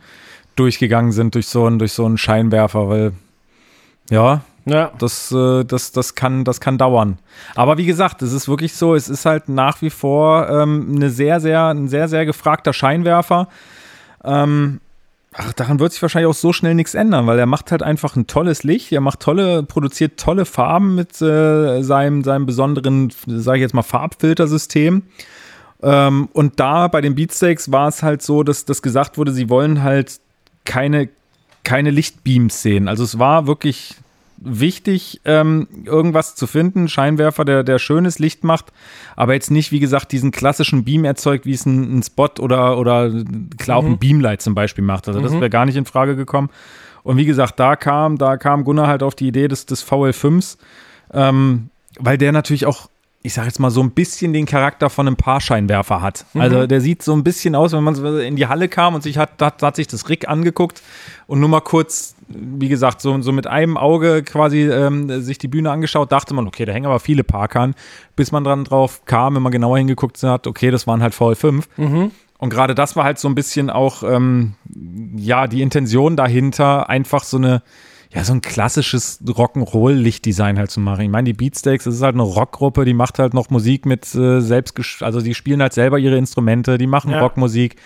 durchgegangen 0.57 1.13
sind 1.13 1.35
durch 1.35 1.47
so 1.49 1.67
einen, 1.67 1.79
durch 1.79 1.93
so 1.93 2.05
einen 2.07 2.19
Scheinwerfer, 2.19 2.89
weil 2.89 3.13
ja, 4.11 4.43
Ja. 4.65 4.93
das, 4.99 5.33
äh, 5.33 5.65
das, 5.65 5.93
das, 5.93 6.15
kann, 6.15 6.45
das 6.45 6.61
kann 6.61 6.79
dauern. 6.79 7.19
Aber 7.55 7.79
wie 7.79 7.87
gesagt, 7.87 8.23
es 8.23 8.33
ist 8.33 8.49
wirklich 8.49 8.75
so, 8.75 8.95
es 8.95 9.09
ist 9.09 9.27
halt 9.27 9.49
nach 9.49 9.83
wie 9.83 9.91
vor 9.91 10.49
ähm, 10.49 10.93
eine 10.97 11.11
sehr, 11.11 11.41
sehr, 11.41 11.67
ein 11.67 11.89
sehr, 11.89 12.09
sehr 12.09 12.27
gefragter 12.27 12.73
Scheinwerfer. 12.73 13.49
Ähm, 14.25 14.81
ach, 15.33 15.53
daran 15.53 15.79
wird 15.79 15.93
sich 15.93 16.03
wahrscheinlich 16.03 16.31
auch 16.31 16.35
so 16.35 16.53
schnell 16.53 16.75
nichts 16.75 16.95
ändern, 16.95 17.27
weil 17.27 17.39
er 17.39 17.47
macht 17.47 17.71
halt 17.71 17.83
einfach 17.83 18.17
ein 18.17 18.27
tolles 18.27 18.65
Licht, 18.65 18.93
er 18.93 19.01
macht 19.01 19.21
tolle, 19.21 19.63
produziert 19.63 20.19
tolle 20.19 20.45
Farben 20.45 20.95
mit 20.95 21.21
äh, 21.23 21.83
seinem, 21.83 22.25
seinem 22.25 22.47
besonderen, 22.47 23.13
sage 23.27 23.59
ich 23.59 23.63
jetzt 23.63 23.75
mal, 23.75 23.83
Farbfiltersystem. 23.83 25.03
Ähm, 25.83 26.29
und 26.33 26.61
da 26.61 26.89
bei 26.89 27.01
den 27.01 27.15
Beatsteaks 27.15 27.71
war 27.71 27.89
es 27.89 28.03
halt 28.03 28.23
so, 28.23 28.43
dass 28.43 28.65
das 28.65 28.83
gesagt 28.83 29.19
wurde, 29.19 29.33
sie 29.33 29.49
wollen 29.49 29.83
halt 29.83 30.21
keine, 30.65 31.09
keine 31.65 31.91
Lichtbeams 31.91 32.63
sehen. 32.63 32.89
Also 32.89 33.05
es 33.05 33.19
war 33.19 33.47
wirklich 33.47 33.97
wichtig, 34.41 35.21
ähm, 35.25 35.69
irgendwas 35.85 36.35
zu 36.35 36.47
finden, 36.47 36.89
Scheinwerfer, 36.89 37.45
der, 37.45 37.63
der 37.63 37.79
schönes 37.79 38.19
Licht 38.19 38.43
macht, 38.43 38.73
aber 39.15 39.35
jetzt 39.35 39.51
nicht, 39.51 39.71
wie 39.71 39.81
gesagt, 39.81 40.13
diesen 40.13 40.31
klassischen 40.31 40.85
Beam 40.85 41.05
erzeugt, 41.05 41.47
wie 41.47 41.53
es 41.53 41.67
ein, 41.67 41.99
ein 41.99 42.03
Spot 42.03 42.31
oder, 42.41 42.79
oder 42.79 43.13
klar 43.59 43.79
auch 43.79 43.85
ein 43.85 43.99
Beamlight 43.99 44.41
zum 44.41 44.55
Beispiel 44.55 44.85
macht. 44.85 45.09
Also 45.09 45.21
das 45.21 45.33
wäre 45.33 45.51
gar 45.51 45.67
nicht 45.67 45.77
in 45.77 45.85
Frage 45.85 46.17
gekommen. 46.17 46.51
Und 47.03 47.17
wie 47.17 47.25
gesagt, 47.25 47.59
da 47.61 47.77
kam, 47.77 48.19
da 48.19 48.37
kam 48.37 48.65
Gunnar 48.65 48.87
halt 48.87 49.03
auf 49.03 49.15
die 49.15 49.29
Idee 49.29 49.49
des, 49.49 49.67
des 49.67 49.87
VL5s, 49.87 50.59
ähm, 51.13 51.71
weil 51.99 52.19
der 52.19 52.33
natürlich 52.33 52.67
auch, 52.67 52.89
ich 53.23 53.35
sag 53.35 53.47
jetzt 53.47 53.59
mal, 53.59 53.71
so 53.71 53.83
ein 53.83 53.91
bisschen 53.91 54.33
den 54.33 54.47
Charakter 54.47 54.91
von 54.91 55.07
einem 55.07 55.17
Paarscheinwerfer 55.17 56.01
hat. 56.01 56.25
Also 56.35 56.67
der 56.67 56.81
sieht 56.81 57.03
so 57.03 57.13
ein 57.15 57.25
bisschen 57.25 57.55
aus, 57.55 57.73
wenn 57.73 57.85
man 57.85 57.97
in 58.21 58.37
die 58.37 58.47
Halle 58.47 58.69
kam 58.69 58.95
und 58.95 59.03
sich 59.03 59.19
hat, 59.19 59.41
hat, 59.41 59.63
hat 59.63 59.77
sich 59.77 59.87
das 59.87 60.09
Rig 60.09 60.29
angeguckt 60.29 60.83
und 61.27 61.41
nur 61.41 61.49
mal 61.49 61.61
kurz, 61.61 62.15
wie 62.33 62.69
gesagt, 62.69 63.01
so, 63.01 63.21
so 63.23 63.33
mit 63.33 63.47
einem 63.47 63.77
Auge 63.77 64.23
quasi 64.23 64.63
ähm, 64.69 65.21
sich 65.23 65.39
die 65.39 65.49
Bühne 65.49 65.71
angeschaut, 65.71 66.13
dachte 66.13 66.33
man, 66.35 66.47
okay, 66.47 66.65
da 66.65 66.73
hängen 66.73 66.87
aber 66.87 67.01
viele 67.01 67.25
Parkern, 67.25 67.75
bis 68.17 68.33
man 68.33 68.45
dran 68.45 68.65
drauf 68.65 69.05
kam, 69.05 69.35
wenn 69.35 69.43
man 69.43 69.53
genauer 69.53 69.79
hingeguckt 69.79 70.23
hat, 70.23 70.47
okay, 70.47 70.71
das 70.71 70.87
waren 70.87 71.03
halt 71.03 71.15
VL5. 71.15 71.65
Und 72.39 72.49
gerade 72.51 72.75
das 72.75 72.97
war 72.97 73.05
halt 73.05 73.19
so 73.19 73.29
ein 73.29 73.35
bisschen 73.35 73.69
auch, 73.69 74.03
ähm, 74.03 74.55
ja, 75.17 75.47
die 75.47 75.61
Intention 75.61 76.17
dahinter, 76.17 76.89
einfach 76.89 77.23
so 77.25 77.37
eine, 77.37 77.63
ja, 78.13 78.25
so 78.25 78.33
ein 78.33 78.41
klassisches 78.41 79.21
Rock'n'Roll-Lichtdesign 79.25 80.59
halt 80.59 80.71
zu 80.71 80.81
machen. 80.81 81.03
Ich 81.03 81.11
meine, 81.11 81.27
die 81.27 81.33
Beatsteaks, 81.33 81.85
das 81.85 81.95
ist 81.97 82.03
halt 82.03 82.15
eine 82.15 82.23
Rockgruppe, 82.23 82.85
die 82.85 82.95
macht 82.95 83.19
halt 83.19 83.35
noch 83.35 83.51
Musik 83.51 83.87
mit 83.87 84.13
äh, 84.15 84.41
selbst, 84.41 84.75
also 85.03 85.21
die 85.21 85.35
spielen 85.35 85.63
halt 85.63 85.75
selber 85.75 85.99
ihre 85.99 86.17
Instrumente, 86.17 86.79
die 86.79 86.87
machen 86.87 87.11
Ja. 87.13 87.21
Rockmusik. 87.21 87.77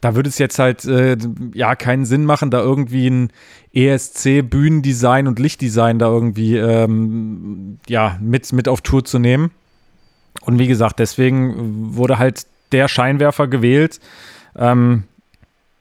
Da 0.00 0.14
würde 0.14 0.28
es 0.28 0.38
jetzt 0.38 0.58
halt 0.58 0.84
äh, 0.86 1.16
ja 1.52 1.74
keinen 1.74 2.04
Sinn 2.06 2.24
machen, 2.24 2.50
da 2.50 2.60
irgendwie 2.60 3.08
ein 3.08 3.32
ESC-Bühnendesign 3.74 5.28
und 5.28 5.38
Lichtdesign 5.38 5.98
da 5.98 6.06
irgendwie 6.06 6.56
ähm, 6.56 7.78
ja 7.86 8.18
mit, 8.20 8.52
mit 8.52 8.68
auf 8.68 8.80
Tour 8.80 9.04
zu 9.04 9.18
nehmen. 9.18 9.50
Und 10.42 10.58
wie 10.58 10.66
gesagt, 10.66 10.98
deswegen 10.98 11.94
wurde 11.94 12.18
halt 12.18 12.46
der 12.72 12.88
Scheinwerfer 12.88 13.48
gewählt. 13.48 14.00
Ähm, 14.56 15.04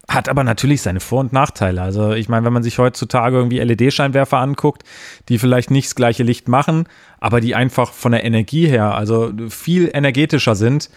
hat 0.09 0.27
aber 0.27 0.43
natürlich 0.43 0.81
seine 0.81 0.99
Vor- 0.99 1.19
und 1.19 1.33
Nachteile. 1.33 1.81
Also 1.81 2.13
ich 2.13 2.29
meine, 2.29 2.45
wenn 2.45 2.53
man 2.53 2.63
sich 2.63 2.79
heutzutage 2.79 3.37
irgendwie 3.37 3.59
LED-Scheinwerfer 3.59 4.39
anguckt, 4.39 4.83
die 5.29 5.37
vielleicht 5.37 5.69
nicht 5.69 5.87
das 5.87 5.95
gleiche 5.95 6.23
Licht 6.23 6.47
machen, 6.47 6.87
aber 7.19 7.41
die 7.41 7.53
einfach 7.53 7.93
von 7.93 8.11
der 8.11 8.23
Energie 8.25 8.67
her, 8.67 8.95
also 8.95 9.31
viel 9.49 9.89
energetischer 9.93 10.55
sind, 10.55 10.89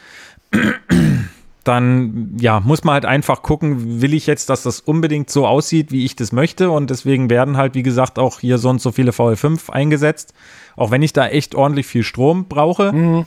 dann 1.65 2.37
ja, 2.39 2.61
muss 2.61 2.85
man 2.85 2.95
halt 2.95 3.05
einfach 3.05 3.43
gucken, 3.43 4.01
will 4.01 4.15
ich 4.15 4.27
jetzt, 4.27 4.49
dass 4.51 4.63
das 4.63 4.81
unbedingt 4.81 5.31
so 5.31 5.47
aussieht, 5.47 5.93
wie 5.93 6.05
ich 6.05 6.17
das 6.17 6.33
möchte 6.33 6.71
und 6.71 6.91
deswegen 6.91 7.31
werden 7.31 7.57
halt, 7.57 7.75
wie 7.75 7.83
gesagt, 7.83 8.19
auch 8.19 8.41
hier 8.41 8.59
so 8.59 8.69
und 8.71 8.81
so 8.81 8.93
viele 8.93 9.13
VL5 9.13 9.71
eingesetzt, 9.71 10.35
auch 10.77 10.91
wenn 10.91 11.03
ich 11.03 11.13
da 11.13 11.29
echt 11.29 11.55
ordentlich 11.55 11.87
viel 11.87 12.03
Strom 12.03 12.47
brauche. 12.49 13.25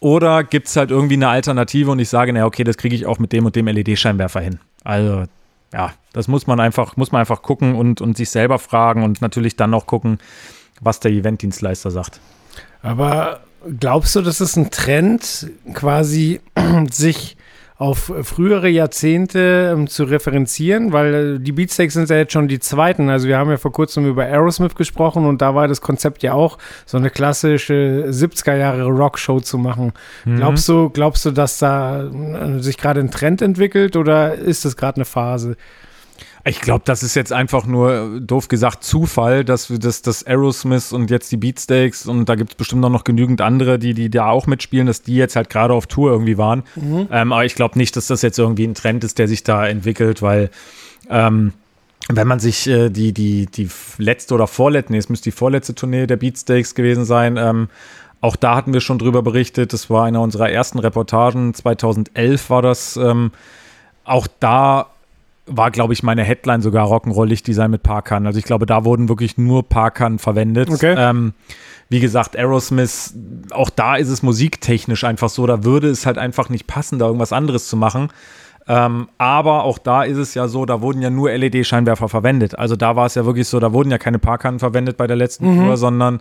Oder 0.00 0.44
gibt 0.44 0.68
es 0.68 0.76
halt 0.76 0.90
irgendwie 0.90 1.14
eine 1.14 1.28
Alternative 1.28 1.90
und 1.90 1.98
ich 1.98 2.10
sage, 2.10 2.32
na 2.32 2.44
okay, 2.44 2.62
das 2.62 2.76
kriege 2.76 2.94
ich 2.94 3.06
auch 3.06 3.18
mit 3.18 3.32
dem 3.32 3.46
und 3.46 3.56
dem 3.56 3.66
LED-Scheinwerfer 3.66 4.40
hin. 4.40 4.58
Also, 4.82 5.24
ja, 5.72 5.92
das 6.12 6.28
muss 6.28 6.46
man 6.46 6.60
einfach, 6.60 6.96
muss 6.96 7.10
man 7.10 7.20
einfach 7.20 7.40
gucken 7.40 7.74
und, 7.74 8.00
und 8.00 8.16
sich 8.16 8.28
selber 8.28 8.58
fragen 8.58 9.02
und 9.02 9.22
natürlich 9.22 9.56
dann 9.56 9.70
noch 9.70 9.86
gucken, 9.86 10.18
was 10.80 11.00
der 11.00 11.10
Eventdienstleister 11.10 11.90
sagt. 11.90 12.20
Aber 12.82 13.40
glaubst 13.80 14.14
du, 14.14 14.20
das 14.20 14.40
ist 14.40 14.56
ein 14.56 14.70
Trend, 14.70 15.50
quasi 15.72 16.40
sich 16.90 17.36
auf 17.76 18.12
frühere 18.22 18.68
Jahrzehnte 18.68 19.72
ähm, 19.72 19.88
zu 19.88 20.04
referenzieren? 20.04 20.92
Weil 20.92 21.14
äh, 21.14 21.40
die 21.40 21.52
Beatsteaks 21.52 21.94
sind 21.94 22.08
ja 22.10 22.16
jetzt 22.16 22.32
schon 22.32 22.48
die 22.48 22.60
zweiten. 22.60 23.08
Also 23.08 23.28
wir 23.28 23.38
haben 23.38 23.50
ja 23.50 23.56
vor 23.56 23.72
kurzem 23.72 24.06
über 24.06 24.24
Aerosmith 24.24 24.74
gesprochen 24.74 25.26
und 25.26 25.42
da 25.42 25.54
war 25.54 25.68
das 25.68 25.80
Konzept 25.80 26.22
ja 26.22 26.34
auch, 26.34 26.58
so 26.86 26.96
eine 26.96 27.10
klassische 27.10 28.06
70er 28.08 28.56
Jahre 28.56 28.84
Rockshow 28.84 29.40
zu 29.40 29.58
machen. 29.58 29.92
Glaubst 30.36 30.68
du, 30.68 30.90
glaubst 30.90 31.24
du, 31.24 31.30
dass 31.30 31.58
da 31.58 32.04
äh, 32.04 32.60
sich 32.60 32.78
gerade 32.78 33.00
ein 33.00 33.10
Trend 33.10 33.42
entwickelt 33.42 33.96
oder 33.96 34.34
ist 34.34 34.64
das 34.64 34.76
gerade 34.76 34.96
eine 34.96 35.04
Phase? 35.04 35.56
Ich 36.46 36.60
glaube, 36.60 36.82
das 36.84 37.02
ist 37.02 37.14
jetzt 37.14 37.32
einfach 37.32 37.64
nur, 37.64 38.20
doof 38.20 38.48
gesagt, 38.48 38.84
Zufall, 38.84 39.44
dass 39.46 39.70
wir 39.70 39.78
das, 39.78 40.02
das 40.02 40.26
Aerosmith 40.26 40.92
und 40.92 41.10
jetzt 41.10 41.32
die 41.32 41.38
Beatsteaks 41.38 42.06
und 42.06 42.28
da 42.28 42.34
gibt 42.34 42.50
es 42.50 42.56
bestimmt 42.56 42.84
auch 42.84 42.90
noch 42.90 43.04
genügend 43.04 43.40
andere, 43.40 43.78
die, 43.78 43.94
die 43.94 44.10
da 44.10 44.28
auch 44.28 44.46
mitspielen, 44.46 44.86
dass 44.86 45.00
die 45.00 45.16
jetzt 45.16 45.36
halt 45.36 45.48
gerade 45.48 45.72
auf 45.72 45.86
Tour 45.86 46.12
irgendwie 46.12 46.36
waren. 46.36 46.62
Ähm, 47.10 47.32
aber 47.32 47.46
ich 47.46 47.54
glaube 47.54 47.78
nicht, 47.78 47.96
dass 47.96 48.08
das 48.08 48.20
jetzt 48.20 48.38
irgendwie 48.38 48.66
ein 48.66 48.74
Trend 48.74 49.04
ist, 49.04 49.18
der 49.18 49.26
sich 49.26 49.42
da 49.42 49.66
entwickelt, 49.66 50.20
weil 50.20 50.50
ähm, 51.08 51.54
wenn 52.10 52.28
man 52.28 52.40
sich 52.40 52.66
äh, 52.66 52.90
die, 52.90 53.14
die, 53.14 53.46
die 53.46 53.70
letzte 53.96 54.34
oder 54.34 54.46
vorletzte, 54.46 54.92
nee, 54.92 54.98
es 54.98 55.08
müsste 55.08 55.30
die 55.30 55.36
vorletzte 55.36 55.74
Tournee 55.74 56.06
der 56.06 56.16
Beatsteaks 56.16 56.74
gewesen 56.74 57.06
sein, 57.06 57.38
ähm, 57.38 57.68
auch 58.20 58.36
da 58.36 58.54
hatten 58.54 58.72
wir 58.72 58.80
schon 58.80 58.98
drüber 58.98 59.22
berichtet. 59.22 59.74
Das 59.74 59.90
war 59.90 60.06
einer 60.06 60.22
unserer 60.22 60.48
ersten 60.48 60.78
Reportagen. 60.78 61.52
2011 61.52 62.48
war 62.48 62.62
das. 62.62 62.96
Ähm, 62.96 63.32
auch 64.04 64.26
da 64.40 64.86
war, 65.46 65.70
glaube 65.70 65.92
ich, 65.92 66.02
meine 66.02 66.24
Headline 66.24 66.62
sogar 66.62 66.86
Rock'n'Roll 66.88 67.26
Lichtdesign 67.26 67.70
mit 67.70 67.82
Parkern. 67.82 68.26
Also 68.26 68.38
ich 68.38 68.44
glaube, 68.44 68.66
da 68.66 68.84
wurden 68.84 69.08
wirklich 69.08 69.36
nur 69.36 69.68
Parkern 69.68 70.18
verwendet. 70.18 70.70
Okay. 70.70 70.94
Ähm, 70.96 71.34
wie 71.88 72.00
gesagt, 72.00 72.36
Aerosmith, 72.36 73.14
auch 73.50 73.70
da 73.70 73.96
ist 73.96 74.08
es 74.08 74.22
musiktechnisch 74.22 75.04
einfach 75.04 75.28
so, 75.28 75.46
da 75.46 75.64
würde 75.64 75.88
es 75.88 76.06
halt 76.06 76.18
einfach 76.18 76.48
nicht 76.48 76.66
passen, 76.66 76.98
da 76.98 77.06
irgendwas 77.06 77.32
anderes 77.32 77.68
zu 77.68 77.76
machen. 77.76 78.08
Ähm, 78.66 79.08
aber 79.18 79.64
auch 79.64 79.76
da 79.76 80.04
ist 80.04 80.16
es 80.16 80.32
ja 80.32 80.48
so, 80.48 80.64
da 80.64 80.80
wurden 80.80 81.02
ja 81.02 81.10
nur 81.10 81.30
LED-Scheinwerfer 81.30 82.08
verwendet. 82.08 82.58
Also 82.58 82.76
da 82.76 82.96
war 82.96 83.04
es 83.04 83.14
ja 83.14 83.26
wirklich 83.26 83.46
so, 83.46 83.60
da 83.60 83.74
wurden 83.74 83.90
ja 83.90 83.98
keine 83.98 84.18
Parkkanten 84.18 84.58
verwendet 84.58 84.96
bei 84.96 85.06
der 85.06 85.16
letzten 85.16 85.58
Tour, 85.58 85.76
sondern 85.76 86.20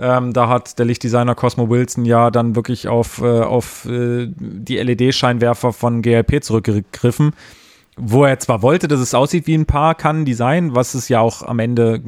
ähm, 0.00 0.32
da 0.32 0.48
hat 0.48 0.78
der 0.78 0.86
Lichtdesigner 0.86 1.34
Cosmo 1.34 1.68
Wilson 1.68 2.04
ja 2.04 2.30
dann 2.30 2.54
wirklich 2.54 2.86
auf, 2.86 3.20
äh, 3.20 3.40
auf 3.40 3.86
äh, 3.86 4.28
die 4.38 4.76
LED-Scheinwerfer 4.76 5.72
von 5.72 6.00
GLP 6.00 6.44
zurückgegriffen, 6.44 7.32
wo 8.00 8.24
er 8.24 8.38
zwar 8.38 8.62
wollte, 8.62 8.88
dass 8.88 9.00
es 9.00 9.14
aussieht 9.14 9.46
wie 9.46 9.54
ein 9.54 9.66
Paar 9.66 9.94
kann 9.94 10.24
Design, 10.24 10.74
was 10.74 10.94
es 10.94 11.08
ja 11.08 11.20
auch 11.20 11.42
am 11.42 11.58
Ende 11.58 12.00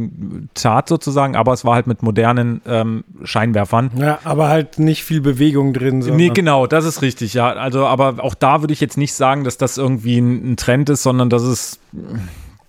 tat 0.54 0.88
sozusagen, 0.88 1.36
aber 1.36 1.52
es 1.52 1.64
war 1.64 1.74
halt 1.74 1.86
mit 1.86 2.02
modernen 2.02 2.60
ähm, 2.66 3.04
Scheinwerfern. 3.22 3.90
Ja, 3.96 4.18
aber 4.24 4.48
halt 4.48 4.78
nicht 4.78 5.04
viel 5.04 5.20
Bewegung 5.20 5.72
drin. 5.72 5.98
Nee, 5.98 6.30
genau, 6.30 6.66
das 6.66 6.84
ist 6.84 7.02
richtig, 7.02 7.34
ja. 7.34 7.52
Also, 7.52 7.86
aber 7.86 8.22
auch 8.24 8.34
da 8.34 8.62
würde 8.62 8.72
ich 8.72 8.80
jetzt 8.80 8.96
nicht 8.96 9.14
sagen, 9.14 9.44
dass 9.44 9.58
das 9.58 9.78
irgendwie 9.78 10.18
ein, 10.18 10.52
ein 10.52 10.56
Trend 10.56 10.88
ist, 10.90 11.02
sondern 11.02 11.30
dass 11.30 11.42
es 11.42 11.78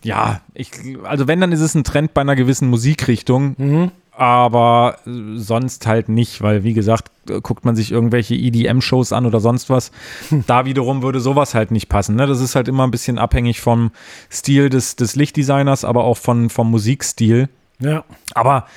ja, 0.03 0.41
ich, 0.53 0.71
also 1.03 1.28
wenn, 1.30 1.39
dann 1.39 1.53
ist 1.53 1.61
es 1.61 1.76
ein 1.76 1.86
Trend 1.86 2.13
bei 2.13 2.21
einer 2.21 2.36
gewissen 2.36 2.69
Musikrichtung. 2.69 3.55
Mhm 3.57 3.91
aber 4.16 4.97
sonst 5.05 5.88
halt 5.88 6.09
nicht, 6.09 6.41
weil 6.41 6.64
wie 6.64 6.74
gesagt, 6.74 7.09
guckt 7.41 7.66
man 7.66 7.76
sich 7.76 7.91
irgendwelche 7.91 8.36
EDM-Shows 8.36 9.11
an 9.11 9.26
oder 9.26 9.39
sonst 9.39 9.70
was, 9.70 9.91
da 10.47 10.66
wiederum 10.66 11.01
würde 11.01 11.20
sowas 11.20 11.55
halt 11.55 11.72
nicht 11.72 11.89
passen. 11.89 12.16
Ne? 12.16 12.28
Das 12.28 12.39
ist 12.39 12.55
halt 12.55 12.68
immer 12.68 12.84
ein 12.84 12.91
bisschen 12.91 13.18
abhängig 13.18 13.61
vom 13.61 13.91
Stil 14.32 14.70
des, 14.70 14.95
des 14.95 15.16
Lichtdesigners, 15.16 15.86
aber 15.86 16.03
auch 16.03 16.18
von, 16.18 16.49
vom 16.49 16.70
Musikstil. 16.70 17.49
Ja. 17.80 18.03
Aber 18.34 18.68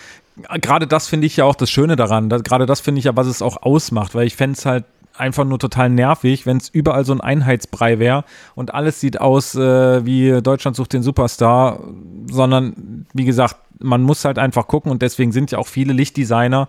gerade 0.60 0.86
das 0.86 1.08
finde 1.08 1.26
ich 1.26 1.36
ja 1.36 1.44
auch 1.44 1.54
das 1.54 1.70
Schöne 1.70 1.96
daran. 1.96 2.28
gerade 2.28 2.66
das 2.66 2.80
finde 2.80 2.98
ich 2.98 3.04
ja, 3.04 3.16
was 3.16 3.26
es 3.26 3.42
auch 3.42 3.62
ausmacht, 3.62 4.14
weil 4.14 4.26
ich 4.26 4.36
fände 4.36 4.56
es 4.56 4.66
halt 4.66 4.84
einfach 5.18 5.44
nur 5.44 5.58
total 5.58 5.90
nervig, 5.90 6.46
wenn 6.46 6.58
es 6.58 6.68
überall 6.68 7.04
so 7.04 7.12
ein 7.12 7.20
Einheitsbrei 7.20 7.98
wäre 7.98 8.24
und 8.54 8.74
alles 8.74 9.00
sieht 9.00 9.20
aus 9.20 9.54
äh, 9.54 10.04
wie 10.04 10.40
Deutschland 10.42 10.76
sucht 10.76 10.92
den 10.92 11.02
Superstar, 11.02 11.80
sondern 12.30 13.06
wie 13.12 13.24
gesagt, 13.24 13.56
man 13.78 14.02
muss 14.02 14.24
halt 14.24 14.38
einfach 14.38 14.66
gucken 14.68 14.90
und 14.90 15.02
deswegen 15.02 15.32
sind 15.32 15.50
ja 15.50 15.58
auch 15.58 15.66
viele 15.66 15.92
Lichtdesigner 15.92 16.68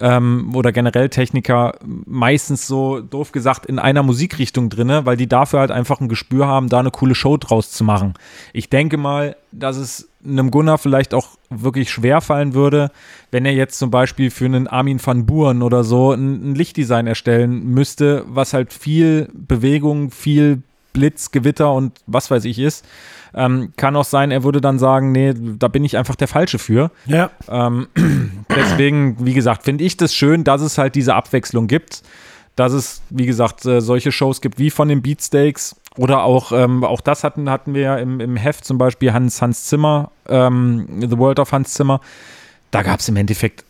ähm, 0.00 0.52
oder 0.54 0.72
generell 0.72 1.08
Techniker 1.08 1.74
meistens 1.84 2.66
so 2.66 3.00
doof 3.00 3.32
gesagt 3.32 3.66
in 3.66 3.78
einer 3.78 4.02
Musikrichtung 4.02 4.68
drinne, 4.68 5.06
weil 5.06 5.16
die 5.16 5.28
dafür 5.28 5.60
halt 5.60 5.70
einfach 5.70 6.00
ein 6.00 6.08
Gespür 6.08 6.46
haben, 6.46 6.68
da 6.68 6.78
eine 6.78 6.90
coole 6.90 7.14
Show 7.14 7.36
draus 7.36 7.70
zu 7.70 7.84
machen. 7.84 8.14
Ich 8.52 8.68
denke 8.70 8.96
mal, 8.96 9.36
dass 9.52 9.76
es 9.76 10.08
einem 10.24 10.50
Gunnar 10.50 10.78
vielleicht 10.78 11.14
auch 11.14 11.35
wirklich 11.50 11.90
schwer 11.90 12.20
fallen 12.20 12.54
würde, 12.54 12.90
wenn 13.30 13.44
er 13.46 13.52
jetzt 13.52 13.78
zum 13.78 13.90
Beispiel 13.90 14.30
für 14.30 14.46
einen 14.46 14.66
Armin 14.66 15.00
van 15.04 15.26
Buren 15.26 15.62
oder 15.62 15.84
so 15.84 16.12
ein, 16.12 16.52
ein 16.52 16.54
Lichtdesign 16.54 17.06
erstellen 17.06 17.66
müsste, 17.66 18.24
was 18.28 18.52
halt 18.52 18.72
viel 18.72 19.28
Bewegung, 19.32 20.10
viel 20.10 20.62
Blitz, 20.92 21.30
Gewitter 21.30 21.72
und 21.72 22.00
was 22.06 22.30
weiß 22.30 22.44
ich 22.46 22.58
ist. 22.58 22.84
Ähm, 23.34 23.74
kann 23.76 23.96
auch 23.96 24.04
sein, 24.04 24.30
er 24.30 24.44
würde 24.44 24.62
dann 24.62 24.78
sagen, 24.78 25.12
nee, 25.12 25.34
da 25.36 25.68
bin 25.68 25.84
ich 25.84 25.98
einfach 25.98 26.16
der 26.16 26.28
Falsche 26.28 26.58
für. 26.58 26.90
Ja. 27.04 27.30
Ähm, 27.48 27.88
deswegen, 28.56 29.16
wie 29.24 29.34
gesagt, 29.34 29.64
finde 29.64 29.84
ich 29.84 29.98
das 29.98 30.14
schön, 30.14 30.42
dass 30.42 30.62
es 30.62 30.78
halt 30.78 30.94
diese 30.94 31.14
Abwechslung 31.14 31.66
gibt. 31.66 32.02
Dass 32.56 32.72
es, 32.72 33.02
wie 33.10 33.26
gesagt, 33.26 33.66
äh, 33.66 33.82
solche 33.82 34.10
Shows 34.10 34.40
gibt 34.40 34.58
wie 34.58 34.70
von 34.70 34.88
den 34.88 35.02
Beatsteaks 35.02 35.76
oder 35.96 36.22
auch, 36.22 36.52
ähm, 36.52 36.84
auch 36.84 37.00
das 37.00 37.24
hatten, 37.24 37.50
hatten 37.50 37.74
wir 37.74 37.82
ja 37.82 37.96
im, 37.96 38.20
im 38.20 38.36
Heft 38.36 38.64
zum 38.64 38.78
Beispiel 38.78 39.12
Hans, 39.12 39.40
Hans 39.40 39.64
Zimmer, 39.64 40.10
ähm, 40.28 40.86
The 41.00 41.18
World 41.18 41.40
of 41.40 41.52
Hans 41.52 41.74
Zimmer. 41.74 42.00
Da 42.70 42.82
gab 42.82 43.00
es 43.00 43.08
im 43.08 43.16
Endeffekt, 43.16 43.64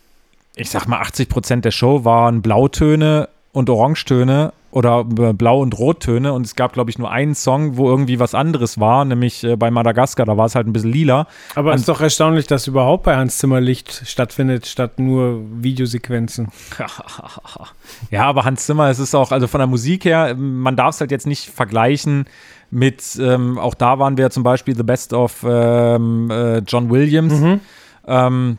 ich 0.55 0.69
sag 0.69 0.87
mal, 0.87 0.99
80 0.99 1.29
Prozent 1.29 1.65
der 1.65 1.71
Show 1.71 2.03
waren 2.03 2.41
Blautöne 2.41 3.29
und 3.57 3.69
Orangetöne 3.69 4.53
oder 4.69 5.03
Blau- 5.03 5.61
und 5.61 5.77
Rottöne 5.79 6.33
und 6.33 6.45
es 6.45 6.55
gab, 6.55 6.73
glaube 6.73 6.91
ich, 6.91 6.99
nur 6.99 7.09
einen 7.09 7.33
Song, 7.33 7.77
wo 7.77 7.89
irgendwie 7.89 8.19
was 8.19 8.35
anderes 8.35 8.79
war, 8.79 9.05
nämlich 9.05 9.43
äh, 9.43 9.55
bei 9.55 9.71
Madagaskar, 9.71 10.27
da 10.27 10.37
war 10.37 10.45
es 10.45 10.53
halt 10.53 10.67
ein 10.67 10.73
bisschen 10.73 10.91
lila. 10.91 11.25
Aber 11.55 11.73
es 11.73 11.81
ist 11.81 11.89
doch 11.89 11.99
erstaunlich, 11.99 12.45
dass 12.45 12.67
überhaupt 12.67 13.03
bei 13.03 13.15
Hans 13.15 13.39
Zimmer 13.39 13.59
Licht 13.59 14.03
stattfindet, 14.05 14.67
statt 14.67 14.99
nur 14.99 15.41
Videosequenzen. 15.63 16.49
ja, 18.11 18.25
aber 18.25 18.45
Hans 18.45 18.67
Zimmer, 18.67 18.89
es 18.89 18.99
ist 18.99 19.15
auch, 19.15 19.31
also 19.31 19.47
von 19.47 19.59
der 19.59 19.67
Musik 19.67 20.05
her, 20.05 20.35
man 20.35 20.75
darf 20.75 20.93
es 20.93 21.01
halt 21.01 21.09
jetzt 21.09 21.25
nicht 21.25 21.49
vergleichen 21.49 22.25
mit, 22.69 23.17
ähm, 23.19 23.57
auch 23.57 23.73
da 23.73 23.97
waren 23.97 24.17
wir 24.17 24.29
zum 24.29 24.43
Beispiel 24.43 24.75
The 24.75 24.83
Best 24.83 25.13
of 25.13 25.43
ähm, 25.47 26.29
äh, 26.29 26.59
John 26.59 26.91
Williams. 26.91 27.33
Mhm. 27.33 27.61
Ähm, 28.05 28.57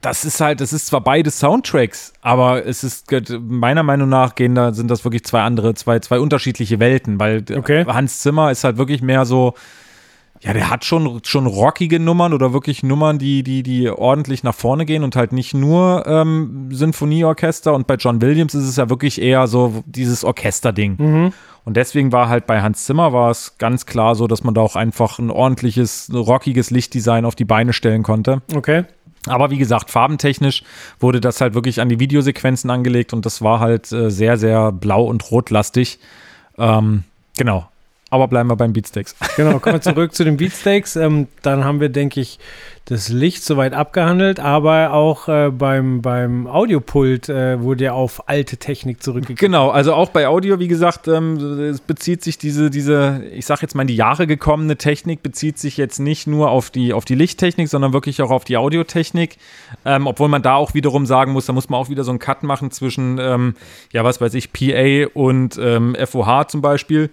das 0.00 0.24
ist 0.24 0.40
halt, 0.40 0.60
das 0.60 0.72
ist 0.72 0.86
zwar 0.86 1.00
beide 1.00 1.30
Soundtracks, 1.30 2.12
aber 2.22 2.64
es 2.66 2.84
ist 2.84 3.10
meiner 3.40 3.82
Meinung 3.82 4.08
nach 4.08 4.34
gehen 4.34 4.54
da 4.54 4.72
sind 4.72 4.90
das 4.90 5.04
wirklich 5.04 5.24
zwei 5.24 5.42
andere, 5.42 5.74
zwei, 5.74 5.98
zwei 5.98 6.20
unterschiedliche 6.20 6.78
Welten, 6.78 7.18
weil 7.18 7.44
okay. 7.56 7.84
Hans 7.86 8.20
Zimmer 8.20 8.50
ist 8.50 8.64
halt 8.64 8.76
wirklich 8.76 9.02
mehr 9.02 9.24
so, 9.24 9.54
ja, 10.42 10.52
der 10.52 10.70
hat 10.70 10.84
schon, 10.84 11.20
schon 11.24 11.46
rockige 11.46 12.00
Nummern 12.00 12.32
oder 12.32 12.52
wirklich 12.52 12.82
Nummern, 12.82 13.18
die, 13.18 13.44
die, 13.44 13.62
die 13.62 13.88
ordentlich 13.88 14.42
nach 14.42 14.54
vorne 14.54 14.84
gehen 14.84 15.04
und 15.04 15.14
halt 15.14 15.32
nicht 15.32 15.54
nur 15.54 16.04
ähm, 16.06 16.68
Sinfonieorchester. 16.72 17.72
Und 17.72 17.86
bei 17.86 17.94
John 17.94 18.20
Williams 18.20 18.52
ist 18.54 18.64
es 18.64 18.76
ja 18.76 18.90
wirklich 18.90 19.22
eher 19.22 19.46
so 19.46 19.84
dieses 19.86 20.24
Orchesterding. 20.24 20.96
Mhm. 20.98 21.32
Und 21.64 21.76
deswegen 21.76 22.10
war 22.10 22.28
halt 22.28 22.46
bei 22.46 22.60
Hans 22.60 22.84
Zimmer 22.84 23.12
war 23.12 23.30
es 23.30 23.56
ganz 23.58 23.86
klar 23.86 24.16
so, 24.16 24.26
dass 24.26 24.42
man 24.42 24.52
da 24.52 24.62
auch 24.62 24.74
einfach 24.74 25.20
ein 25.20 25.30
ordentliches, 25.30 26.10
rockiges 26.12 26.70
Lichtdesign 26.70 27.24
auf 27.24 27.36
die 27.36 27.44
Beine 27.44 27.72
stellen 27.72 28.02
konnte. 28.02 28.42
Okay. 28.52 28.84
Aber 29.26 29.50
wie 29.50 29.58
gesagt, 29.58 29.90
farbentechnisch 29.90 30.62
wurde 30.98 31.20
das 31.20 31.40
halt 31.40 31.54
wirklich 31.54 31.80
an 31.80 31.88
die 31.88 32.00
Videosequenzen 32.00 32.70
angelegt 32.70 33.12
und 33.12 33.24
das 33.24 33.42
war 33.42 33.60
halt 33.60 33.92
äh, 33.92 34.10
sehr, 34.10 34.36
sehr 34.36 34.72
blau- 34.72 35.04
und 35.04 35.30
rotlastig. 35.30 35.98
Ähm, 36.58 37.04
genau. 37.36 37.68
Aber 38.12 38.28
bleiben 38.28 38.50
wir 38.50 38.56
beim 38.56 38.74
Beatsteaks. 38.74 39.16
Genau, 39.36 39.58
kommen 39.58 39.76
wir 39.76 39.80
zurück 39.80 40.14
zu 40.14 40.22
den 40.24 40.36
Beatsteaks. 40.36 40.96
Ähm, 40.96 41.28
dann 41.40 41.64
haben 41.64 41.80
wir, 41.80 41.88
denke 41.88 42.20
ich, 42.20 42.38
das 42.84 43.08
Licht 43.08 43.42
soweit 43.42 43.72
abgehandelt, 43.72 44.38
aber 44.38 44.92
auch 44.92 45.28
äh, 45.28 45.50
beim, 45.50 46.02
beim 46.02 46.46
Audiopult 46.46 47.30
äh, 47.30 47.58
wurde 47.62 47.84
ja 47.84 47.92
auf 47.94 48.28
alte 48.28 48.58
Technik 48.58 49.02
zurückgegeben. 49.02 49.36
Genau, 49.36 49.70
also 49.70 49.94
auch 49.94 50.10
bei 50.10 50.28
Audio, 50.28 50.58
wie 50.58 50.68
gesagt, 50.68 51.08
ähm, 51.08 51.38
es 51.38 51.80
bezieht 51.80 52.22
sich 52.22 52.36
diese, 52.36 52.68
diese, 52.68 53.22
ich 53.32 53.46
sag 53.46 53.62
jetzt 53.62 53.74
mal, 53.74 53.82
in 53.82 53.88
die 53.88 53.96
Jahre 53.96 54.26
gekommene 54.26 54.76
Technik 54.76 55.22
bezieht 55.22 55.58
sich 55.58 55.78
jetzt 55.78 55.98
nicht 55.98 56.26
nur 56.26 56.50
auf 56.50 56.68
die, 56.68 56.92
auf 56.92 57.06
die 57.06 57.14
Lichttechnik, 57.14 57.70
sondern 57.70 57.94
wirklich 57.94 58.20
auch 58.20 58.30
auf 58.30 58.44
die 58.44 58.58
Audiotechnik. 58.58 59.38
Ähm, 59.86 60.06
obwohl 60.06 60.28
man 60.28 60.42
da 60.42 60.56
auch 60.56 60.74
wiederum 60.74 61.06
sagen 61.06 61.32
muss, 61.32 61.46
da 61.46 61.54
muss 61.54 61.70
man 61.70 61.80
auch 61.80 61.88
wieder 61.88 62.04
so 62.04 62.10
einen 62.10 62.18
Cut 62.18 62.42
machen 62.42 62.70
zwischen, 62.72 63.18
ähm, 63.18 63.54
ja, 63.90 64.04
was 64.04 64.20
weiß 64.20 64.34
ich, 64.34 64.52
PA 64.52 65.06
und 65.14 65.54
FOH 65.54 66.40
ähm, 66.40 66.48
zum 66.48 66.60
Beispiel 66.60 67.08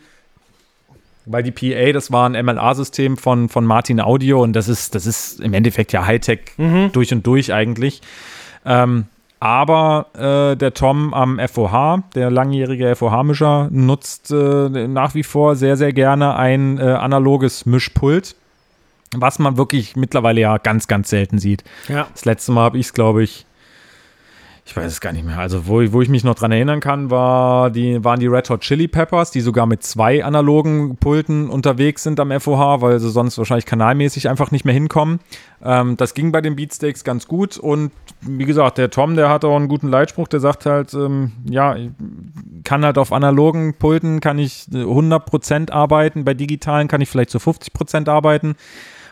weil 1.29 1.43
die 1.43 1.51
PA, 1.51 1.91
das 1.91 2.11
war 2.11 2.27
ein 2.27 2.45
MLA-System 2.45 3.15
von, 3.15 3.49
von 3.49 3.63
Martin 3.63 4.01
Audio 4.01 4.41
und 4.41 4.53
das 4.53 4.67
ist, 4.67 4.95
das 4.95 5.05
ist 5.05 5.39
im 5.39 5.53
Endeffekt 5.53 5.93
ja 5.93 6.05
Hightech 6.05 6.39
mhm. 6.57 6.91
durch 6.91 7.13
und 7.13 7.25
durch 7.25 7.53
eigentlich. 7.53 8.01
Ähm, 8.65 9.05
aber 9.39 10.07
äh, 10.17 10.57
der 10.57 10.73
Tom 10.73 11.13
am 11.13 11.39
FOH, 11.39 12.03
der 12.15 12.31
langjährige 12.31 12.95
FOH-Mischer, 12.95 13.69
nutzt 13.71 14.31
äh, 14.31 14.87
nach 14.87 15.13
wie 15.13 15.23
vor 15.23 15.55
sehr, 15.55 15.77
sehr 15.77 15.93
gerne 15.93 16.35
ein 16.35 16.79
äh, 16.79 16.81
analoges 16.81 17.65
Mischpult, 17.65 18.35
was 19.15 19.37
man 19.37 19.55
wirklich 19.55 19.95
mittlerweile 19.95 20.41
ja 20.41 20.57
ganz, 20.57 20.87
ganz 20.87 21.09
selten 21.09 21.37
sieht. 21.37 21.63
Ja. 21.87 22.07
Das 22.11 22.25
letzte 22.25 22.51
Mal 22.51 22.63
habe 22.63 22.79
ich 22.79 22.87
es, 22.87 22.93
glaube 22.93 23.23
ich, 23.23 23.45
ich 24.69 24.77
weiß 24.77 24.91
es 24.91 25.01
gar 25.01 25.13
nicht 25.13 25.25
mehr. 25.25 25.39
Also, 25.39 25.67
wo, 25.67 25.81
wo 25.91 26.01
ich 26.03 26.09
mich 26.09 26.23
noch 26.23 26.35
dran 26.35 26.51
erinnern 26.51 26.79
kann, 26.79 27.09
war 27.09 27.71
die, 27.71 28.03
waren 28.03 28.19
die 28.19 28.27
Red 28.27 28.51
Hot 28.51 28.61
Chili 28.61 28.87
Peppers, 28.87 29.31
die 29.31 29.41
sogar 29.41 29.65
mit 29.65 29.81
zwei 29.81 30.23
analogen 30.23 30.95
Pulten 30.97 31.49
unterwegs 31.49 32.03
sind 32.03 32.19
am 32.19 32.31
FOH, 32.39 32.81
weil 32.81 32.99
sie 32.99 33.09
sonst 33.09 33.39
wahrscheinlich 33.39 33.65
kanalmäßig 33.65 34.29
einfach 34.29 34.51
nicht 34.51 34.65
mehr 34.65 34.73
hinkommen. 34.75 35.21
Ähm, 35.63 35.97
das 35.97 36.13
ging 36.13 36.31
bei 36.31 36.41
den 36.41 36.55
Beatsteaks 36.55 37.03
ganz 37.03 37.27
gut 37.27 37.57
und 37.57 37.91
wie 38.21 38.45
gesagt, 38.45 38.77
der 38.77 38.91
Tom, 38.91 39.15
der 39.15 39.29
hat 39.29 39.43
auch 39.43 39.55
einen 39.55 39.69
guten 39.69 39.87
Leitspruch, 39.87 40.27
der 40.27 40.39
sagt 40.39 40.67
halt, 40.67 40.93
ähm, 40.93 41.31
ja, 41.49 41.75
kann 42.63 42.85
halt 42.85 42.99
auf 42.99 43.11
analogen 43.11 43.73
Pulten, 43.73 44.19
kann 44.19 44.37
ich 44.37 44.67
100% 44.71 45.71
arbeiten, 45.71 46.25
bei 46.25 46.35
digitalen 46.35 46.87
kann 46.87 47.01
ich 47.01 47.09
vielleicht 47.09 47.31
zu 47.31 47.39
50% 47.39 48.07
arbeiten 48.07 48.55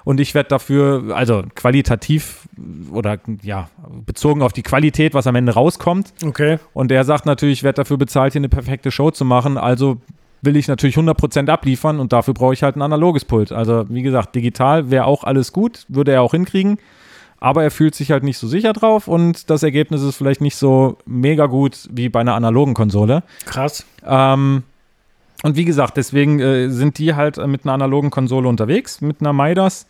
und 0.08 0.22
ich 0.22 0.34
werde 0.34 0.48
dafür, 0.48 1.14
also 1.14 1.44
qualitativ 1.54 2.48
oder 2.94 3.20
ja, 3.42 3.68
bezogen 4.06 4.42
auf 4.42 4.54
die 4.54 4.64
Qualität, 4.64 5.14
was 5.14 5.28
am 5.28 5.36
Ende 5.36 5.52
rauskommt. 5.52 6.14
Okay. 6.24 6.60
Und 6.74 6.94
er 6.94 7.04
sagt 7.04 7.26
natürlich, 7.26 7.60
ich 7.60 7.64
werde 7.64 7.82
dafür 7.82 7.98
bezahlt, 7.98 8.32
hier 8.32 8.40
eine 8.40 8.48
perfekte 8.48 8.90
Show 8.90 9.12
zu 9.12 9.26
machen, 9.26 9.58
also 9.58 9.98
will 10.42 10.56
ich 10.56 10.70
natürlich 10.70 10.96
100% 10.96 11.50
abliefern 11.50 12.00
und 12.00 12.14
dafür 12.14 12.34
brauche 12.34 12.54
ich 12.54 12.64
halt 12.64 12.78
ein 12.78 12.84
analoges 12.84 13.26
Pult. 13.26 13.52
Also 13.52 13.84
wie 13.90 14.02
gesagt, 14.02 14.34
digital 14.34 14.90
wäre 14.90 15.04
auch 15.04 15.26
alles 15.26 15.52
gut, 15.52 15.84
würde 15.90 16.14
er 16.14 16.22
auch 16.22 16.32
hinkriegen, 16.32 16.78
aber 17.42 17.64
er 17.64 17.72
fühlt 17.72 17.94
sich 17.94 18.10
halt 18.12 18.24
nicht 18.24 18.38
so 18.38 18.48
sicher 18.48 18.72
drauf 18.72 19.10
und 19.10 19.50
das 19.50 19.62
Ergebnis 19.62 20.04
ist 20.04 20.16
vielleicht 20.16 20.40
nicht 20.40 20.56
so 20.56 21.00
mega 21.06 21.48
gut 21.48 21.90
wie 21.92 22.08
bei 22.08 22.22
einer 22.22 22.36
analogen 22.36 22.76
Konsole. 22.76 23.24
Krass. 23.46 23.86
Ähm, 24.06 24.64
und 25.44 25.58
wie 25.58 25.66
gesagt, 25.66 25.98
deswegen 25.98 26.40
äh, 26.40 26.70
sind 26.70 26.98
die 26.98 27.14
halt 27.14 27.46
mit 27.46 27.66
einer 27.66 27.74
analogen 27.74 28.10
Konsole 28.10 28.48
unterwegs, 28.48 29.02
mit 29.02 29.20
einer 29.20 29.34
Midas. 29.34 29.86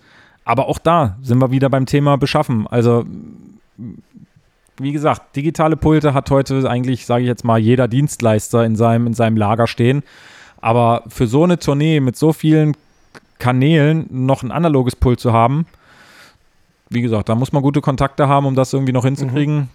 Aber 0.47 0.69
auch 0.69 0.79
da 0.79 1.17
sind 1.21 1.39
wir 1.39 1.51
wieder 1.51 1.69
beim 1.69 1.85
Thema 1.85 2.15
Beschaffen. 2.17 2.67
Also, 2.67 3.03
wie 4.77 4.93
gesagt, 4.93 5.35
digitale 5.35 5.75
Pulte 5.75 6.13
hat 6.13 6.31
heute 6.31 6.69
eigentlich, 6.69 7.05
sage 7.05 7.23
ich 7.23 7.27
jetzt 7.27 7.43
mal, 7.43 7.59
jeder 7.59 7.89
Dienstleister 7.89 8.63
in 8.63 8.77
seinem, 8.77 9.07
in 9.07 9.13
seinem 9.13 9.35
Lager 9.35 9.67
stehen. 9.67 10.03
Aber 10.61 11.03
für 11.09 11.27
so 11.27 11.43
eine 11.43 11.59
Tournee 11.59 11.99
mit 11.99 12.15
so 12.15 12.31
vielen 12.31 12.77
Kanälen 13.39 14.07
noch 14.09 14.41
ein 14.41 14.53
analoges 14.53 14.95
Pult 14.95 15.19
zu 15.19 15.33
haben, 15.33 15.65
wie 16.89 17.01
gesagt, 17.01 17.27
da 17.27 17.35
muss 17.35 17.51
man 17.51 17.61
gute 17.61 17.81
Kontakte 17.81 18.29
haben, 18.29 18.45
um 18.45 18.55
das 18.55 18.71
irgendwie 18.71 18.93
noch 18.93 19.03
hinzukriegen. 19.03 19.55
Mhm. 19.55 19.67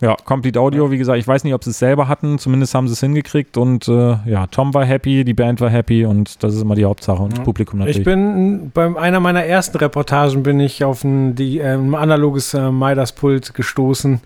Ja, 0.00 0.16
Complete 0.24 0.60
Audio, 0.60 0.92
wie 0.92 0.98
gesagt, 0.98 1.18
ich 1.18 1.26
weiß 1.26 1.42
nicht, 1.42 1.54
ob 1.54 1.64
sie 1.64 1.70
es 1.70 1.78
selber 1.80 2.06
hatten, 2.06 2.38
zumindest 2.38 2.72
haben 2.72 2.86
sie 2.86 2.92
es 2.92 3.00
hingekriegt 3.00 3.56
und 3.56 3.88
äh, 3.88 4.16
ja, 4.26 4.46
Tom 4.46 4.72
war 4.72 4.84
happy, 4.84 5.24
die 5.24 5.34
Band 5.34 5.60
war 5.60 5.70
happy 5.70 6.04
und 6.04 6.40
das 6.44 6.54
ist 6.54 6.62
immer 6.62 6.76
die 6.76 6.84
Hauptsache 6.84 7.20
und 7.20 7.32
das 7.36 7.44
Publikum 7.44 7.80
natürlich. 7.80 7.98
Ich 7.98 8.04
bin 8.04 8.70
bei 8.72 8.96
einer 8.96 9.18
meiner 9.18 9.44
ersten 9.44 9.76
Reportagen 9.76 10.44
bin 10.44 10.60
ich 10.60 10.84
auf 10.84 11.02
ein, 11.02 11.34
die, 11.34 11.58
äh, 11.58 11.74
ein 11.74 11.96
analoges 11.96 12.54
äh, 12.54 12.70
Midas-Pult 12.70 13.54
gestoßen 13.54 14.20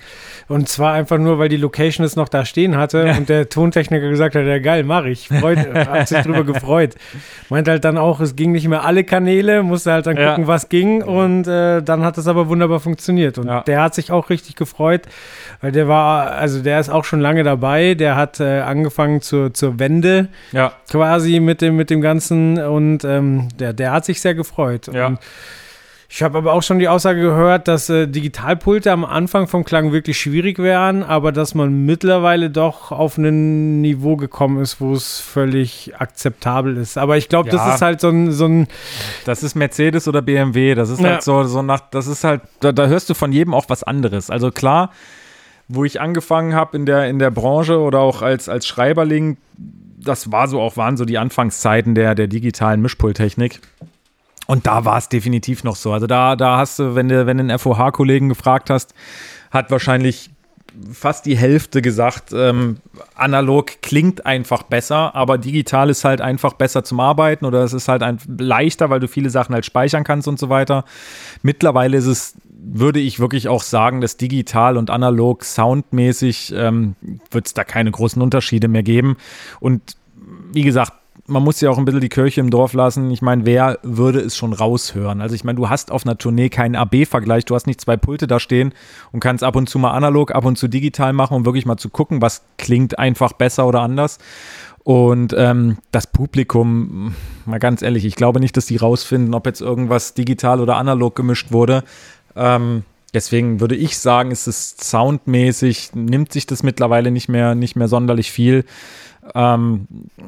und 0.48 0.68
zwar 0.68 0.92
einfach 0.92 1.16
nur, 1.16 1.38
weil 1.38 1.48
die 1.48 1.56
Location 1.56 2.04
es 2.04 2.16
noch 2.16 2.28
da 2.28 2.44
stehen 2.44 2.76
hatte 2.76 3.14
und 3.16 3.30
der 3.30 3.48
Tontechniker 3.48 4.10
gesagt 4.10 4.34
hat, 4.34 4.44
ja 4.44 4.58
geil, 4.58 4.84
mach 4.84 5.06
ich, 5.06 5.28
Freut, 5.28 5.58
hat 5.74 6.08
sich 6.08 6.20
drüber 6.20 6.44
gefreut. 6.44 6.96
Meint 7.48 7.66
halt 7.68 7.84
dann 7.86 7.96
auch, 7.96 8.20
es 8.20 8.36
ging 8.36 8.52
nicht 8.52 8.68
mehr 8.68 8.84
alle 8.84 9.04
Kanäle, 9.04 9.62
musste 9.62 9.92
halt 9.92 10.06
dann 10.06 10.16
gucken, 10.16 10.42
ja. 10.42 10.46
was 10.46 10.68
ging 10.68 11.02
und 11.02 11.46
äh, 11.46 11.82
dann 11.82 12.04
hat 12.04 12.18
es 12.18 12.26
aber 12.26 12.50
wunderbar 12.50 12.80
funktioniert 12.80 13.38
und 13.38 13.46
ja. 13.46 13.62
der 13.62 13.80
hat 13.80 13.94
sich 13.94 14.12
auch 14.12 14.28
richtig 14.28 14.56
gefreut 14.56 15.02
weil 15.62 15.72
der 15.72 15.88
war, 15.88 16.32
also 16.32 16.60
der 16.60 16.80
ist 16.80 16.90
auch 16.90 17.04
schon 17.04 17.20
lange 17.20 17.44
dabei. 17.44 17.94
Der 17.94 18.16
hat 18.16 18.40
äh, 18.40 18.60
angefangen 18.60 19.22
zur, 19.22 19.54
zur 19.54 19.78
Wende 19.78 20.28
ja. 20.50 20.72
quasi 20.90 21.40
mit 21.40 21.62
dem, 21.62 21.76
mit 21.76 21.88
dem 21.88 22.00
Ganzen 22.00 22.58
und 22.58 23.04
ähm, 23.04 23.48
der, 23.58 23.72
der 23.72 23.92
hat 23.92 24.04
sich 24.04 24.20
sehr 24.20 24.34
gefreut. 24.34 24.88
Ja. 24.92 25.06
Und 25.06 25.20
ich 26.14 26.22
habe 26.22 26.36
aber 26.36 26.52
auch 26.52 26.62
schon 26.62 26.78
die 26.78 26.88
Aussage 26.88 27.22
gehört, 27.22 27.68
dass 27.68 27.88
äh, 27.88 28.06
Digitalpulte 28.06 28.90
am 28.90 29.04
Anfang 29.04 29.46
vom 29.46 29.64
Klang 29.64 29.92
wirklich 29.92 30.20
schwierig 30.20 30.58
wären, 30.58 31.04
aber 31.04 31.30
dass 31.30 31.54
man 31.54 31.86
mittlerweile 31.86 32.50
doch 32.50 32.90
auf 32.90 33.16
ein 33.16 33.80
Niveau 33.80 34.16
gekommen 34.16 34.60
ist, 34.60 34.80
wo 34.80 34.92
es 34.92 35.20
völlig 35.20 35.94
akzeptabel 35.96 36.76
ist. 36.76 36.98
Aber 36.98 37.16
ich 37.16 37.30
glaube, 37.30 37.50
ja. 37.50 37.56
das 37.56 37.76
ist 37.76 37.82
halt 37.82 38.00
so 38.00 38.10
ein, 38.10 38.32
so 38.32 38.46
ein. 38.46 38.66
Das 39.24 39.42
ist 39.42 39.54
Mercedes 39.54 40.06
oder 40.06 40.20
BMW. 40.22 40.74
Das 40.74 40.90
ist 40.90 41.00
ja. 41.00 41.10
halt 41.10 41.22
so, 41.22 41.44
so 41.44 41.62
nach, 41.62 41.80
das 41.90 42.08
ist 42.08 42.24
halt, 42.24 42.42
da, 42.60 42.72
da 42.72 42.88
hörst 42.88 43.08
du 43.08 43.14
von 43.14 43.32
jedem 43.32 43.54
auch 43.54 43.66
was 43.68 43.82
anderes. 43.82 44.28
Also 44.28 44.50
klar 44.50 44.90
wo 45.68 45.84
ich 45.84 46.00
angefangen 46.00 46.54
habe 46.54 46.76
in 46.76 46.86
der, 46.86 47.08
in 47.08 47.18
der 47.18 47.30
Branche 47.30 47.78
oder 47.78 48.00
auch 48.00 48.22
als, 48.22 48.48
als 48.48 48.66
Schreiberling, 48.66 49.36
das 49.98 50.32
war 50.32 50.48
so 50.48 50.60
auch, 50.60 50.76
waren 50.76 50.96
so 50.96 51.04
die 51.04 51.18
Anfangszeiten 51.18 51.94
der, 51.94 52.14
der 52.14 52.26
digitalen 52.26 52.80
Mischpulttechnik. 52.82 53.60
Und 54.46 54.66
da 54.66 54.84
war 54.84 54.98
es 54.98 55.08
definitiv 55.08 55.64
noch 55.64 55.76
so. 55.76 55.92
Also 55.92 56.06
da, 56.06 56.36
da 56.36 56.58
hast 56.58 56.78
du, 56.78 56.94
wenn 56.94 57.08
du, 57.08 57.26
wenn 57.26 57.38
du 57.38 57.44
einen 57.44 57.58
FOH-Kollegen 57.58 58.28
gefragt 58.28 58.70
hast, 58.70 58.94
hat 59.50 59.70
wahrscheinlich 59.70 60.30
fast 60.92 61.26
die 61.26 61.36
Hälfte 61.36 61.82
gesagt, 61.82 62.32
ähm, 62.32 62.78
analog 63.14 63.82
klingt 63.82 64.26
einfach 64.26 64.62
besser, 64.62 65.14
aber 65.14 65.38
digital 65.38 65.90
ist 65.90 66.04
halt 66.04 66.20
einfach 66.20 66.54
besser 66.54 66.82
zum 66.84 67.00
Arbeiten 67.00 67.44
oder 67.44 67.62
es 67.62 67.72
ist 67.72 67.88
halt 67.88 68.02
ein, 68.02 68.18
leichter, 68.38 68.90
weil 68.90 69.00
du 69.00 69.08
viele 69.08 69.30
Sachen 69.30 69.54
halt 69.54 69.66
speichern 69.66 70.04
kannst 70.04 70.28
und 70.28 70.38
so 70.38 70.48
weiter. 70.48 70.84
Mittlerweile 71.42 71.98
ist 71.98 72.06
es 72.06 72.34
würde 72.64 73.00
ich 73.00 73.18
wirklich 73.18 73.48
auch 73.48 73.62
sagen, 73.62 74.00
dass 74.00 74.16
digital 74.16 74.76
und 74.76 74.90
analog 74.90 75.44
soundmäßig 75.44 76.54
ähm, 76.56 76.94
wird 77.30 77.46
es 77.46 77.54
da 77.54 77.64
keine 77.64 77.90
großen 77.90 78.22
Unterschiede 78.22 78.68
mehr 78.68 78.82
geben. 78.82 79.16
Und 79.60 79.96
wie 80.52 80.62
gesagt, 80.62 80.92
man 81.26 81.42
muss 81.42 81.60
ja 81.60 81.70
auch 81.70 81.78
ein 81.78 81.84
bisschen 81.84 82.00
die 82.00 82.08
Kirche 82.08 82.40
im 82.40 82.50
Dorf 82.50 82.72
lassen. 82.72 83.10
Ich 83.10 83.22
meine, 83.22 83.46
wer 83.46 83.78
würde 83.82 84.20
es 84.20 84.36
schon 84.36 84.52
raushören? 84.52 85.20
Also 85.20 85.34
ich 85.34 85.44
meine, 85.44 85.56
du 85.56 85.68
hast 85.68 85.90
auf 85.90 86.04
einer 86.04 86.18
Tournee 86.18 86.48
keinen 86.48 86.74
AB-Vergleich, 86.74 87.44
du 87.44 87.54
hast 87.54 87.66
nicht 87.66 87.80
zwei 87.80 87.96
Pulte 87.96 88.26
da 88.26 88.40
stehen 88.40 88.72
und 89.12 89.20
kannst 89.20 89.44
ab 89.44 89.56
und 89.56 89.68
zu 89.68 89.78
mal 89.78 89.92
analog, 89.92 90.34
ab 90.34 90.44
und 90.44 90.56
zu 90.56 90.68
digital 90.68 91.12
machen, 91.12 91.36
um 91.36 91.44
wirklich 91.44 91.66
mal 91.66 91.76
zu 91.76 91.90
gucken, 91.90 92.22
was 92.22 92.42
klingt 92.58 92.98
einfach 92.98 93.32
besser 93.32 93.66
oder 93.66 93.80
anders. 93.80 94.18
Und 94.84 95.32
ähm, 95.36 95.78
das 95.92 96.08
Publikum, 96.08 97.14
mal 97.46 97.60
ganz 97.60 97.82
ehrlich, 97.82 98.04
ich 98.04 98.16
glaube 98.16 98.40
nicht, 98.40 98.56
dass 98.56 98.66
die 98.66 98.76
rausfinden, 98.76 99.32
ob 99.32 99.46
jetzt 99.46 99.60
irgendwas 99.60 100.14
digital 100.14 100.60
oder 100.60 100.76
analog 100.76 101.14
gemischt 101.14 101.52
wurde. 101.52 101.84
Ähm, 102.36 102.84
deswegen 103.14 103.60
würde 103.60 103.76
ich 103.76 103.98
sagen, 103.98 104.30
ist 104.30 104.46
es 104.46 104.76
soundmäßig, 104.76 105.90
nimmt 105.94 106.32
sich 106.32 106.46
das 106.46 106.62
mittlerweile 106.62 107.10
nicht 107.10 107.28
mehr, 107.28 107.54
nicht 107.54 107.76
mehr 107.76 107.88
sonderlich 107.88 108.30
viel. 108.30 108.64
Ähm, 109.34 109.86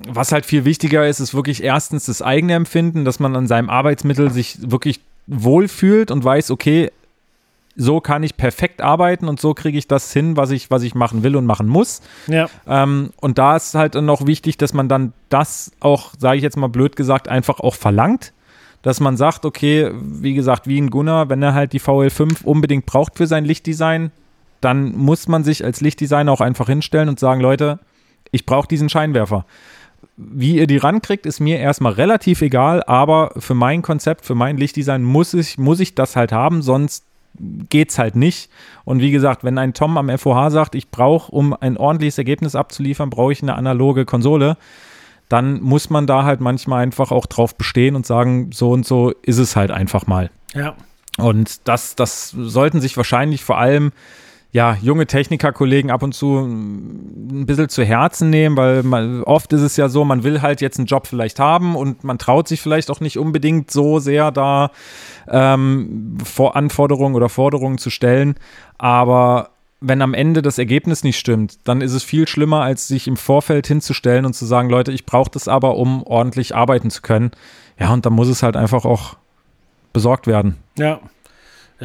was 0.08 0.32
halt 0.32 0.46
viel 0.46 0.64
wichtiger 0.64 1.06
ist, 1.06 1.20
ist 1.20 1.34
wirklich 1.34 1.62
erstens 1.62 2.06
das 2.06 2.22
eigene 2.22 2.54
Empfinden, 2.54 3.04
dass 3.04 3.18
man 3.18 3.34
an 3.34 3.46
seinem 3.46 3.68
Arbeitsmittel 3.68 4.30
sich 4.30 4.70
wirklich 4.70 5.00
wohlfühlt 5.26 6.10
und 6.10 6.22
weiß, 6.22 6.50
okay, 6.50 6.90
so 7.76 8.00
kann 8.00 8.22
ich 8.22 8.36
perfekt 8.36 8.80
arbeiten 8.80 9.26
und 9.26 9.40
so 9.40 9.52
kriege 9.52 9.76
ich 9.76 9.88
das 9.88 10.12
hin, 10.12 10.36
was 10.36 10.50
ich, 10.50 10.70
was 10.70 10.82
ich 10.82 10.94
machen 10.94 11.24
will 11.24 11.34
und 11.34 11.44
machen 11.44 11.66
muss. 11.66 12.02
Ja. 12.28 12.48
Ähm, 12.68 13.10
und 13.20 13.38
da 13.38 13.56
ist 13.56 13.74
halt 13.74 13.94
noch 13.94 14.26
wichtig, 14.26 14.58
dass 14.58 14.72
man 14.74 14.88
dann 14.88 15.12
das 15.28 15.72
auch, 15.80 16.12
sage 16.16 16.36
ich 16.36 16.42
jetzt 16.42 16.56
mal 16.56 16.68
blöd 16.68 16.94
gesagt, 16.94 17.28
einfach 17.28 17.58
auch 17.60 17.74
verlangt 17.74 18.32
dass 18.84 19.00
man 19.00 19.16
sagt, 19.16 19.46
okay, 19.46 19.90
wie 19.94 20.34
gesagt, 20.34 20.68
wie 20.68 20.78
ein 20.78 20.90
Gunnar, 20.90 21.30
wenn 21.30 21.42
er 21.42 21.54
halt 21.54 21.72
die 21.72 21.80
VL5 21.80 22.44
unbedingt 22.44 22.84
braucht 22.84 23.16
für 23.16 23.26
sein 23.26 23.46
Lichtdesign, 23.46 24.12
dann 24.60 24.94
muss 24.94 25.26
man 25.26 25.42
sich 25.42 25.64
als 25.64 25.80
Lichtdesigner 25.80 26.30
auch 26.30 26.42
einfach 26.42 26.66
hinstellen 26.66 27.08
und 27.08 27.18
sagen, 27.18 27.40
Leute, 27.40 27.78
ich 28.30 28.44
brauche 28.44 28.68
diesen 28.68 28.90
Scheinwerfer. 28.90 29.46
Wie 30.18 30.56
ihr 30.56 30.66
die 30.66 30.76
rankriegt, 30.76 31.24
ist 31.24 31.40
mir 31.40 31.58
erstmal 31.58 31.94
relativ 31.94 32.42
egal, 32.42 32.82
aber 32.82 33.32
für 33.38 33.54
mein 33.54 33.80
Konzept, 33.80 34.26
für 34.26 34.34
mein 34.34 34.58
Lichtdesign 34.58 35.02
muss 35.02 35.32
ich, 35.32 35.56
muss 35.56 35.80
ich 35.80 35.94
das 35.94 36.14
halt 36.14 36.32
haben, 36.32 36.60
sonst 36.60 37.06
geht's 37.70 37.98
halt 37.98 38.16
nicht. 38.16 38.50
Und 38.84 39.00
wie 39.00 39.12
gesagt, 39.12 39.44
wenn 39.44 39.56
ein 39.56 39.72
Tom 39.72 39.96
am 39.96 40.10
FOH 40.10 40.50
sagt, 40.50 40.74
ich 40.74 40.90
brauche, 40.90 41.32
um 41.32 41.54
ein 41.54 41.78
ordentliches 41.78 42.18
Ergebnis 42.18 42.54
abzuliefern, 42.54 43.08
brauche 43.08 43.32
ich 43.32 43.42
eine 43.42 43.54
analoge 43.54 44.04
Konsole, 44.04 44.58
dann 45.28 45.60
muss 45.60 45.90
man 45.90 46.06
da 46.06 46.24
halt 46.24 46.40
manchmal 46.40 46.82
einfach 46.82 47.10
auch 47.10 47.26
drauf 47.26 47.56
bestehen 47.56 47.96
und 47.96 48.06
sagen, 48.06 48.50
so 48.52 48.70
und 48.70 48.86
so 48.86 49.10
ist 49.22 49.38
es 49.38 49.56
halt 49.56 49.70
einfach 49.70 50.06
mal. 50.06 50.30
Ja. 50.54 50.74
Und 51.18 51.66
das, 51.68 51.96
das 51.96 52.30
sollten 52.30 52.80
sich 52.80 52.96
wahrscheinlich 52.96 53.44
vor 53.44 53.58
allem 53.58 53.92
ja, 54.54 54.76
junge 54.80 55.08
Technikerkollegen 55.08 55.90
ab 55.90 56.04
und 56.04 56.14
zu 56.14 56.38
ein 56.38 57.44
bisschen 57.44 57.68
zu 57.68 57.82
Herzen 57.82 58.30
nehmen, 58.30 58.56
weil 58.56 58.84
man, 58.84 59.24
oft 59.24 59.52
ist 59.52 59.62
es 59.62 59.76
ja 59.76 59.88
so, 59.88 60.04
man 60.04 60.22
will 60.22 60.42
halt 60.42 60.60
jetzt 60.60 60.78
einen 60.78 60.86
Job 60.86 61.08
vielleicht 61.08 61.40
haben 61.40 61.74
und 61.74 62.04
man 62.04 62.18
traut 62.18 62.46
sich 62.46 62.60
vielleicht 62.60 62.88
auch 62.88 63.00
nicht 63.00 63.18
unbedingt 63.18 63.72
so 63.72 63.98
sehr 63.98 64.30
da 64.30 64.70
ähm, 65.26 66.18
Anforderungen 66.52 67.16
oder 67.16 67.28
Forderungen 67.28 67.78
zu 67.78 67.90
stellen. 67.90 68.36
Aber 68.78 69.53
wenn 69.80 70.02
am 70.02 70.14
Ende 70.14 70.40
das 70.40 70.58
Ergebnis 70.58 71.04
nicht 71.04 71.18
stimmt, 71.18 71.58
dann 71.64 71.80
ist 71.80 71.92
es 71.92 72.02
viel 72.02 72.26
schlimmer, 72.26 72.62
als 72.62 72.88
sich 72.88 73.06
im 73.06 73.16
Vorfeld 73.16 73.66
hinzustellen 73.66 74.24
und 74.24 74.34
zu 74.34 74.46
sagen, 74.46 74.70
Leute, 74.70 74.92
ich 74.92 75.04
brauche 75.04 75.30
das 75.30 75.48
aber, 75.48 75.76
um 75.76 76.02
ordentlich 76.04 76.54
arbeiten 76.54 76.90
zu 76.90 77.02
können. 77.02 77.32
Ja, 77.78 77.92
und 77.92 78.06
dann 78.06 78.12
muss 78.12 78.28
es 78.28 78.42
halt 78.42 78.56
einfach 78.56 78.84
auch 78.84 79.16
besorgt 79.92 80.26
werden. 80.26 80.56
Ja. 80.78 81.00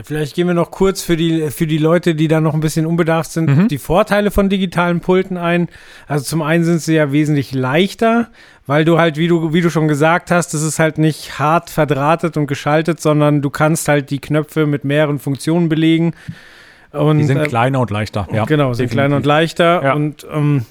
Vielleicht 0.04 0.36
gehen 0.36 0.48
wir 0.48 0.54
noch 0.54 0.70
kurz 0.70 1.02
für 1.02 1.18
die, 1.18 1.50
für 1.50 1.66
die 1.66 1.80
Leute, 1.80 2.14
die 2.14 2.28
da 2.28 2.40
noch 2.40 2.54
ein 2.54 2.60
bisschen 2.60 2.86
unbedacht 2.86 3.32
sind, 3.32 3.50
mhm. 3.50 3.68
die 3.68 3.80
Vorteile 3.80 4.30
von 4.30 4.48
digitalen 4.48 5.00
Pulten 5.02 5.36
ein. 5.36 5.68
Also 6.08 6.24
zum 6.26 6.42
einen 6.42 6.64
sind 6.64 6.82
sie 6.82 6.94
ja 6.94 7.12
wesentlich 7.12 7.54
leichter, 7.54 8.30
weil 8.68 8.86
du 8.86 9.00
halt, 9.00 9.18
wie 9.18 9.28
du, 9.28 9.52
wie 9.52 9.62
du 9.62 9.72
schon 9.72 9.88
gesagt 9.88 10.30
hast, 10.30 10.54
es 10.54 10.62
ist 10.62 10.78
halt 10.78 11.00
nicht 11.00 11.40
hart 11.40 11.72
verdrahtet 11.72 12.38
und 12.38 12.46
geschaltet, 12.46 13.02
sondern 13.02 13.42
du 13.42 13.50
kannst 13.50 13.88
halt 13.88 14.12
die 14.12 14.20
Knöpfe 14.20 14.68
mit 14.68 14.86
mehreren 14.86 15.18
Funktionen 15.18 15.70
belegen. 15.70 16.14
Und, 16.92 17.20
die 17.20 17.26
sind 17.26 17.38
äh, 17.38 17.48
kleiner 17.48 17.80
und 17.80 17.92
leichter. 17.92 18.28
Ja, 18.34 18.46
genau, 18.46 18.74
sind 18.74 18.90
kleiner 18.90 19.18
und 19.18 19.26
leichter 19.26 19.84
ja. 19.84 19.94
und 19.94 20.26
ähm, 20.32 20.66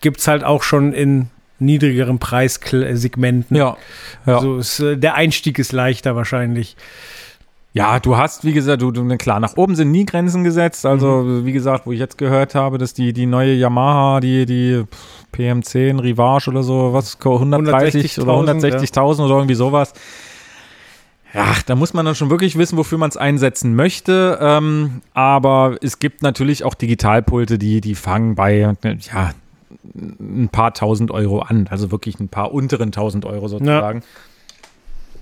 gibt 0.00 0.20
es 0.20 0.28
halt 0.28 0.44
auch 0.44 0.62
schon 0.62 0.92
in 0.92 1.28
niedrigeren 1.58 2.18
Preissegmenten. 2.18 3.56
Ja, 3.56 3.76
ja. 4.26 4.36
Also 4.36 4.58
ist, 4.58 4.80
äh, 4.80 4.96
der 4.96 5.14
Einstieg 5.14 5.58
ist 5.58 5.72
leichter 5.72 6.14
wahrscheinlich. 6.16 6.76
Ja, 7.74 8.00
du 8.00 8.18
hast, 8.18 8.44
wie 8.44 8.52
gesagt, 8.52 8.82
du, 8.82 8.90
du 8.90 9.16
klar, 9.16 9.40
nach 9.40 9.56
oben 9.56 9.76
sind 9.76 9.90
nie 9.92 10.04
Grenzen 10.04 10.44
gesetzt. 10.44 10.84
Also, 10.84 11.22
mhm. 11.22 11.46
wie 11.46 11.52
gesagt, 11.52 11.86
wo 11.86 11.92
ich 11.92 11.98
jetzt 11.98 12.18
gehört 12.18 12.54
habe, 12.54 12.76
dass 12.76 12.92
die, 12.92 13.14
die 13.14 13.24
neue 13.24 13.54
Yamaha, 13.54 14.20
die, 14.20 14.44
die 14.44 14.84
PM10 15.34 16.02
Rivage 16.02 16.50
oder 16.50 16.62
so, 16.62 16.92
was, 16.92 17.16
130 17.18 18.20
oder 18.20 18.32
160.000 18.32 19.18
ja. 19.18 19.24
oder 19.24 19.36
irgendwie 19.36 19.54
sowas, 19.54 19.94
ja, 21.34 21.54
da 21.66 21.74
muss 21.74 21.94
man 21.94 22.04
dann 22.04 22.14
schon 22.14 22.30
wirklich 22.30 22.58
wissen, 22.58 22.76
wofür 22.76 22.98
man 22.98 23.08
es 23.08 23.16
einsetzen 23.16 23.74
möchte. 23.74 24.38
Ähm, 24.40 25.00
aber 25.14 25.76
es 25.80 25.98
gibt 25.98 26.22
natürlich 26.22 26.64
auch 26.64 26.74
Digitalpulte, 26.74 27.58
die, 27.58 27.80
die 27.80 27.94
fangen 27.94 28.34
bei 28.34 28.74
ja, 29.00 29.32
ein 29.94 30.48
paar 30.52 30.74
tausend 30.74 31.10
Euro 31.10 31.40
an. 31.40 31.68
Also 31.70 31.90
wirklich 31.90 32.20
ein 32.20 32.28
paar 32.28 32.52
unteren 32.52 32.92
tausend 32.92 33.24
Euro 33.24 33.48
sozusagen. 33.48 34.00
Ja. 34.00 34.06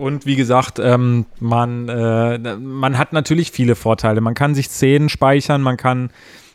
Und 0.04 0.26
wie 0.26 0.34
gesagt, 0.34 0.78
ähm, 0.78 1.26
man, 1.38 1.88
äh, 1.88 2.38
man 2.56 2.96
hat 2.98 3.12
natürlich 3.12 3.50
viele 3.50 3.76
Vorteile. 3.76 4.20
Man 4.20 4.34
kann 4.34 4.54
sich 4.54 4.68
Szenen 4.68 5.10
speichern, 5.10 5.62
man 5.62 5.76
kann 5.76 6.10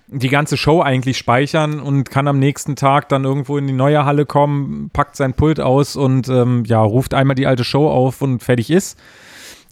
die 0.07 0.29
ganze 0.29 0.57
Show 0.57 0.81
eigentlich 0.81 1.17
speichern 1.17 1.79
und 1.79 2.09
kann 2.09 2.27
am 2.27 2.39
nächsten 2.39 2.75
Tag 2.75 3.09
dann 3.09 3.23
irgendwo 3.23 3.57
in 3.57 3.67
die 3.67 3.73
neue 3.73 4.05
Halle 4.05 4.25
kommen, 4.25 4.89
packt 4.91 5.15
sein 5.15 5.33
Pult 5.33 5.59
aus 5.59 5.95
und 5.95 6.27
ähm, 6.27 6.63
ja, 6.65 6.81
ruft 6.81 7.13
einmal 7.13 7.35
die 7.35 7.47
alte 7.47 7.63
Show 7.63 7.87
auf 7.89 8.21
und 8.21 8.43
fertig 8.43 8.69
ist. 8.69 8.99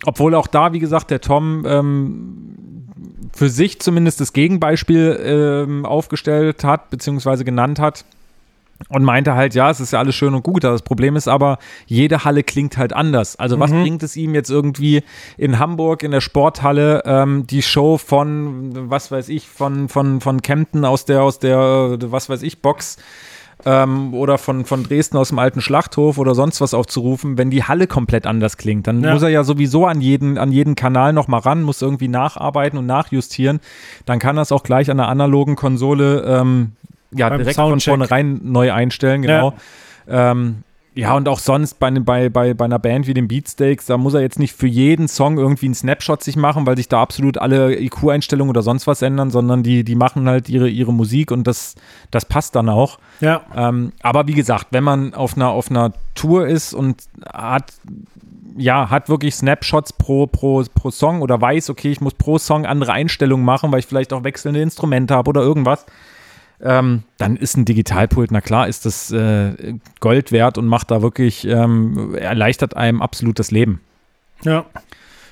Obwohl 0.05 0.35
auch 0.35 0.47
da, 0.47 0.73
wie 0.73 0.79
gesagt, 0.79 1.11
der 1.11 1.21
Tom 1.21 1.63
ähm, 1.67 2.87
für 3.33 3.49
sich 3.49 3.79
zumindest 3.79 4.19
das 4.21 4.33
Gegenbeispiel 4.33 5.19
ähm, 5.67 5.85
aufgestellt 5.85 6.63
hat, 6.63 6.89
beziehungsweise 6.89 7.45
genannt 7.45 7.79
hat. 7.79 8.05
und 8.89 9.03
meinte 9.03 9.33
halt, 9.35 9.55
ja, 9.55 9.69
es 9.69 9.79
ist 9.79 9.93
ja 9.93 9.99
alles 9.99 10.13
schön 10.13 10.33
und 10.33 10.43
gut. 10.43 10.63
Das 10.65 10.81
Problem 10.81 11.15
ist 11.15 11.29
aber, 11.29 11.57
jede 11.85 12.25
Halle 12.25 12.43
klingt 12.43 12.77
halt 12.77 12.91
anders. 12.91 13.37
Also 13.37 13.57
was 13.59 13.71
Mhm. 13.71 13.81
bringt 13.83 14.03
es 14.03 14.17
ihm 14.17 14.35
jetzt 14.35 14.49
irgendwie 14.49 15.03
in 15.37 15.57
Hamburg 15.57 16.03
in 16.03 16.11
der 16.11 16.19
Sporthalle 16.21 17.01
ähm, 17.05 17.47
die 17.47 17.61
Show 17.61 17.97
von, 17.97 18.71
was 18.89 19.09
weiß 19.09 19.29
ich, 19.29 19.47
von, 19.47 19.87
von, 19.87 20.19
von 20.19 20.41
Kempten 20.41 20.83
aus 20.83 21.05
der, 21.05 21.21
aus 21.21 21.39
der, 21.39 21.97
was 22.11 22.27
weiß 22.29 22.41
ich, 22.41 22.61
Box 22.61 22.97
ähm, 23.65 24.13
oder 24.13 24.37
von, 24.37 24.65
von 24.65 24.83
Dresden 24.83 25.17
aus 25.17 25.29
dem 25.29 25.39
alten 25.39 25.61
Schlachthof 25.61 26.17
oder 26.17 26.35
sonst 26.35 26.59
was 26.61 26.73
aufzurufen, 26.73 27.37
wenn 27.37 27.49
die 27.49 27.63
Halle 27.63 27.87
komplett 27.87 28.25
anders 28.27 28.57
klingt. 28.57 28.87
Dann 28.87 29.01
Ja. 29.03 29.13
muss 29.13 29.21
er 29.23 29.29
ja 29.29 29.43
sowieso 29.43 29.85
an 29.85 30.01
jeden, 30.01 30.37
an 30.37 30.51
jeden 30.51 30.75
Kanal 30.75 31.13
nochmal 31.13 31.39
ran, 31.41 31.63
muss 31.63 31.81
irgendwie 31.81 32.07
nacharbeiten 32.07 32.77
und 32.77 32.85
nachjustieren. 32.85 33.59
Dann 34.05 34.19
kann 34.19 34.37
er 34.37 34.41
es 34.43 34.51
auch 34.51 34.63
gleich 34.63 34.91
an 34.91 34.97
der 34.97 35.07
analogen 35.07 35.55
Konsole 35.55 36.23
ähm, 36.27 36.71
ja, 37.15 37.29
Beim 37.29 37.39
direkt 37.39 37.55
von 37.55 37.69
Soundcheck. 37.79 37.91
vornherein 37.91 38.39
neu 38.43 38.73
einstellen, 38.73 39.21
genau. 39.21 39.53
Ja, 40.07 40.31
ähm, 40.31 40.63
ja 40.95 41.15
und 41.15 41.27
auch 41.27 41.39
sonst 41.39 41.79
bei, 41.79 41.89
bei, 41.91 42.29
bei, 42.29 42.53
bei 42.53 42.65
einer 42.65 42.79
Band 42.79 43.07
wie 43.07 43.13
den 43.13 43.27
Beatsteaks, 43.27 43.85
da 43.85 43.97
muss 43.97 44.13
er 44.13 44.21
jetzt 44.21 44.39
nicht 44.39 44.53
für 44.53 44.67
jeden 44.67 45.07
Song 45.07 45.37
irgendwie 45.37 45.65
einen 45.65 45.75
Snapshot 45.75 46.23
sich 46.23 46.35
machen, 46.35 46.65
weil 46.65 46.77
sich 46.77 46.87
da 46.87 47.01
absolut 47.01 47.37
alle 47.37 47.79
IQ-Einstellungen 47.79 48.49
oder 48.49 48.61
sonst 48.61 48.87
was 48.87 49.01
ändern, 49.01 49.31
sondern 49.31 49.63
die, 49.63 49.83
die 49.83 49.95
machen 49.95 50.27
halt 50.27 50.49
ihre, 50.49 50.69
ihre 50.69 50.93
Musik 50.93 51.31
und 51.31 51.47
das, 51.47 51.75
das 52.11 52.25
passt 52.25 52.55
dann 52.55 52.69
auch. 52.69 52.99
Ja. 53.21 53.41
Ähm, 53.55 53.93
aber 54.01 54.27
wie 54.27 54.33
gesagt, 54.33 54.67
wenn 54.71 54.83
man 54.83 55.13
auf 55.13 55.35
einer, 55.35 55.49
auf 55.49 55.69
einer 55.69 55.93
Tour 56.15 56.47
ist 56.47 56.73
und 56.73 57.03
hat, 57.31 57.73
ja, 58.57 58.89
hat 58.89 59.09
wirklich 59.09 59.35
Snapshots 59.35 59.93
pro, 59.93 60.27
pro, 60.27 60.63
pro 60.73 60.91
Song 60.91 61.21
oder 61.21 61.41
weiß, 61.41 61.69
okay, 61.69 61.91
ich 61.91 62.01
muss 62.01 62.13
pro 62.13 62.37
Song 62.37 62.65
andere 62.65 62.93
Einstellungen 62.93 63.45
machen, 63.45 63.71
weil 63.71 63.79
ich 63.79 63.87
vielleicht 63.87 64.13
auch 64.13 64.23
wechselnde 64.23 64.61
Instrumente 64.61 65.15
habe 65.15 65.29
oder 65.29 65.41
irgendwas, 65.41 65.85
ähm, 66.63 67.03
dann 67.17 67.35
ist 67.35 67.57
ein 67.57 67.65
Digitalpult, 67.65 68.31
na 68.31 68.41
klar, 68.41 68.67
ist 68.67 68.85
das 68.85 69.11
äh, 69.11 69.75
Gold 69.99 70.31
wert 70.31 70.57
und 70.57 70.65
macht 70.65 70.91
da 70.91 71.01
wirklich, 71.01 71.45
ähm, 71.45 72.15
erleichtert 72.15 72.77
einem 72.77 73.01
absolut 73.01 73.37
das 73.37 73.51
Leben. 73.51 73.81
Ja. 74.43 74.65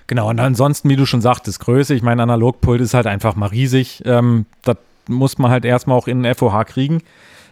Genau, 0.07 0.29
und 0.29 0.39
ansonsten, 0.41 0.89
wie 0.89 0.97
du 0.97 1.05
schon 1.05 1.21
sagtest, 1.21 1.61
Größe, 1.61 1.93
ich 1.93 2.01
meine, 2.01 2.21
Analogpult 2.23 2.81
ist 2.81 2.93
halt 2.93 3.07
einfach 3.07 3.35
mal 3.35 3.47
riesig. 3.47 4.03
Ähm, 4.05 4.45
das 4.63 4.75
muss 5.07 5.37
man 5.37 5.51
halt 5.51 5.63
erstmal 5.63 5.97
auch 5.97 6.07
in 6.07 6.21
den 6.21 6.35
FOH 6.35 6.65
kriegen. 6.65 7.01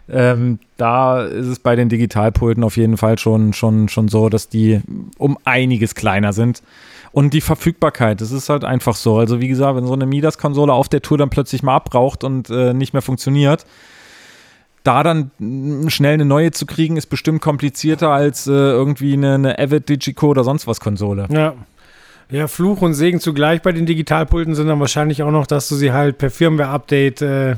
Ähm, 0.09 0.59
da 0.75 1.23
ist 1.23 1.47
es 1.47 1.59
bei 1.59 1.75
den 1.77 1.88
Digitalpulten 1.88 2.63
auf 2.63 2.75
jeden 2.75 2.97
Fall 2.97 3.17
schon, 3.17 3.53
schon, 3.53 3.88
schon 3.88 4.09
so, 4.09 4.27
dass 4.27 4.49
die 4.49 4.82
um 5.17 5.38
einiges 5.45 5.95
kleiner 5.95 6.34
sind. 6.34 6.61
Und 7.12 7.34
die 7.34 7.41
Verfügbarkeit, 7.41 8.22
das 8.22 8.32
ist 8.32 8.49
halt 8.49 8.64
einfach 8.64 8.95
so. 8.95 9.18
Also 9.18 9.41
wie 9.41 9.47
gesagt, 9.47 9.76
wenn 9.76 9.88
so 9.88 9.93
eine 9.93 10.05
Midas-Konsole 10.05 10.74
auf 10.74 10.89
der 10.89 11.01
Tour 11.01 11.18
dann 11.18 11.30
plötzlich 11.30 11.64
mal 11.64 11.76
abbraucht 11.76 12.24
und 12.24 12.49
äh, 12.49 12.74
nicht 12.74 12.93
mehr 12.93 13.01
funktioniert, 13.01 13.66
da 14.84 15.03
dann 15.03 15.32
mh, 15.39 15.89
schnell 15.89 16.14
eine 16.14 16.26
neue 16.26 16.51
zu 16.51 16.66
kriegen, 16.66 16.97
ist 16.97 17.07
bestimmt 17.07 17.41
komplizierter 17.41 18.10
als 18.10 18.47
äh, 18.47 18.51
irgendwie 18.51 19.14
eine, 19.14 19.36
eine 19.36 19.60
Avid, 19.60 19.89
Digico 19.89 20.28
oder 20.28 20.43
sonst 20.43 20.68
was 20.68 20.80
Konsole. 20.80 21.28
Ja. 21.32 21.55
Ja, 22.32 22.47
Fluch 22.47 22.84
und 22.84 22.93
Segen 22.93 23.20
zugleich 23.20 23.64
bei 23.64 23.72
den 23.72 23.88
Digitalpulten 23.88 24.53
sind 24.53 24.68
dann 24.68 24.80
wahrscheinlich 24.80 25.24
auch 25.24 25.32
noch, 25.32 25.47
dass 25.47 25.68
du 25.68 25.74
sie 25.74 25.91
halt 25.91 26.20
per 26.20 26.30
Firmware-Update, 26.30 27.24
äh, 27.24 27.55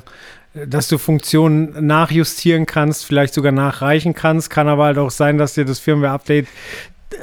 dass 0.54 0.88
du 0.88 0.98
Funktionen 0.98 1.86
nachjustieren 1.86 2.66
kannst, 2.66 3.06
vielleicht 3.06 3.34
sogar 3.34 3.52
nachreichen 3.52 4.14
kannst. 4.14 4.50
Kann 4.50 4.70
aber 4.70 4.86
halt 4.86 4.98
auch 4.98 5.12
sein, 5.12 5.38
dass 5.38 5.56
dir 5.56 5.66
das 5.66 5.80
Firmware-Update 5.80 6.48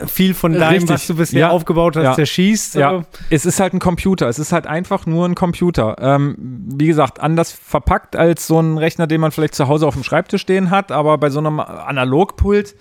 viel 0.06 0.34
von 0.34 0.52
deinem, 0.52 0.72
Richtig. 0.74 0.90
was 0.90 1.06
du 1.06 1.14
bisher 1.16 1.40
Ja. 1.40 1.50
aufgebaut 1.50 1.96
hast, 1.96 2.04
Ja. 2.04 2.14
zerschießt. 2.14 2.74
Ja, 2.76 3.02
es 3.30 3.46
ist 3.46 3.58
halt 3.60 3.74
ein 3.74 3.78
Computer. 3.78 4.28
Es 4.28 4.38
ist 4.38 4.52
halt 4.52 4.66
einfach 4.66 5.06
nur 5.06 5.26
ein 5.26 5.34
Computer. 5.34 5.96
Ähm, 6.00 6.36
wie 6.38 6.86
gesagt, 6.86 7.20
anders 7.20 7.52
verpackt 7.52 8.14
als 8.16 8.46
so 8.46 8.60
ein 8.60 8.78
Rechner, 8.78 9.06
den 9.06 9.20
man 9.20 9.32
vielleicht 9.32 9.54
zu 9.54 9.68
Hause 9.68 9.86
auf 9.86 9.94
dem 9.94 10.04
Schreibtisch 10.04 10.42
stehen 10.42 10.70
hat. 10.70 10.92
Aber 10.92 11.18
bei 11.18 11.30
so 11.30 11.38
einem 11.38 11.60
Analogpult 11.60 12.74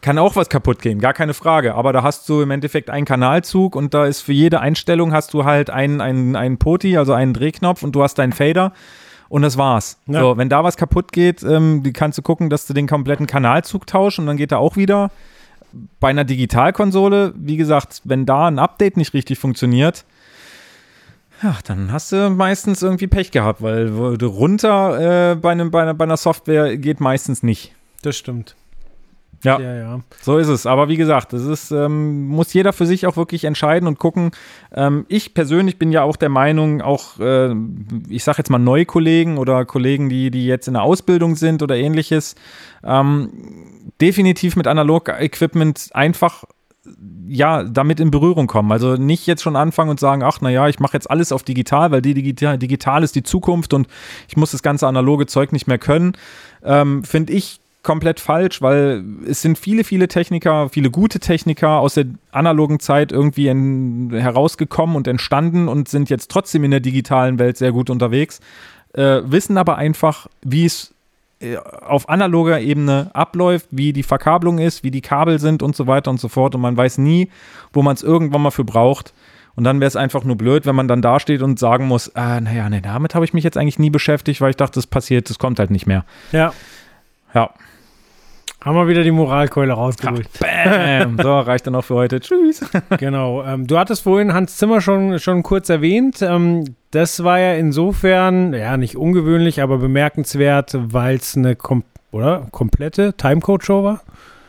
kann 0.00 0.18
auch 0.18 0.36
was 0.36 0.48
kaputt 0.48 0.80
gehen, 0.82 0.98
gar 1.00 1.12
keine 1.14 1.32
Frage. 1.34 1.74
Aber 1.74 1.92
da 1.92 2.02
hast 2.02 2.28
du 2.28 2.42
im 2.42 2.50
Endeffekt 2.50 2.90
einen 2.90 3.06
Kanalzug 3.06 3.74
und 3.76 3.94
da 3.94 4.04
ist 4.04 4.20
für 4.20 4.32
jede 4.32 4.60
Einstellung 4.60 5.12
hast 5.12 5.32
du 5.32 5.44
halt 5.44 5.70
einen, 5.70 6.00
einen, 6.00 6.36
einen 6.36 6.58
Poti, 6.58 6.96
also 6.98 7.12
einen 7.14 7.32
Drehknopf 7.32 7.82
und 7.82 7.92
du 7.92 8.02
hast 8.02 8.14
deinen 8.18 8.32
Fader. 8.32 8.72
Und 9.30 9.42
das 9.42 9.56
war's. 9.56 9.98
Ja. 10.06 10.20
So, 10.20 10.36
wenn 10.36 10.48
da 10.50 10.62
was 10.62 10.76
kaputt 10.76 11.10
geht, 11.12 11.42
ähm, 11.42 11.82
die 11.82 11.92
kannst 11.92 12.18
du 12.18 12.22
gucken, 12.22 12.50
dass 12.50 12.66
du 12.66 12.74
den 12.74 12.86
kompletten 12.86 13.26
Kanalzug 13.26 13.86
tauschst 13.86 14.18
und 14.18 14.26
dann 14.26 14.36
geht 14.36 14.52
er 14.52 14.58
auch 14.58 14.76
wieder 14.76 15.10
bei 16.00 16.08
einer 16.08 16.24
Digitalkonsole, 16.24 17.34
wie 17.36 17.56
gesagt, 17.56 18.02
wenn 18.04 18.26
da 18.26 18.46
ein 18.46 18.58
Update 18.58 18.96
nicht 18.96 19.14
richtig 19.14 19.38
funktioniert, 19.38 20.04
ja, 21.42 21.58
dann 21.64 21.92
hast 21.92 22.12
du 22.12 22.30
meistens 22.30 22.82
irgendwie 22.82 23.06
Pech 23.06 23.30
gehabt, 23.30 23.60
weil 23.60 23.88
runter 23.88 25.32
äh, 25.32 25.34
bei, 25.34 25.52
einem, 25.52 25.70
bei, 25.70 25.82
einer, 25.82 25.94
bei 25.94 26.04
einer 26.04 26.16
Software 26.16 26.76
geht 26.76 27.00
meistens 27.00 27.42
nicht. 27.42 27.74
Das 28.02 28.16
stimmt. 28.16 28.54
Ja. 29.44 29.60
Ja, 29.60 29.74
ja. 29.74 30.00
So 30.20 30.38
ist 30.38 30.48
es. 30.48 30.66
Aber 30.66 30.88
wie 30.88 30.96
gesagt, 30.96 31.32
das 31.32 31.42
ist, 31.42 31.70
ähm, 31.70 32.26
muss 32.26 32.52
jeder 32.52 32.72
für 32.72 32.86
sich 32.86 33.06
auch 33.06 33.16
wirklich 33.16 33.44
entscheiden 33.44 33.86
und 33.86 33.98
gucken. 33.98 34.32
Ähm, 34.74 35.04
ich 35.08 35.34
persönlich 35.34 35.78
bin 35.78 35.92
ja 35.92 36.02
auch 36.02 36.16
der 36.16 36.30
Meinung, 36.30 36.80
auch, 36.80 37.20
äh, 37.20 37.54
ich 38.08 38.24
sage 38.24 38.38
jetzt 38.38 38.50
mal 38.50 38.58
neue 38.58 38.86
Kollegen 38.86 39.38
oder 39.38 39.64
Kollegen, 39.64 40.08
die, 40.08 40.30
die 40.30 40.46
jetzt 40.46 40.66
in 40.66 40.74
der 40.74 40.82
Ausbildung 40.82 41.36
sind 41.36 41.62
oder 41.62 41.76
ähnliches, 41.76 42.34
ähm, 42.82 43.30
definitiv 44.00 44.56
mit 44.56 44.66
Analog-Equipment 44.66 45.90
einfach 45.92 46.44
ja, 47.26 47.62
damit 47.62 48.00
in 48.00 48.10
Berührung 48.10 48.46
kommen. 48.46 48.70
Also 48.70 48.96
nicht 48.96 49.26
jetzt 49.26 49.42
schon 49.42 49.56
anfangen 49.56 49.90
und 49.90 50.00
sagen, 50.00 50.22
ach, 50.22 50.40
naja, 50.40 50.68
ich 50.68 50.80
mache 50.80 50.94
jetzt 50.94 51.10
alles 51.10 51.32
auf 51.32 51.42
digital, 51.42 51.90
weil 51.90 52.02
die 52.02 52.14
digital, 52.14 52.58
digital 52.58 53.02
ist 53.02 53.14
die 53.14 53.22
Zukunft 53.22 53.72
und 53.72 53.88
ich 54.28 54.36
muss 54.36 54.50
das 54.50 54.62
ganze 54.62 54.86
analoge 54.86 55.26
Zeug 55.26 55.52
nicht 55.52 55.66
mehr 55.66 55.78
können. 55.78 56.12
Ähm, 56.62 57.02
Finde 57.04 57.32
ich 57.32 57.60
komplett 57.84 58.18
falsch, 58.18 58.60
weil 58.60 59.04
es 59.28 59.42
sind 59.42 59.58
viele, 59.58 59.84
viele 59.84 60.08
Techniker, 60.08 60.68
viele 60.68 60.90
gute 60.90 61.20
Techniker 61.20 61.78
aus 61.78 61.94
der 61.94 62.06
analogen 62.32 62.80
Zeit 62.80 63.12
irgendwie 63.12 63.48
in, 63.48 64.10
herausgekommen 64.12 64.96
und 64.96 65.06
entstanden 65.06 65.68
und 65.68 65.88
sind 65.88 66.10
jetzt 66.10 66.30
trotzdem 66.30 66.64
in 66.64 66.72
der 66.72 66.80
digitalen 66.80 67.38
Welt 67.38 67.56
sehr 67.56 67.72
gut 67.72 67.90
unterwegs, 67.90 68.40
äh, 68.94 69.20
wissen 69.24 69.56
aber 69.56 69.76
einfach, 69.76 70.26
wie 70.42 70.64
es 70.64 70.94
äh, 71.40 71.56
auf 71.56 72.08
analoger 72.08 72.60
Ebene 72.60 73.10
abläuft, 73.12 73.66
wie 73.70 73.92
die 73.92 74.02
Verkabelung 74.02 74.58
ist, 74.58 74.82
wie 74.82 74.90
die 74.90 75.00
Kabel 75.00 75.38
sind 75.38 75.62
und 75.62 75.76
so 75.76 75.86
weiter 75.86 76.10
und 76.10 76.20
so 76.20 76.28
fort. 76.28 76.54
Und 76.54 76.60
man 76.60 76.76
weiß 76.76 76.98
nie, 76.98 77.28
wo 77.72 77.82
man 77.82 77.94
es 77.94 78.02
irgendwann 78.02 78.42
mal 78.42 78.50
für 78.50 78.64
braucht. 78.64 79.12
Und 79.56 79.64
dann 79.64 79.80
wäre 79.80 79.88
es 79.88 79.96
einfach 79.96 80.24
nur 80.24 80.36
blöd, 80.36 80.66
wenn 80.66 80.74
man 80.74 80.88
dann 80.88 81.02
dasteht 81.02 81.42
und 81.42 81.58
sagen 81.58 81.86
muss, 81.86 82.08
äh, 82.08 82.40
naja, 82.40 82.68
nee, 82.68 82.80
damit 82.80 83.14
habe 83.14 83.24
ich 83.24 83.34
mich 83.34 83.44
jetzt 83.44 83.56
eigentlich 83.56 83.78
nie 83.78 83.90
beschäftigt, 83.90 84.40
weil 84.40 84.50
ich 84.50 84.56
dachte, 84.56 84.74
das 84.74 84.86
passiert, 84.86 85.30
das 85.30 85.38
kommt 85.38 85.58
halt 85.58 85.70
nicht 85.70 85.86
mehr. 85.86 86.04
Ja. 86.32 86.52
Ja. 87.34 87.50
Haben 88.64 88.76
wir 88.76 88.88
wieder 88.88 89.02
die 89.02 89.10
Moralkeule 89.10 89.74
rausgeholt. 89.74 90.26
Bam. 90.40 91.18
so, 91.22 91.38
reicht 91.38 91.66
dann 91.66 91.74
auch 91.74 91.84
für 91.84 91.96
heute. 91.96 92.20
Tschüss. 92.20 92.64
Genau. 92.98 93.44
Ähm, 93.44 93.66
du 93.66 93.78
hattest 93.78 94.04
vorhin 94.04 94.32
Hans 94.32 94.56
Zimmer 94.56 94.80
schon, 94.80 95.18
schon 95.18 95.42
kurz 95.42 95.68
erwähnt. 95.68 96.22
Ähm, 96.22 96.74
das 96.90 97.22
war 97.22 97.38
ja 97.38 97.54
insofern, 97.54 98.54
ja, 98.54 98.78
nicht 98.78 98.96
ungewöhnlich, 98.96 99.60
aber 99.60 99.76
bemerkenswert, 99.78 100.76
weil 100.78 101.16
es 101.16 101.36
eine 101.36 101.56
kom 101.56 101.84
oder? 102.10 102.46
komplette 102.52 103.12
Timecode-Show 103.14 103.84
war. 103.84 104.00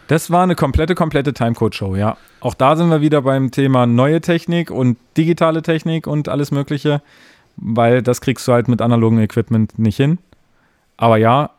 Das 0.07 0.32
war 0.32 0.43
eine 0.43 0.55
komplette, 0.55 0.95
komplette 0.95 1.34
Timecode-Show, 1.34 1.95
ja. 1.97 2.16
Auch 2.39 2.53
da 2.53 2.78
sind 2.78 2.89
wir 2.89 3.01
wieder 3.01 3.22
beim 3.24 3.51
Thema 3.51 3.86
neue 3.86 4.22
Technik 4.22 4.72
und 4.72 4.97
digitale 5.18 5.61
Technik 5.61 6.07
und 6.07 6.30
alles 6.30 6.51
Mögliche, 6.51 7.01
weil 7.57 8.01
das 8.01 8.22
kriegst 8.22 8.47
du 8.47 8.53
halt 8.53 8.70
mit 8.70 8.82
analogem 8.82 9.20
Equipment 9.20 9.78
nicht 9.78 9.97
hin. 9.97 10.20
Aber 10.95 11.18
ja, 11.18 11.49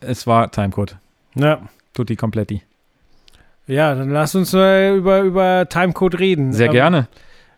es 0.00 0.26
war 0.26 0.50
Timecode. 0.50 0.96
Ja. 1.36 1.60
Tutti 1.94 2.16
kompletti. 2.16 2.62
Ja, 3.66 3.94
dann 3.94 4.10
lass 4.10 4.34
uns 4.34 4.52
mal 4.52 4.94
über, 4.96 5.20
über 5.20 5.66
Timecode 5.68 6.18
reden. 6.18 6.52
Sehr 6.52 6.66
Ähm, 6.66 6.72
gerne. 6.72 7.08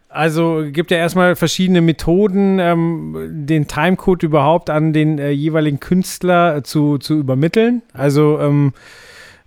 Also 0.08 0.64
gibt 0.70 0.90
ja 0.90 0.98
erstmal 0.98 1.36
verschiedene 1.36 1.80
Methoden, 1.80 2.58
ähm, 2.58 3.16
den 3.46 3.66
Timecode 3.66 4.24
überhaupt 4.24 4.68
an 4.68 4.92
den 4.92 5.18
äh, 5.18 5.30
jeweiligen 5.30 5.80
Künstler 5.80 6.56
äh, 6.56 6.62
zu, 6.62 6.98
zu 6.98 7.14
übermitteln. 7.18 7.80
Also 7.94 8.38
ähm, 8.38 8.74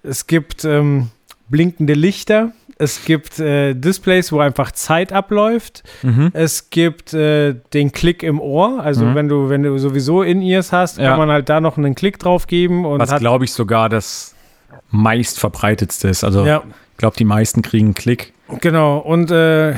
es 0.02 0.26
gibt 0.26 0.66
ähm, 0.66 1.10
blinkende 1.50 1.94
Lichter, 1.94 2.52
es 2.80 3.06
gibt 3.06 3.40
äh, 3.40 3.76
Displays, 3.76 4.32
wo 4.32 4.40
einfach 4.40 4.72
Zeit 4.72 5.14
abläuft. 5.14 5.84
Mhm. 6.02 6.32
Es 6.34 6.72
gibt 6.72 7.14
äh, 7.14 7.54
den 7.74 7.92
Klick 7.92 8.24
im 8.24 8.42
Ohr. 8.42 8.82
Also 8.82 9.06
Mhm. 9.06 9.16
wenn 9.16 9.28
du 9.30 9.50
wenn 9.50 9.62
du 9.64 9.78
sowieso 9.78 10.24
In-Ears 10.24 10.72
hast, 10.72 10.98
Ja. 10.98 11.10
kann 11.12 11.20
man 11.20 11.30
halt 11.30 11.48
da 11.48 11.62
noch 11.62 11.78
einen 11.78 11.94
Klick 11.94 12.18
drauf 12.18 12.48
geben 12.48 12.86
und 12.86 13.00
Was 13.00 13.16
glaube 13.20 13.46
ich 13.46 13.54
sogar 13.54 13.88
das 13.88 14.35
meist 14.90 15.40
verbreitetste 15.40 16.08
ist. 16.10 16.24
Also 16.24 16.46
ja 16.46 16.64
ich 16.96 16.98
glaube, 17.00 17.18
die 17.18 17.26
meisten 17.26 17.62
kriegen 17.62 17.88
einen 17.88 17.94
Klick. 17.94 18.32
Genau, 18.62 19.00
und 19.00 19.30
äh, 19.30 19.72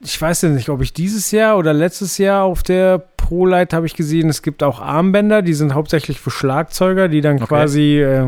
ich 0.00 0.18
weiß 0.18 0.40
ja 0.40 0.48
nicht, 0.48 0.70
ob 0.70 0.80
ich 0.80 0.94
dieses 0.94 1.30
Jahr 1.32 1.58
oder 1.58 1.74
letztes 1.74 2.16
Jahr 2.16 2.44
auf 2.44 2.62
der 2.62 2.96
ProLight 3.18 3.74
habe 3.74 3.84
ich 3.84 3.92
gesehen, 3.94 4.30
es 4.30 4.40
gibt 4.40 4.62
auch 4.62 4.80
Armbänder, 4.80 5.42
die 5.42 5.52
sind 5.52 5.74
hauptsächlich 5.74 6.18
für 6.18 6.30
Schlagzeuger, 6.30 7.08
die 7.08 7.20
dann 7.20 7.36
Okay. 7.36 7.44
quasi 7.46 7.98
äh, 8.00 8.26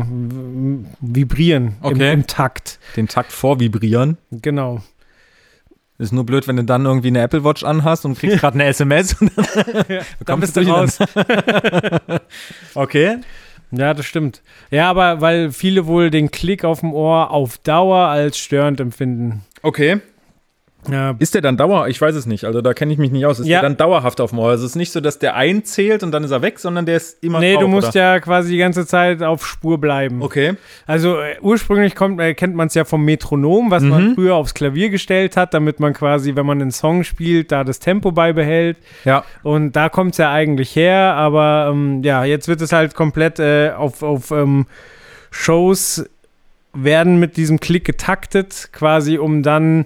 vibrieren 1.01 1.77
im, 1.81 1.91
Okay. 1.93 2.13
im 2.13 2.27
Takt. 2.27 2.77
Den 2.95 3.07
Takt 3.07 3.31
vorvibrieren. 3.31 4.17
Genau. 4.29 4.83
Ist 5.97 6.13
nur 6.13 6.23
blöd, 6.23 6.47
wenn 6.47 6.57
du 6.57 6.63
dann 6.63 6.85
irgendwie 6.85 7.07
eine 7.07 7.21
Apple 7.21 7.43
Watch 7.43 7.63
anhast 7.63 8.05
und 8.05 8.19
kriegst 8.19 8.37
gerade 8.41 8.53
eine 8.53 8.65
SMS 8.65 9.19
und 9.19 9.31
dann 9.55 9.85
Dann 9.87 10.39
kommst 10.39 10.53
bist 10.53 10.67
du 10.67 10.71
raus. 10.71 10.99
okay. 12.75 13.17
Ja, 13.71 13.93
das 13.93 14.05
stimmt. 14.05 14.41
Ja, 14.71 14.89
aber 14.89 15.21
weil 15.21 15.51
viele 15.51 15.87
wohl 15.87 16.09
den 16.09 16.31
Klick 16.31 16.63
auf 16.63 16.79
dem 16.79 16.93
Ohr 16.93 17.31
auf 17.31 17.57
Dauer 17.57 18.07
als 18.07 18.37
störend 18.37 18.79
empfinden. 18.79 19.43
Okay. 19.61 19.99
Ja, 20.89 21.15
Ist 21.19 21.33
der 21.35 21.41
dann 21.41 21.57
dauer? 21.57 21.87
Ich 21.87 21.99
weiß 22.01 22.15
es 22.15 22.25
nicht. 22.25 22.45
Also 22.45 22.61
da 22.61 22.73
kenne 22.73 22.93
ich 22.93 22.99
mich 22.99 23.11
nicht 23.11 23.25
aus. 23.25 23.39
Ist 23.39 23.47
Ja. 23.47 23.61
der 23.61 23.69
dann 23.69 23.77
dauerhaft 23.77 24.21
auf 24.21 24.29
dem 24.31 24.39
Ohr? 24.39 24.49
Also 24.51 24.65
es 24.65 24.71
ist 24.71 24.75
nicht 24.75 24.91
so, 24.91 24.99
dass 25.01 25.19
der 25.19 25.35
einzählt 25.35 26.03
und 26.03 26.11
dann 26.11 26.23
ist 26.23 26.31
er 26.31 26.41
weg, 26.41 26.59
sondern 26.59 26.85
der 26.85 26.97
ist 26.97 27.23
immer 27.23 27.39
nee, 27.39 27.53
drauf, 27.53 27.61
du 27.63 27.67
musst 27.67 27.89
oder? 27.89 27.99
ja 27.99 28.19
quasi 28.19 28.51
die 28.51 28.57
ganze 28.57 28.85
Zeit 28.85 29.21
auf 29.23 29.45
Spur 29.45 29.79
bleiben. 29.79 30.21
Okay. 30.21 30.55
Also 30.85 31.17
äh, 31.19 31.37
ursprünglich 31.41 31.95
kommt, 31.95 32.19
äh, 32.21 32.33
kennt 32.33 32.55
man 32.55 32.67
es 32.67 32.73
ja 32.73 32.85
vom 32.85 33.03
Metronom, 33.05 33.71
was 33.71 33.83
Mhm. 33.83 33.89
man 33.89 34.15
früher 34.15 34.35
aufs 34.35 34.53
Klavier 34.53 34.89
gestellt 34.89 35.37
hat, 35.37 35.53
damit 35.53 35.79
man 35.79 35.93
quasi, 35.93 36.35
wenn 36.35 36.45
man 36.45 36.61
einen 36.61 36.71
Song 36.71 37.03
spielt, 37.03 37.51
da 37.51 37.63
das 37.63 37.79
Tempo 37.79 38.11
beibehält. 38.11 38.77
Ja. 39.05 39.23
Und 39.43 39.75
da 39.75 39.89
kommt 39.89 40.11
es 40.13 40.17
ja 40.17 40.31
eigentlich 40.31 40.75
her, 40.75 41.13
aber 41.15 41.69
ähm, 41.71 42.01
ja, 42.03 42.23
jetzt 42.25 42.47
wird 42.47 42.61
es 42.61 42.71
halt 42.71 42.95
komplett 42.95 43.39
äh, 43.39 43.71
auf, 43.75 44.03
auf 44.03 44.31
ähm, 44.31 44.65
Shows 45.31 46.05
werden 46.73 47.19
mit 47.19 47.37
diesem 47.37 47.59
Klick 47.59 47.85
getaktet, 47.85 48.69
quasi 48.71 49.17
um 49.17 49.43
dann 49.43 49.85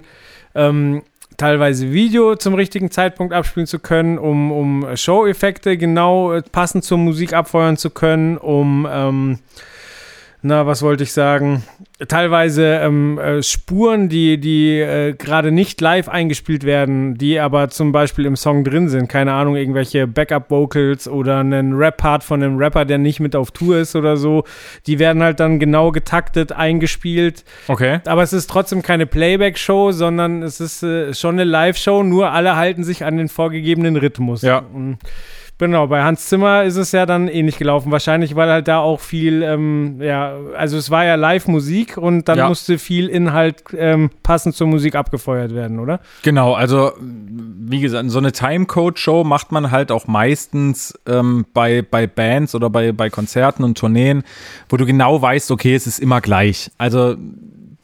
ähm, 0.54 1.02
teilweise 1.36 1.92
Video 1.92 2.36
zum 2.36 2.54
richtigen 2.54 2.90
Zeitpunkt 2.90 3.32
abspielen 3.32 3.66
zu 3.66 3.78
können, 3.78 4.18
um, 4.18 4.52
um 4.52 4.96
Show-Effekte 4.96 5.76
genau 5.76 6.32
äh, 6.32 6.42
passend 6.42 6.84
zur 6.84 6.98
Musik 6.98 7.32
abfeuern 7.32 7.76
zu 7.76 7.90
können, 7.90 8.36
um 8.36 8.86
ähm, 8.90 9.38
na, 10.44 10.66
was 10.66 10.82
wollte 10.82 11.04
ich 11.04 11.12
sagen? 11.12 11.62
Teilweise 12.08 12.80
ähm, 12.82 13.16
äh, 13.18 13.44
Spuren, 13.44 14.08
die, 14.08 14.38
die 14.38 14.80
äh, 14.80 15.14
gerade 15.14 15.52
nicht 15.52 15.80
live 15.80 16.08
eingespielt 16.08 16.64
werden, 16.64 17.16
die 17.16 17.38
aber 17.38 17.70
zum 17.70 17.92
Beispiel 17.92 18.26
im 18.26 18.34
Song 18.34 18.64
drin 18.64 18.88
sind. 18.88 19.08
Keine 19.08 19.34
Ahnung, 19.34 19.54
irgendwelche 19.54 20.08
Backup-Vocals 20.08 21.06
oder 21.06 21.38
einen 21.38 21.74
Rap-Part 21.74 22.24
von 22.24 22.42
einem 22.42 22.56
Rapper, 22.56 22.84
der 22.84 22.98
nicht 22.98 23.20
mit 23.20 23.36
auf 23.36 23.52
Tour 23.52 23.78
ist 23.78 23.94
oder 23.94 24.16
so. 24.16 24.42
Die 24.88 24.98
werden 24.98 25.22
halt 25.22 25.38
dann 25.38 25.60
genau 25.60 25.92
getaktet 25.92 26.50
eingespielt. 26.50 27.44
Okay. 27.68 28.00
Aber 28.06 28.24
es 28.24 28.32
ist 28.32 28.50
trotzdem 28.50 28.82
keine 28.82 29.06
Playback-Show, 29.06 29.92
sondern 29.92 30.42
es 30.42 30.60
ist 30.60 30.82
äh, 30.82 31.14
schon 31.14 31.36
eine 31.36 31.44
Live-Show, 31.44 32.02
nur 32.02 32.32
alle 32.32 32.56
halten 32.56 32.82
sich 32.82 33.04
an 33.04 33.16
den 33.16 33.28
vorgegebenen 33.28 33.96
Rhythmus. 33.96 34.42
Ja. 34.42 34.58
Und 34.58 34.98
Genau, 35.62 35.86
bei 35.86 36.02
Hans 36.02 36.26
Zimmer 36.26 36.64
ist 36.64 36.74
es 36.74 36.90
ja 36.90 37.06
dann 37.06 37.28
ähnlich 37.28 37.56
gelaufen. 37.56 37.92
Wahrscheinlich, 37.92 38.34
weil 38.34 38.50
halt 38.50 38.66
da 38.66 38.80
auch 38.80 38.98
viel, 38.98 39.44
ähm, 39.44 40.02
ja, 40.02 40.34
also 40.56 40.76
es 40.76 40.90
war 40.90 41.04
ja 41.04 41.14
Live-Musik 41.14 41.96
und 41.98 42.28
dann 42.28 42.38
Ja. 42.38 42.48
musste 42.48 42.78
viel 42.78 43.06
Inhalt 43.06 43.62
ähm, 43.76 44.10
passend 44.24 44.56
zur 44.56 44.66
Musik 44.66 44.96
abgefeuert 44.96 45.54
werden, 45.54 45.78
oder? 45.78 46.00
Genau, 46.24 46.54
also 46.54 46.90
wie 46.98 47.78
gesagt, 47.80 48.10
so 48.10 48.18
eine 48.18 48.32
Timecode-Show 48.32 49.22
macht 49.22 49.52
man 49.52 49.70
halt 49.70 49.92
auch 49.92 50.08
meistens 50.08 50.98
ähm, 51.06 51.46
bei, 51.54 51.82
bei 51.88 52.08
Bands 52.08 52.56
oder 52.56 52.68
bei, 52.68 52.90
bei 52.90 53.08
Konzerten 53.08 53.62
und 53.62 53.78
Tourneen, 53.78 54.24
wo 54.68 54.76
du 54.76 54.84
genau 54.84 55.22
weißt, 55.22 55.52
okay, 55.52 55.76
es 55.76 55.86
ist 55.86 56.00
immer 56.00 56.20
gleich. 56.20 56.72
Also 56.76 57.14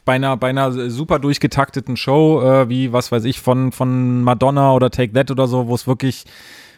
bei 0.03 0.15
einer, 0.15 0.35
bei 0.35 0.49
einer 0.49 0.89
super 0.89 1.17
durchgetakteten 1.19 1.95
Show, 1.95 2.41
äh, 2.41 2.67
wie, 2.67 2.91
was 2.91 3.13
weiß 3.13 3.23
ich, 3.23 3.39
von, 3.39 3.71
von 3.71 4.21
Madonna 4.21 4.73
oder 4.73 4.89
Take 4.89 5.13
That 5.13 5.31
oder 5.31 5.47
so, 5.47 5.67
wo 5.69 5.75
es 5.75 5.87
wirklich, 5.87 6.25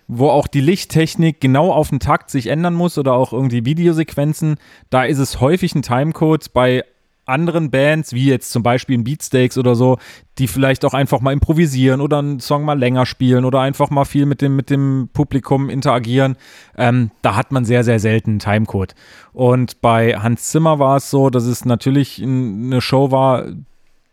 wo 0.08 0.30
auch 0.30 0.48
die 0.48 0.62
Lichttechnik 0.62 1.40
genau 1.40 1.72
auf 1.72 1.90
den 1.90 2.00
Takt 2.00 2.30
sich 2.30 2.48
ändern 2.48 2.74
muss 2.74 2.98
oder 2.98 3.14
auch 3.14 3.34
irgendwie 3.34 3.66
Videosequenzen, 3.66 4.56
da 4.90 5.04
ist 5.04 5.20
es 5.20 5.40
häufig 5.40 5.76
ein 5.76 5.82
Timecode 5.82 6.54
bei 6.54 6.84
anderen 7.26 7.72
Bands, 7.72 8.14
wie 8.14 8.26
jetzt 8.26 8.52
zum 8.52 8.64
Beispiel 8.64 8.96
in 8.96 9.04
Beatsteaks 9.04 9.58
oder 9.58 9.76
so, 9.76 9.98
die 10.38 10.48
vielleicht 10.48 10.84
auch 10.86 10.94
einfach 10.94 11.22
mal 11.22 11.32
improvisieren 11.34 12.02
oder 12.02 12.20
einen 12.20 12.40
Song 12.40 12.66
mal 12.66 12.78
länger 12.78 13.06
spielen 13.06 13.46
oder 13.46 13.62
einfach 13.62 13.90
mal 13.90 14.06
viel 14.06 14.26
mit 14.26 14.42
dem, 14.42 14.56
mit 14.56 14.70
dem 14.70 15.10
Publikum 15.14 15.70
interagieren, 15.70 16.36
ähm, 16.78 17.12
da 17.22 17.36
hat 17.36 17.52
man 17.52 17.64
sehr, 17.64 17.84
sehr 17.84 18.00
selten 18.00 18.32
einen 18.32 18.40
Timecode. 18.40 18.96
Und 19.34 19.82
bei 19.82 20.16
Hans 20.18 20.50
Zimmer 20.50 20.80
war 20.80 20.98
es 20.98 21.10
so, 21.10 21.30
dass 21.30 21.46
es 21.46 21.64
natürlich 21.66 22.22
eine 22.22 22.82
Show 22.82 23.12
war, 23.12 23.46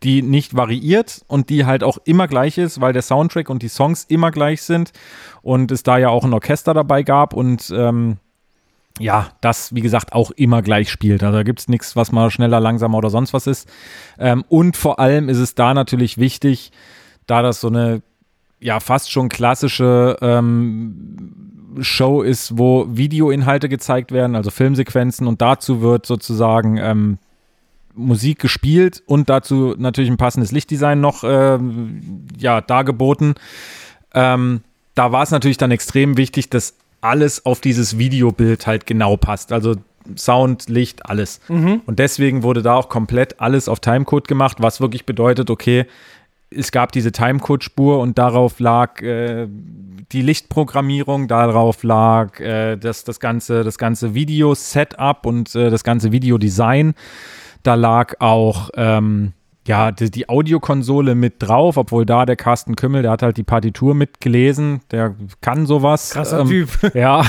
die 0.03 0.23
nicht 0.23 0.55
variiert 0.55 1.25
und 1.27 1.51
die 1.51 1.67
halt 1.67 1.83
auch 1.83 1.99
immer 2.05 2.29
gleich 2.29 2.59
ist, 2.59 2.81
weil 2.81 2.93
der 2.93 3.03
Soundtrack 3.03 3.51
und 3.51 3.63
die 3.63 3.69
Songs 3.69 4.05
immer 4.05 4.31
gleich 4.31 4.63
sind 4.63 4.93
und 5.43 5.73
es 5.73 5.83
da 5.83 5.99
ja 5.99 6.09
auch 6.09 6.25
ein 6.25 6.33
Orchester 6.33 6.73
dabei 6.75 7.03
gab 7.03 7.35
und 7.35 7.73
ähm, 7.75 8.19
ja, 9.01 9.29
das, 9.41 9.75
wie 9.75 9.81
gesagt, 9.81 10.13
auch 10.13 10.31
immer 10.33 10.63
gleich 10.63 10.91
spielt. 10.91 11.23
Also 11.23 11.39
da 11.39 11.43
gibt 11.43 11.61
es 11.61 11.69
nichts, 11.69 11.95
was 11.95 12.13
mal 12.13 12.31
schneller, 12.31 12.61
langsamer 12.61 12.99
oder 12.99 13.11
sonst 13.11 13.33
was 13.33 13.47
ist. 13.47 13.69
Ähm, 14.19 14.45
und 14.49 14.77
vor 14.77 14.99
allem 14.99 15.29
ist 15.29 15.39
es 15.39 15.55
da 15.55 15.73
natürlich 15.73 16.19
wichtig, 16.19 16.73
da 17.27 17.43
das 17.43 17.61
so 17.61 17.69
eine 17.69 18.03
ja 18.61 18.81
fast 18.81 19.13
schon 19.13 19.29
klassische 19.29 20.17
ähm, 20.21 21.79
Show 21.81 22.23
ist, 22.23 22.59
wo 22.59 22.87
Videoinhalte 22.89 23.69
gezeigt 23.69 24.11
werden, 24.11 24.35
also 24.35 24.51
Filmsequenzen 24.51 25.27
und 25.29 25.41
dazu 25.41 25.81
wird 25.81 26.07
sozusagen 26.07 26.77
ähm, 26.77 27.19
Musik 27.95 28.39
gespielt 28.39 29.03
und 29.07 29.29
dazu 29.29 29.75
natürlich 29.79 30.11
ein 30.11 30.17
passendes 30.17 30.53
Lichtdesign 30.53 31.01
noch 31.01 31.25
ähm, 31.25 32.27
ja 32.39 32.61
dargeboten. 32.61 33.35
Ähm, 34.15 34.63
da 34.95 35.13
war 35.13 35.23
es 35.23 35.31
natürlich 35.31 35.59
dann 35.59 35.71
extrem 35.71 36.17
wichtig, 36.17 36.51
dass 36.51 36.75
alles 37.01 37.47
auf 37.47 37.61
dieses 37.61 37.99
Videobild 37.99 38.67
halt 38.67 38.87
genau 38.87 39.17
passt. 39.17 39.53
Also 39.53 39.77
Sound, 40.17 40.69
Licht, 40.69 41.07
alles. 41.07 41.41
Und 41.87 41.99
deswegen 41.99 42.43
wurde 42.43 42.63
da 42.63 42.75
auch 42.75 42.89
komplett 42.89 43.41
alles 43.41 43.69
auf 43.69 43.81
Timecode 43.81 44.27
gemacht, 44.27 44.57
was 44.61 44.81
wirklich 44.81 45.05
bedeutet, 45.07 45.51
okay, 45.51 45.87
es 46.51 46.73
gab 46.73 46.93
diese 46.93 47.13
Timecode-Spur 47.13 48.01
und 48.01 48.17
darauf 48.17 48.59
lag 48.59 49.03
äh, 49.03 49.47
die 50.13 50.23
Lichtprogrammierung, 50.23 51.29
darauf 51.29 51.83
lag 51.83 52.41
äh, 52.41 52.77
das, 52.77 53.05
das 53.05 53.21
ganze, 53.21 53.65
das 53.65 53.77
ganze 53.77 54.15
Video-Setup 54.15 55.27
und 55.27 55.55
äh, 55.55 55.71
das 55.71 55.85
ganze 55.85 56.11
Videodesign. 56.11 56.95
Da 57.63 57.75
lag 57.75 58.15
auch 58.21 58.71
ähm, 58.75 59.33
ja, 59.69 59.93
die, 59.93 60.11
die 60.11 60.29
Audiokonsole 60.29 61.15
mit 61.15 61.35
drauf, 61.39 61.77
obwohl 61.77 62.07
da 62.07 62.25
der 62.25 62.37
Carsten 62.37 62.75
Kümmel, 62.75 63.03
der 63.03 63.11
hat 63.13 63.23
halt 63.23 63.37
die 63.37 63.43
Partitur 63.43 63.95
mitgelesen, 63.95 64.81
der 64.91 65.15
kann 65.43 65.67
sowas. 65.67 66.11
Krasser 66.11 66.41
ähm, 66.41 66.49
Typ. 66.49 66.95
Ja. 66.95 67.23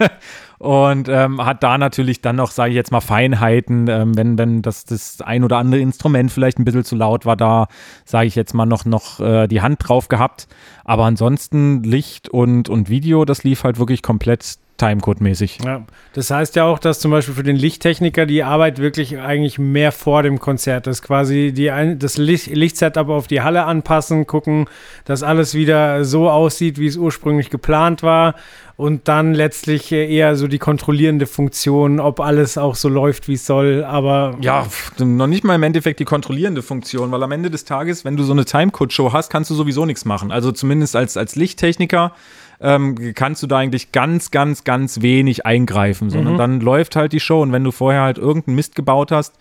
Und 0.58 1.08
ähm, 1.08 1.44
hat 1.44 1.62
da 1.62 1.76
natürlich 1.78 2.20
dann 2.20 2.36
noch, 2.36 2.50
sage 2.50 2.70
ich 2.70 2.76
jetzt 2.76 2.92
mal, 2.92 3.00
Feinheiten, 3.00 3.88
ähm, 3.88 4.16
wenn, 4.16 4.38
wenn 4.38 4.62
das, 4.62 4.84
das 4.84 5.20
ein 5.20 5.44
oder 5.44 5.58
andere 5.58 5.80
Instrument 5.80 6.30
vielleicht 6.32 6.58
ein 6.58 6.64
bisschen 6.64 6.84
zu 6.84 6.96
laut 6.96 7.26
war, 7.26 7.36
da 7.36 7.66
sage 8.04 8.26
ich 8.26 8.34
jetzt 8.34 8.54
mal 8.54 8.66
noch, 8.66 8.84
noch 8.84 9.20
äh, 9.20 9.46
die 9.48 9.60
Hand 9.62 9.80
drauf 9.86 10.08
gehabt. 10.08 10.46
Aber 10.84 11.04
ansonsten 11.04 11.82
Licht 11.82 12.28
und, 12.28 12.68
und 12.68 12.88
Video, 12.88 13.24
das 13.24 13.42
lief 13.44 13.64
halt 13.64 13.78
wirklich 13.78 14.02
komplett 14.02 14.58
Timecode-mäßig. 14.76 15.58
Ja. 15.64 15.82
Das 16.14 16.30
heißt 16.32 16.56
ja 16.56 16.64
auch, 16.64 16.80
dass 16.80 16.98
zum 16.98 17.12
Beispiel 17.12 17.34
für 17.34 17.44
den 17.44 17.54
Lichttechniker 17.54 18.26
die 18.26 18.42
Arbeit 18.42 18.78
wirklich 18.80 19.18
eigentlich 19.20 19.56
mehr 19.58 19.92
vor 19.92 20.24
dem 20.24 20.40
Konzert 20.40 20.88
ist. 20.88 21.02
Quasi 21.02 21.52
die, 21.52 21.70
ein- 21.70 22.00
das 22.00 22.16
Licht, 22.18 22.48
Lichtsetup 22.48 23.08
auf 23.08 23.28
die 23.28 23.40
Halle 23.40 23.64
anpassen, 23.66 24.26
gucken, 24.26 24.66
dass 25.04 25.22
alles 25.22 25.54
wieder 25.54 26.04
so 26.04 26.28
aussieht, 26.28 26.78
wie 26.78 26.88
es 26.88 26.96
ursprünglich 26.96 27.50
geplant 27.50 28.02
war. 28.02 28.34
Und 28.76 29.06
dann 29.06 29.34
letztlich 29.34 29.92
äh, 29.92 30.12
eher 30.12 30.34
so 30.34 30.48
die 30.48 30.58
kontrollierende 30.58 31.26
Funktion, 31.26 32.00
ob 32.00 32.18
alles 32.18 32.58
auch 32.58 32.74
so 32.74 32.88
läuft, 32.88 33.28
wie 33.28 33.34
es 33.34 33.46
soll. 33.46 33.84
Aber 33.84 34.36
Ja, 34.40 34.66
noch 34.98 35.28
nicht 35.28 35.44
mal 35.44 35.54
im 35.54 35.62
Endeffekt 35.62 36.00
die 36.00 36.04
kontrollierende 36.04 36.62
Funktion, 36.62 37.12
weil 37.12 37.22
am 37.22 37.30
Ende 37.30 37.50
des 37.50 37.64
Tages, 37.64 38.04
wenn 38.04 38.16
du 38.16 38.24
so 38.24 38.32
eine 38.32 38.44
Timecode-Show 38.44 39.12
hast, 39.12 39.30
kannst 39.30 39.50
du 39.50 39.54
sowieso 39.54 39.86
nichts 39.86 40.04
machen. 40.04 40.32
Also 40.32 40.50
zumindest 40.50 40.96
als, 40.96 41.16
als 41.16 41.36
Lichttechniker 41.36 42.12
ähm, 42.60 43.14
kannst 43.14 43.42
du 43.42 43.46
da 43.46 43.58
eigentlich 43.58 43.92
ganz, 43.92 44.30
ganz, 44.30 44.64
ganz 44.64 45.02
wenig 45.02 45.46
eingreifen, 45.46 46.10
sondern 46.10 46.38
dann 46.38 46.60
läuft 46.60 46.96
halt 46.96 47.12
die 47.12 47.20
Show 47.20 47.42
und 47.42 47.52
wenn 47.52 47.64
du 47.64 47.72
vorher 47.72 48.02
halt 48.02 48.18
irgendeinen 48.18 48.54
Mist 48.54 48.74
gebaut 48.74 49.12
hast, 49.12 49.34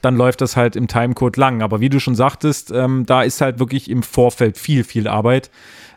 dann 0.00 0.16
läuft 0.16 0.40
das 0.40 0.56
halt 0.56 0.76
im 0.76 0.86
Timecode 0.86 1.36
lang. 1.36 1.62
Aber 1.62 1.80
wie 1.80 1.88
du 1.88 1.98
schon 1.98 2.14
sagtest, 2.14 2.70
ähm, 2.70 3.04
da 3.06 3.22
ist 3.22 3.40
halt 3.40 3.58
wirklich 3.58 3.90
im 3.90 4.02
Vorfeld 4.02 4.56
viel, 4.56 4.84
viel 4.84 5.08
Arbeit, 5.08 5.50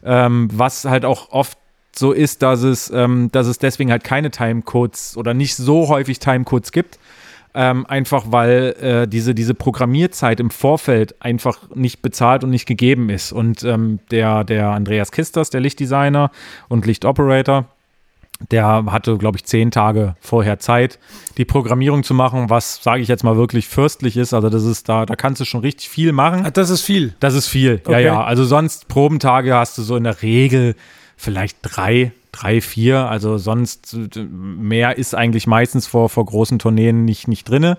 ähm, 0.04 0.50
was 0.52 0.86
halt 0.86 1.06
auch 1.06 1.32
oft 1.32 1.59
so 1.96 2.12
ist, 2.12 2.42
dass 2.42 2.64
es, 2.64 2.92
ähm, 2.92 3.30
dass 3.32 3.48
es 3.48 3.58
deswegen 3.58 3.92
halt 3.92 4.04
keine 4.04 4.32
Timecodes 4.32 5.18
oder 5.18 5.34
nicht 5.34 5.56
so 5.56 5.88
häufig 5.90 6.20
Timecodes 6.20 6.72
gibt. 6.72 7.00
Ähm, 7.56 7.88
einfach 7.88 8.26
weil 8.30 8.76
äh, 8.80 9.08
diese, 9.08 9.34
diese 9.34 9.56
Programmierzeit 9.56 10.40
im 10.40 10.52
Vorfeld 10.52 11.20
einfach 11.20 11.58
nicht 11.74 12.04
bezahlt 12.04 12.44
und 12.44 12.52
nicht 12.52 12.68
gegeben 12.68 13.10
ist. 13.10 13.32
Und 13.32 13.64
ähm, 13.64 14.00
der, 14.12 14.44
der 14.44 14.70
Andreas 14.70 15.12
Kisters, 15.12 15.50
der 15.50 15.60
Lichtdesigner 15.60 16.30
und 16.68 16.86
Lichtoperator, 16.86 17.66
der 18.52 18.86
hatte, 18.92 19.18
glaube 19.18 19.38
ich, 19.38 19.46
zehn 19.46 19.72
Tage 19.72 20.16
vorher 20.22 20.60
Zeit, 20.60 21.00
die 21.38 21.44
Programmierung 21.44 22.04
zu 22.04 22.14
machen, 22.14 22.52
was, 22.52 22.82
sage 22.84 23.02
ich 23.02 23.08
jetzt 23.08 23.24
mal, 23.24 23.36
wirklich 23.36 23.68
fürstlich 23.68 24.16
ist. 24.16 24.34
Also 24.34 24.50
das 24.50 24.64
ist 24.64 24.88
da, 24.88 25.08
da 25.08 25.16
kannst 25.16 25.42
du 25.42 25.46
schon 25.46 25.62
richtig 25.62 25.90
viel 25.90 26.12
machen. 26.14 26.44
Ach, 26.46 26.52
das 26.52 26.70
ist 26.70 26.82
viel. 26.82 27.16
Das 27.20 27.34
ist 27.34 27.48
viel, 27.48 27.82
ja, 27.86 27.90
Okay. 27.90 28.06
ja. 28.06 28.24
Also 28.24 28.46
sonst 28.46 28.88
Probentage 28.88 29.56
hast 29.56 29.78
du 29.78 29.82
so 29.82 29.96
in 29.98 30.04
der 30.04 30.22
Regel 30.22 30.76
vielleicht 31.20 31.58
drei 31.62 32.14
drei, 32.32 32.62
vier. 32.62 33.10
Also 33.10 33.38
sonst 33.38 33.94
äh, 33.94 34.20
mehr 34.22 34.98
ist 34.98 35.16
eigentlich 35.16 35.48
meistens 35.48 35.88
vor, 35.88 36.10
vor 36.10 36.26
großen 36.26 36.60
Tourneen 36.60 37.06
nicht, 37.06 37.28
nicht 37.28 37.48
drinne. 37.48 37.78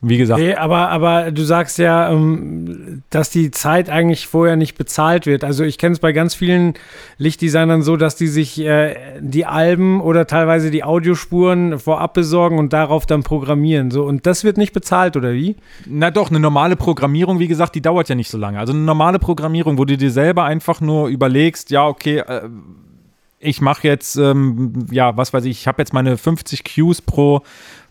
Wie 0.00 0.16
gesagt. 0.16 0.40
Nee, 0.40 0.54
aber, 0.54 0.90
aber 0.90 1.32
du 1.32 1.42
sagst 1.42 1.78
ja, 1.78 2.12
ähm, 2.12 3.02
dass 3.10 3.30
die 3.30 3.50
Zeit 3.50 3.90
eigentlich 3.90 4.28
vorher 4.28 4.54
nicht 4.54 4.78
bezahlt 4.78 5.26
wird. 5.26 5.42
Also 5.42 5.64
ich 5.64 5.76
kenne 5.76 5.94
es 5.94 5.98
bei 5.98 6.12
ganz 6.12 6.36
vielen 6.36 6.74
Lichtdesignern 7.16 7.82
so, 7.82 7.96
dass 7.96 8.14
die 8.14 8.28
sich 8.28 8.60
äh, 8.60 8.94
die 9.20 9.44
Alben 9.44 10.00
oder 10.00 10.28
teilweise 10.28 10.70
die 10.70 10.84
Audiospuren 10.84 11.80
vorab 11.80 12.14
besorgen 12.14 12.58
und 12.58 12.72
darauf 12.72 13.06
dann 13.06 13.24
programmieren. 13.24 13.90
So, 13.90 14.04
und 14.04 14.24
das 14.26 14.44
wird 14.44 14.56
nicht 14.56 14.72
bezahlt, 14.72 15.16
oder 15.16 15.32
wie? 15.32 15.56
Na 15.86 16.12
doch, 16.12 16.30
eine 16.30 16.38
normale 16.38 16.76
Programmierung, 16.76 17.40
wie 17.40 17.48
gesagt, 17.48 17.74
die 17.74 17.82
dauert 17.82 18.08
ja 18.08 18.14
nicht 18.14 18.30
so 18.30 18.38
lange. 18.38 18.60
Also 18.60 18.72
eine 18.72 18.82
normale 18.82 19.18
Programmierung, 19.18 19.78
wo 19.78 19.84
du 19.84 19.96
dir 19.96 20.12
selber 20.12 20.44
einfach 20.44 20.80
nur 20.80 21.08
überlegst, 21.08 21.70
ja, 21.70 21.84
okay, 21.86 22.18
äh, 22.18 22.42
ich 23.40 23.60
mache 23.60 23.86
jetzt, 23.86 24.16
ähm, 24.16 24.86
ja, 24.90 25.16
was 25.16 25.32
weiß 25.32 25.44
ich, 25.44 25.60
ich 25.60 25.68
habe 25.68 25.80
jetzt 25.80 25.92
meine 25.92 26.16
50 26.16 26.64
Cues 26.64 27.00
pro, 27.00 27.42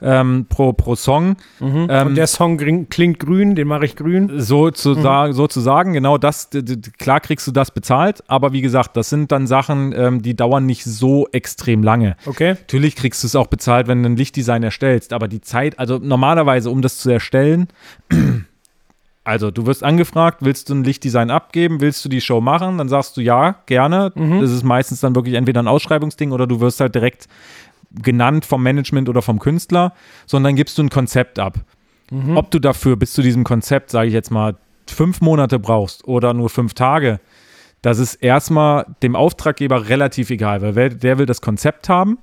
ähm, 0.02 0.46
pro, 0.50 0.74
pro 0.74 0.96
Song. 0.96 1.38
Mhm. 1.60 1.88
Ähm, 1.90 2.08
Und 2.08 2.16
der 2.16 2.28
Song 2.28 2.58
klingt 2.58 3.20
grün, 3.20 3.56
den 3.56 3.68
mache 3.68 3.86
ich 3.86 3.96
grün. 3.96 4.40
So 4.40 4.72
zu 4.72 4.96
mhm. 4.96 5.32
sozusagen, 5.32 5.94
genau 5.94 6.18
das, 6.18 6.50
klar 6.98 7.22
kriegst 7.22 7.48
du 7.48 7.52
das 7.52 7.72
bezahlt, 7.72 8.24
aber 8.28 8.52
wie 8.52 8.62
gesagt, 8.62 8.98
das 8.98 9.10
sind 9.10 9.32
dann 9.32 9.48
Sachen, 9.48 9.94
ähm, 9.96 10.22
die 10.22 10.36
dauern 10.36 10.66
nicht 10.66 10.84
so 10.84 11.28
extrem 11.32 11.82
lange. 11.82 12.18
Okay. 12.26 12.52
Natürlich 12.52 12.96
kriegst 12.96 13.24
du 13.24 13.28
es 13.28 13.36
auch 13.36 13.48
bezahlt, 13.48 13.88
wenn 13.88 14.04
du 14.04 14.10
ein 14.10 14.18
Lichtdesign 14.18 14.64
erstellst, 14.64 15.14
aber 15.14 15.28
die 15.28 15.42
Zeit, 15.42 15.80
also 15.80 15.98
normalerweise, 15.98 16.70
um 16.70 16.82
das 16.82 16.98
zu 16.98 17.10
erstellen, 17.10 17.68
also, 19.28 19.52
du 19.52 19.66
wirst 19.66 19.84
angefragt, 19.84 20.38
willst 20.40 20.70
du 20.70 20.74
ein 20.76 20.86
Lichtdesign 20.86 21.32
abgeben, 21.32 21.82
willst 21.82 22.06
du 22.06 22.08
die 22.08 22.22
Show 22.22 22.40
machen? 22.40 22.78
Dann 22.78 22.88
sagst 22.88 23.18
du 23.18 23.22
ja, 23.22 23.58
gerne. 23.66 24.14
Mhm. 24.16 24.40
Das 24.40 24.52
ist 24.52 24.64
meistens 24.64 25.02
dann 25.02 25.16
wirklich 25.16 25.36
entweder 25.36 25.62
ein 25.62 25.68
Ausschreibungsding 25.68 26.32
oder 26.32 26.48
du 26.48 26.62
wirst 26.62 26.80
halt 26.80 26.96
direkt 26.96 27.28
genannt 27.92 28.46
vom 28.46 28.64
Management 28.64 29.10
oder 29.10 29.22
vom 29.22 29.40
Künstler, 29.40 29.92
sondern 30.28 30.56
gibst 30.56 30.78
du 30.78 30.84
ein 30.84 30.90
Konzept 30.90 31.40
ab. 31.40 31.60
Mhm. 32.10 32.38
Ob 32.38 32.52
du 32.52 32.60
dafür 32.60 32.96
bis 32.96 33.12
zu 33.12 33.22
diesem 33.22 33.44
Konzept, 33.44 33.92
sage 33.92 34.08
ich 34.08 34.14
jetzt 34.14 34.32
mal, 34.32 34.56
fünf 34.88 35.20
Monate 35.20 35.60
brauchst 35.60 36.08
oder 36.08 36.34
nur 36.34 36.50
fünf 36.50 36.74
Tage, 36.74 37.20
das 37.82 38.00
ist 38.00 38.16
erstmal 38.16 38.86
dem 39.04 39.18
Auftraggeber 39.18 39.90
relativ 39.90 40.30
egal, 40.30 40.62
weil 40.62 40.96
der 40.96 41.18
will 41.18 41.26
das 41.26 41.42
Konzept 41.42 41.90
haben 41.90 42.18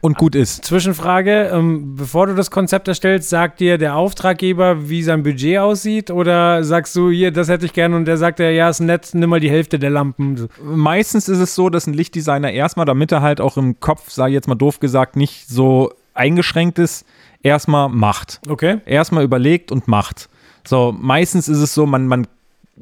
und 0.00 0.16
gut 0.16 0.34
ist. 0.34 0.64
Zwischenfrage, 0.64 1.50
ähm, 1.52 1.96
bevor 1.96 2.26
du 2.26 2.34
das 2.34 2.50
Konzept 2.50 2.88
erstellst, 2.88 3.28
sagt 3.28 3.60
dir 3.60 3.78
der 3.78 3.96
Auftraggeber, 3.96 4.88
wie 4.88 5.02
sein 5.02 5.22
Budget 5.22 5.58
aussieht 5.58 6.10
oder 6.10 6.64
sagst 6.64 6.96
du, 6.96 7.10
hier, 7.10 7.30
das 7.30 7.48
hätte 7.48 7.66
ich 7.66 7.72
gerne 7.72 7.96
und 7.96 8.06
der 8.06 8.16
sagt 8.16 8.38
ja, 8.38 8.50
ja, 8.50 8.68
ist 8.68 8.80
nett, 8.80 9.10
nimm 9.12 9.30
mal 9.30 9.40
die 9.40 9.50
Hälfte 9.50 9.78
der 9.78 9.90
Lampen. 9.90 10.48
Meistens 10.62 11.28
ist 11.28 11.38
es 11.38 11.54
so, 11.54 11.68
dass 11.68 11.86
ein 11.86 11.94
Lichtdesigner 11.94 12.50
erstmal, 12.50 12.86
damit 12.86 13.12
er 13.12 13.20
halt 13.20 13.40
auch 13.40 13.56
im 13.56 13.78
Kopf, 13.80 14.10
sage 14.10 14.30
ich 14.30 14.34
jetzt 14.34 14.48
mal 14.48 14.54
doof 14.54 14.80
gesagt, 14.80 15.16
nicht 15.16 15.48
so 15.48 15.92
eingeschränkt 16.14 16.78
ist, 16.78 17.06
erstmal 17.42 17.88
macht. 17.88 18.40
Okay. 18.48 18.78
Erstmal 18.86 19.24
überlegt 19.24 19.70
und 19.72 19.88
macht. 19.88 20.28
So, 20.66 20.94
meistens 20.98 21.48
ist 21.48 21.58
es 21.58 21.74
so, 21.74 21.86
man, 21.86 22.06
man 22.06 22.26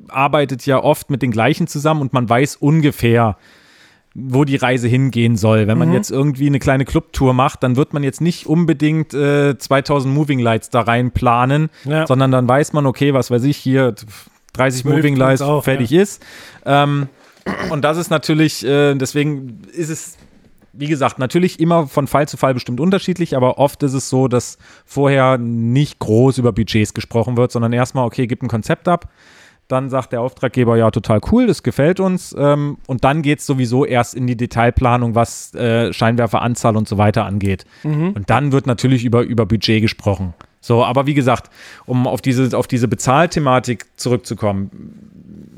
arbeitet 0.08 0.66
ja 0.66 0.82
oft 0.82 1.10
mit 1.10 1.22
den 1.22 1.30
gleichen 1.30 1.66
zusammen 1.66 2.00
und 2.00 2.12
man 2.12 2.28
weiß 2.28 2.56
ungefähr, 2.56 3.36
wo 4.14 4.44
die 4.44 4.56
Reise 4.56 4.88
hingehen 4.88 5.36
soll. 5.36 5.66
Wenn 5.66 5.78
man 5.78 5.88
mhm. 5.88 5.94
jetzt 5.94 6.10
irgendwie 6.10 6.46
eine 6.46 6.58
kleine 6.58 6.84
Clubtour 6.84 7.34
macht, 7.34 7.62
dann 7.62 7.76
wird 7.76 7.92
man 7.92 8.02
jetzt 8.02 8.20
nicht 8.20 8.46
unbedingt 8.46 9.14
äh, 9.14 9.56
2000 9.56 10.12
Moving 10.12 10.38
Lights 10.38 10.70
da 10.70 10.80
rein 10.80 11.10
planen, 11.10 11.70
ja. 11.84 12.06
sondern 12.06 12.30
dann 12.30 12.48
weiß 12.48 12.72
man, 12.72 12.86
okay, 12.86 13.14
was 13.14 13.30
weiß 13.30 13.44
ich, 13.44 13.56
hier 13.56 13.94
30 14.54 14.84
Moving 14.84 15.16
Lights 15.16 15.42
auch, 15.42 15.64
fertig 15.64 15.90
ja. 15.90 16.02
ist. 16.02 16.24
Ähm, 16.64 17.08
und 17.70 17.84
das 17.84 17.96
ist 17.96 18.10
natürlich, 18.10 18.64
äh, 18.64 18.94
deswegen 18.94 19.62
ist 19.72 19.88
es, 19.88 20.16
wie 20.72 20.86
gesagt, 20.86 21.18
natürlich 21.18 21.60
immer 21.60 21.86
von 21.86 22.06
Fall 22.06 22.28
zu 22.28 22.36
Fall 22.36 22.54
bestimmt 22.54 22.80
unterschiedlich, 22.80 23.36
aber 23.36 23.58
oft 23.58 23.82
ist 23.82 23.94
es 23.94 24.08
so, 24.08 24.28
dass 24.28 24.58
vorher 24.84 25.38
nicht 25.38 25.98
groß 25.98 26.38
über 26.38 26.52
Budgets 26.52 26.94
gesprochen 26.94 27.36
wird, 27.36 27.52
sondern 27.52 27.72
erstmal, 27.72 28.04
okay, 28.04 28.26
gib 28.26 28.42
ein 28.42 28.48
Konzept 28.48 28.88
ab 28.88 29.08
dann 29.68 29.90
sagt 29.90 30.12
der 30.12 30.22
Auftraggeber, 30.22 30.76
ja, 30.76 30.90
total 30.90 31.20
cool, 31.30 31.46
das 31.46 31.62
gefällt 31.62 32.00
uns. 32.00 32.34
Ähm, 32.36 32.78
und 32.86 33.04
dann 33.04 33.22
geht 33.22 33.40
es 33.40 33.46
sowieso 33.46 33.84
erst 33.84 34.14
in 34.14 34.26
die 34.26 34.36
Detailplanung, 34.36 35.14
was 35.14 35.54
äh, 35.54 35.92
Scheinwerferanzahl 35.92 36.76
und 36.76 36.88
so 36.88 36.96
weiter 36.96 37.26
angeht. 37.26 37.64
Mhm. 37.82 38.12
Und 38.12 38.30
dann 38.30 38.52
wird 38.52 38.66
natürlich 38.66 39.04
über, 39.04 39.22
über 39.22 39.44
Budget 39.44 39.82
gesprochen. 39.82 40.34
So, 40.60 40.84
aber 40.84 41.06
wie 41.06 41.14
gesagt, 41.14 41.50
um 41.86 42.06
auf 42.06 42.22
diese, 42.22 42.56
auf 42.56 42.66
diese 42.66 42.88
Bezahlthematik 42.88 43.86
zurückzukommen, 43.96 44.70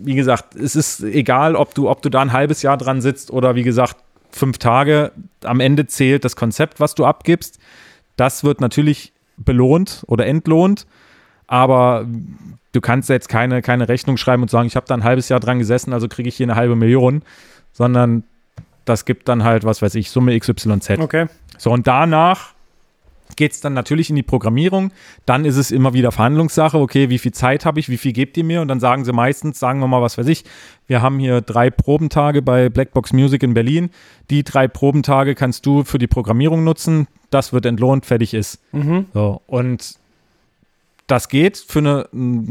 wie 0.03 0.15
gesagt, 0.15 0.57
es 0.57 0.77
ist 0.77 1.03
egal, 1.03 1.55
ob 1.57 1.75
du, 1.75 1.89
ob 1.89 2.03
du 2.03 2.11
da 2.11 2.21
ein 2.21 2.33
halbes 2.33 2.63
Jahr 2.63 2.77
dran 2.77 3.01
sitzt 3.01 3.31
oder 3.31 3.55
wie 3.55 3.63
gesagt, 3.63 3.97
fünf 4.31 4.59
Tage. 4.59 5.13
Am 5.45 5.61
Ende 5.61 5.87
zählt 5.87 6.25
das 6.25 6.37
Konzept, 6.37 6.81
was 6.81 6.95
du 6.95 7.05
abgibst. 7.05 7.59
Das 8.17 8.45
wird 8.45 8.61
natürlich 8.61 9.13
belohnt 9.37 10.05
oder 10.07 10.27
entlohnt. 10.27 10.87
Aber 11.47 12.07
du 12.73 12.81
kannst 12.81 13.09
jetzt 13.09 13.29
keine, 13.29 13.63
keine 13.63 13.89
Rechnung 13.89 14.17
schreiben 14.17 14.43
und 14.43 14.51
sagen, 14.51 14.67
ich 14.67 14.77
habe 14.77 14.87
da 14.87 14.95
ein 14.95 15.05
halbes 15.05 15.29
Jahr 15.29 15.41
dran 15.41 15.59
gesessen, 15.59 15.93
also 15.93 16.09
kriege 16.09 16.29
ich 16.29 16.37
hier 16.37 16.47
eine 16.47 16.57
halbe 16.57 16.77
Million, 16.77 17.23
sondern 17.73 18.25
das 18.85 19.05
gibt 19.05 19.29
dann 19.29 19.45
halt, 19.45 19.65
was 19.65 19.83
weiß 19.83 19.95
ich, 19.95 20.11
Summe 20.11 20.39
XYZ. 20.39 20.99
Okay. 20.99 21.27
So, 21.59 21.71
und 21.71 21.87
danach 21.87 22.55
geht 23.37 23.53
es 23.53 23.61
dann 23.61 23.75
natürlich 23.75 24.11
in 24.11 24.17
die 24.17 24.23
Programmierung. 24.23 24.93
Dann 25.27 25.45
ist 25.45 25.57
es 25.57 25.71
immer 25.71 25.95
wieder 25.95 26.13
Verhandlungssache. 26.13 26.79
Okay, 26.79 27.11
wie 27.11 27.19
viel 27.19 27.33
Zeit 27.33 27.65
habe 27.65 27.81
ich? 27.81 27.89
Wie 27.89 27.97
viel 27.97 28.13
gebt 28.13 28.37
ihr 28.37 28.45
mir? 28.45 28.61
Und 28.61 28.69
dann 28.69 28.81
sagen 28.81 29.05
sie 29.05 29.13
meistens, 29.13 29.59
sagen 29.59 29.81
wir 29.81 29.87
mal, 29.87 30.03
was 30.03 30.19
weiß 30.19 30.27
ich, 30.27 30.45
wir 30.87 31.01
haben 31.03 31.19
hier 31.19 31.41
drei 31.41 31.71
Probentage 31.71 32.43
bei 32.43 32.69
Blackbox 32.69 33.13
Music 33.13 33.43
in 33.43 33.55
Berlin. 33.55 33.91
Die 34.31 34.43
drei 34.43 34.69
Probentage 34.69 35.35
kannst 35.35 35.65
du 35.67 35.85
für 35.85 35.99
die 35.99 36.07
Programmierung 36.07 36.65
nutzen. 36.65 37.07
Das 37.31 37.53
wird 37.53 37.67
entlohnt, 37.67 38.07
fertig 38.07 38.35
ist. 38.35 38.61
Mhm. 38.73 39.07
So, 39.15 39.41
und 39.47 40.00
das 41.11 41.29
geht 41.29 41.57
für 41.57 41.79
eine 41.79 42.07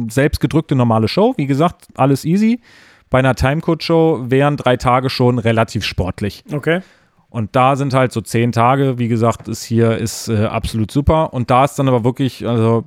selbstgedrückte 0.10 0.76
normale 0.76 1.08
Show. 1.08 1.34
Wie 1.38 1.48
gesagt, 1.48 1.88
alles 1.96 2.26
easy. 2.26 2.62
Bei 3.10 3.20
einer 3.20 3.36
Timecode-Show 3.36 4.26
wären 4.28 4.58
drei 4.58 4.78
Tage 4.78 5.10
schon 5.10 5.40
relativ 5.40 5.84
sportlich. 5.84 6.44
Okay. 6.52 6.82
Und 7.30 7.56
da 7.56 7.76
sind 7.76 7.94
halt 7.94 8.12
so 8.12 8.22
zehn 8.22 8.52
Tage, 8.52 8.98
wie 8.98 9.08
gesagt, 9.08 9.48
ist 9.48 9.64
hier 9.64 9.98
ist 9.98 10.30
äh, 10.30 10.46
absolut 10.46 10.92
super. 10.92 11.34
Und 11.34 11.52
da 11.52 11.66
ist 11.66 11.78
dann 11.78 11.88
aber 11.88 12.04
wirklich, 12.04 12.48
also 12.48 12.86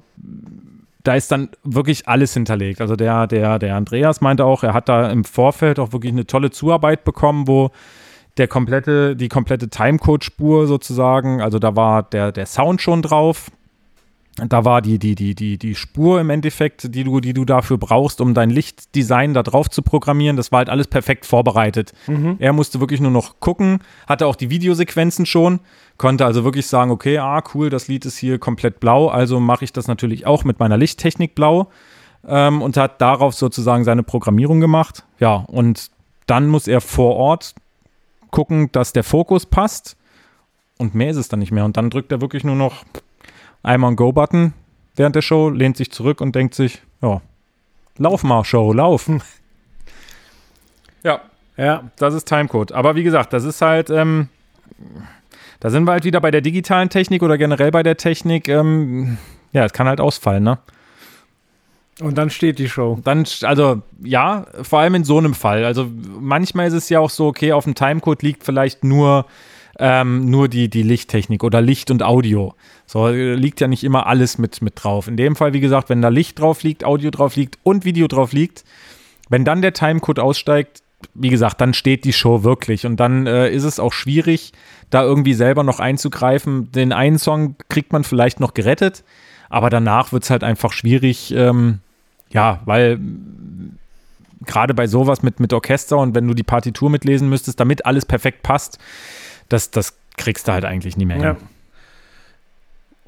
da 1.05 1.15
ist 1.15 1.31
dann 1.31 1.51
wirklich 1.63 2.09
alles 2.09 2.35
hinterlegt. 2.35 2.81
Also 2.81 2.97
der, 2.97 3.27
der, 3.27 3.59
der 3.59 3.77
Andreas 3.77 4.21
meinte 4.21 4.45
auch, 4.45 4.63
er 4.63 4.75
hat 4.75 4.89
da 4.89 5.11
im 5.11 5.25
Vorfeld 5.25 5.79
auch 5.79 5.93
wirklich 5.93 6.13
eine 6.13 6.27
tolle 6.27 6.51
Zuarbeit 6.51 7.05
bekommen, 7.05 7.47
wo 7.47 7.71
der 8.37 8.49
komplette, 8.49 9.15
die 9.15 9.29
komplette 9.29 9.69
Timecode-Spur 9.69 10.67
sozusagen, 10.67 11.41
also 11.41 11.59
da 11.59 11.77
war 11.77 12.03
der, 12.03 12.33
der 12.33 12.47
Sound 12.47 12.81
schon 12.81 13.03
drauf, 13.03 13.51
da 14.37 14.65
war 14.65 14.81
die, 14.81 14.99
die, 14.99 15.15
die, 15.15 15.35
die, 15.35 15.59
die 15.59 15.75
Spur 15.75 16.21
im 16.21 16.31
Endeffekt, 16.31 16.95
die 16.95 17.05
du, 17.05 17.21
die 17.21 17.35
du 17.35 17.45
dafür 17.45 17.77
brauchst, 17.77 18.21
um 18.21 18.33
dein 18.33 18.49
Lichtdesign 18.49 19.35
da 19.35 19.43
drauf 19.43 19.69
zu 19.69 19.83
programmieren. 19.83 20.37
Das 20.37 20.53
war 20.53 20.59
halt 20.59 20.71
alles 20.71 20.87
perfekt 20.87 21.27
vorbereitet. 21.27 21.93
Mhm. 22.07 22.37
Er 22.39 22.55
musste 22.55 22.81
wirklich 22.81 23.01
nur 23.01 23.11
noch 23.11 23.41
gucken, 23.41 23.81
hatte 24.07 24.27
auch 24.27 24.37
die 24.37 24.49
Videosequenzen 24.49 25.27
schon, 25.27 25.61
konnte 25.99 26.25
also 26.25 26.45
wirklich 26.45 26.67
sagen, 26.67 26.91
okay, 26.91 27.19
ah, 27.19 27.43
cool, 27.55 27.69
das 27.69 27.89
Lied 27.89 28.07
ist 28.07 28.17
hier 28.17 28.39
komplett 28.39 28.81
blau, 28.81 29.09
also 29.09 29.39
mache 29.39 29.65
ich 29.65 29.73
das 29.73 29.87
natürlich 29.87 30.27
auch 30.27 30.45
mit 30.45 30.59
meiner 30.59 30.79
Lichttechnik 30.79 31.35
blau 31.35 31.69
ähm, 32.27 32.63
und 32.63 32.79
hat 32.79 33.03
darauf 33.03 33.35
sozusagen 33.35 33.85
seine 33.85 34.03
Programmierung 34.03 34.61
gemacht. 34.61 35.05
Ja, 35.21 35.45
und 35.47 35.91
dann 36.27 36.49
muss 36.49 36.69
er 36.69 36.81
vor 36.81 37.17
Ort 37.17 37.55
gucken, 38.31 38.73
dass 38.73 38.95
der 38.95 39.05
Fokus 39.05 39.45
passt 39.45 39.97
und 40.79 40.95
mehr 40.95 41.11
ist 41.11 41.19
es 41.19 41.29
dann 41.29 41.41
nicht 41.41 41.53
mehr. 41.53 41.67
Und 41.67 41.77
dann 41.77 41.91
drückt 41.91 42.11
er 42.11 42.21
wirklich 42.21 42.45
nur 42.45 42.57
noch 42.57 42.85
einmal 43.63 43.89
einen 43.89 43.97
Go-Button 43.97 44.55
während 44.97 45.17
der 45.17 45.23
Show, 45.23 45.49
lehnt 45.49 45.77
sich 45.77 45.91
zurück 45.91 46.21
und 46.21 46.35
denkt 46.35 46.55
sich, 46.55 46.83
ja, 47.01 47.21
lauf 47.99 48.25
mal, 48.25 48.45
Show, 48.45 48.73
lauf. 48.73 49.11
ja, 51.03 51.21
ja, 51.57 51.91
das 51.97 52.15
ist 52.15 52.27
Timecode. 52.27 52.73
Aber 52.73 52.95
wie 52.95 53.03
gesagt, 53.03 53.33
das 53.33 53.45
ist 53.45 53.63
halt, 53.63 53.91
ähm, 53.91 54.29
da 55.61 55.71
sind 55.71 55.85
wir 55.85 55.93
halt 55.93 56.05
wieder 56.05 56.21
bei 56.21 56.31
der 56.31 56.41
digitalen 56.41 56.89
Technik 56.89 57.23
oder 57.23 57.39
generell 57.39 57.71
bei 57.71 57.83
der 57.83 57.97
Technik. 57.97 58.49
Ähm, 58.49 59.19
ja, 59.53 59.65
es 59.65 59.73
kann 59.73 59.87
halt 59.87 60.01
ausfallen, 60.01 60.45
ne? 60.45 60.59
Und 62.01 62.17
dann 62.17 62.31
steht 62.31 62.59
die 62.59 62.69
Show. 62.69 62.99
Dann, 63.05 63.27
also 63.43 63.83
ja, 64.03 64.47
vor 64.63 64.81
allem 64.81 64.95
in 64.97 65.05
so 65.05 65.19
einem 65.19 65.35
Fall. 65.35 65.65
Also 65.65 65.89
manchmal 66.19 66.67
ist 66.67 66.73
es 66.73 66.89
ja 66.89 67.01
auch 67.01 67.11
so, 67.11 67.27
okay, 67.27 67.53
auf 67.53 67.65
dem 67.65 67.75
Timecode 67.75 68.23
liegt 68.23 68.45
vielleicht 68.45 68.83
nur 68.83 69.27
ähm, 69.79 70.31
nur 70.31 70.49
die, 70.49 70.69
die 70.69 70.83
Lichttechnik 70.83 71.45
oder 71.45 71.61
Licht 71.61 71.91
und 71.91 72.03
Audio. 72.03 72.55
So 72.87 73.09
liegt 73.09 73.61
ja 73.61 73.69
nicht 73.69 73.85
immer 73.85 74.07
alles 74.07 74.39
mit, 74.39 74.63
mit 74.63 74.75
drauf. 74.77 75.09
In 75.09 75.17
dem 75.17 75.37
Fall, 75.37 75.53
wie 75.53 75.61
gesagt, 75.61 75.89
wenn 75.89 76.03
da 76.03 76.09
Licht 76.09 76.39
drauf 76.39 76.63
liegt, 76.63 76.85
Audio 76.85 77.11
drauf 77.11 77.37
liegt 77.37 77.59
und 77.63 77.85
Video 77.85 78.07
drauf 78.09 78.33
liegt, 78.33 78.65
wenn 79.29 79.45
dann 79.45 79.63
der 79.63 79.73
Timecode 79.73 80.19
aussteigt, 80.19 80.83
wie 81.15 81.31
gesagt, 81.31 81.61
dann 81.61 81.75
steht 81.75 82.05
die 82.05 82.13
Show 82.13 82.45
wirklich 82.45 82.87
und 82.87 82.99
dann 83.01 83.27
äh, 83.27 83.51
ist 83.51 83.65
es 83.65 83.81
auch 83.81 83.93
schwierig, 83.93 84.53
da 84.91 85.03
irgendwie 85.03 85.35
selber 85.35 85.65
noch 85.65 85.81
einzugreifen. 85.81 86.71
Den 86.73 86.93
einen 86.93 87.19
Song 87.19 87.57
kriegt 87.69 87.93
man 87.93 88.05
vielleicht 88.05 88.41
noch 88.41 88.55
gerettet, 88.55 89.03
aber 89.49 89.71
danach 89.71 90.13
wird 90.13 90.25
es 90.25 90.31
halt 90.31 90.45
einfach 90.45 90.73
schwierig, 90.73 91.35
ähm, 91.35 91.81
ja, 92.31 92.61
weil 92.67 93.01
gerade 94.47 94.75
bei 94.75 94.87
sowas 94.87 95.23
mit, 95.23 95.41
mit 95.41 95.53
Orchester 95.53 95.99
und 95.99 96.15
wenn 96.15 96.27
du 96.27 96.35
die 96.35 96.43
Partitur 96.43 96.91
mitlesen 96.91 97.29
müsstest, 97.29 97.61
damit 97.61 97.87
alles 97.87 98.07
perfekt 98.07 98.43
passt, 98.43 98.79
das, 99.53 99.71
das 99.71 99.99
kriegst 100.17 100.49
du 100.49 100.53
halt 100.53 100.65
eigentlich 100.65 100.97
nie 100.97 101.07
mehr 101.07 101.17
hin. 101.17 101.25
Ja. 101.25 101.37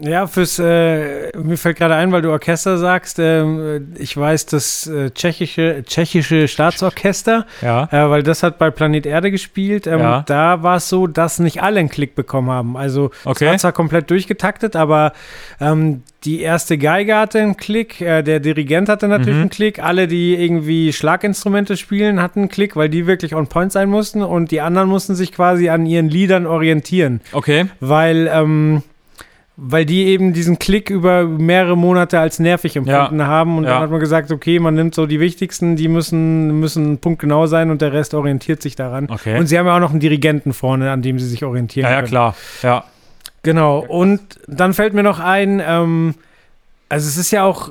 Ja, 0.01 0.27
fürs, 0.27 0.59
äh, 0.59 1.31
mir 1.39 1.57
fällt 1.57 1.77
gerade 1.79 1.95
ein, 1.95 2.11
weil 2.11 2.21
du 2.21 2.33
Orchester 2.33 2.79
sagst, 2.79 3.21
äh, 3.21 3.79
ich 3.97 4.17
weiß, 4.17 4.47
das 4.47 4.89
äh, 4.89 5.13
tschechische, 5.13 5.85
tschechische 5.87 6.49
Staatsorchester, 6.49 7.47
Ja. 7.63 7.85
äh, 7.93 8.11
weil 8.11 8.25
das 8.25 8.43
hat 8.43 8.59
bei 8.59 8.73
Planet 8.73 9.07
Erde 9.07 9.31
gespielt, 9.31 9.87
ähm, 9.87 10.01
Ja. 10.01 10.25
da 10.27 10.65
war 10.65 10.79
es 10.79 10.89
so, 10.89 11.07
dass 11.07 11.39
nicht 11.39 11.63
alle 11.63 11.79
einen 11.79 11.91
Klick 11.91 12.17
bekommen 12.17 12.51
haben. 12.51 12.77
Also 12.77 13.13
Okay. 13.25 13.45
es 13.45 13.51
war 13.53 13.59
zwar 13.59 13.73
komplett 13.73 14.11
durchgetaktet, 14.11 14.75
aber 14.75 15.13
ähm, 15.61 16.03
die 16.25 16.41
erste 16.41 16.77
Geige 16.77 17.15
hatte 17.15 17.39
einen 17.39 17.57
Klick, 17.57 18.01
äh, 18.01 18.23
der 18.23 18.41
Dirigent 18.41 18.89
hatte 18.89 19.07
natürlich 19.07 19.37
Mhm. 19.37 19.43
einen 19.43 19.51
Klick, 19.51 19.79
alle, 19.81 20.09
die 20.09 20.35
irgendwie 20.35 20.93
Schlaginstrumente 20.93 21.77
spielen, 21.77 22.21
hatten 22.21 22.41
einen 22.41 22.49
Klick, 22.49 22.75
weil 22.75 22.89
die 22.89 23.07
wirklich 23.07 23.37
on 23.37 23.47
point 23.47 23.71
sein 23.71 23.91
mussten 23.91 24.25
und 24.25 24.51
die 24.51 24.61
anderen 24.61 24.89
mussten 24.89 25.15
sich 25.15 25.31
quasi 25.31 25.69
an 25.69 25.87
ihren 25.87 26.09
Liedern 26.09 26.47
orientieren 26.49 27.21
Okay. 27.33 27.67
weil, 27.79 28.29
ähm, 28.33 28.83
weil 29.57 29.85
die 29.87 30.05
eben 30.07 30.33
diesen 30.33 30.59
Klick 30.59 30.91
über 30.91 31.25
mehrere 31.25 31.77
Monate 31.77 32.19
als 32.19 32.41
nervig 32.41 32.75
empfunden 32.77 33.25
haben. 33.27 33.57
Und 33.59 33.65
Ja. 33.65 33.71
dann 33.75 33.83
hat 33.83 33.91
man 33.91 34.01
gesagt, 34.01 34.33
okay, 34.33 34.59
man 34.59 34.75
nimmt 34.75 34.95
so 34.97 35.07
die 35.07 35.21
wichtigsten, 35.21 35.77
die 35.77 35.87
müssen, 35.89 36.59
müssen 36.59 36.99
punktgenau 36.99 37.47
sein 37.47 37.71
und 37.71 37.81
der 37.81 37.93
Rest 37.93 38.15
orientiert 38.15 38.63
sich 38.63 38.75
daran. 38.75 39.09
Okay. 39.11 39.39
Und 39.39 39.47
sie 39.47 39.57
haben 39.59 39.67
ja 39.67 39.77
auch 39.77 39.81
noch 39.81 39.91
einen 39.93 40.01
Dirigenten 40.01 40.53
vorne, 40.53 40.91
an 40.91 41.03
dem 41.03 41.19
sie 41.21 41.29
sich 41.29 41.45
orientieren 41.45 41.85
Ja, 41.85 41.91
ja, 41.91 41.97
können. 41.99 42.09
klar. 42.09 42.37
Ja. 42.63 42.85
Genau. 43.45 43.79
Und 43.87 44.21
dann 44.49 44.75
fällt 44.75 44.93
mir 44.95 45.03
noch 45.05 45.21
ein, 45.21 45.63
ähm, 45.65 46.15
also 46.89 47.07
es 47.07 47.17
ist 47.17 47.31
ja 47.31 47.45
auch 47.45 47.71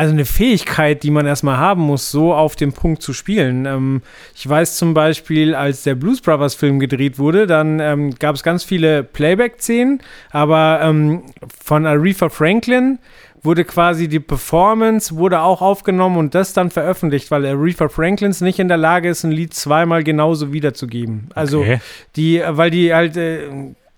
also 0.00 0.14
eine 0.14 0.24
Fähigkeit, 0.24 1.02
die 1.02 1.10
man 1.10 1.26
erstmal 1.26 1.58
haben 1.58 1.82
muss, 1.82 2.10
so 2.10 2.32
auf 2.32 2.56
dem 2.56 2.72
Punkt 2.72 3.02
zu 3.02 3.12
spielen. 3.12 3.66
Ähm, 3.66 4.00
ich 4.34 4.48
weiß 4.48 4.78
zum 4.78 4.94
Beispiel, 4.94 5.54
als 5.54 5.82
der 5.82 5.94
Blues 5.94 6.22
Brothers 6.22 6.54
Film 6.54 6.80
gedreht 6.80 7.18
wurde, 7.18 7.46
dann 7.46 7.80
ähm, 7.80 8.14
gab 8.18 8.34
es 8.34 8.42
ganz 8.42 8.64
viele 8.64 9.02
Playback-Szenen, 9.04 10.00
aber 10.30 10.80
ähm, 10.82 11.24
von 11.62 11.84
Aretha 11.84 12.30
Franklin 12.30 12.98
wurde 13.42 13.66
quasi 13.66 14.08
die 14.08 14.20
Performance 14.20 15.16
wurde 15.16 15.42
auch 15.42 15.60
aufgenommen 15.60 16.16
und 16.16 16.34
das 16.34 16.54
dann 16.54 16.70
veröffentlicht, 16.70 17.30
weil 17.30 17.44
Aretha 17.44 17.90
Franklins 17.90 18.40
nicht 18.40 18.58
in 18.58 18.68
der 18.68 18.78
Lage 18.78 19.10
ist, 19.10 19.24
ein 19.24 19.32
Lied 19.32 19.52
zweimal 19.52 20.02
genauso 20.02 20.54
wiederzugeben. 20.54 21.28
Also 21.34 21.60
Okay. 21.60 21.80
die, 22.16 22.42
weil 22.46 22.70
die 22.70 22.94
halt, 22.94 23.18
äh, 23.18 23.48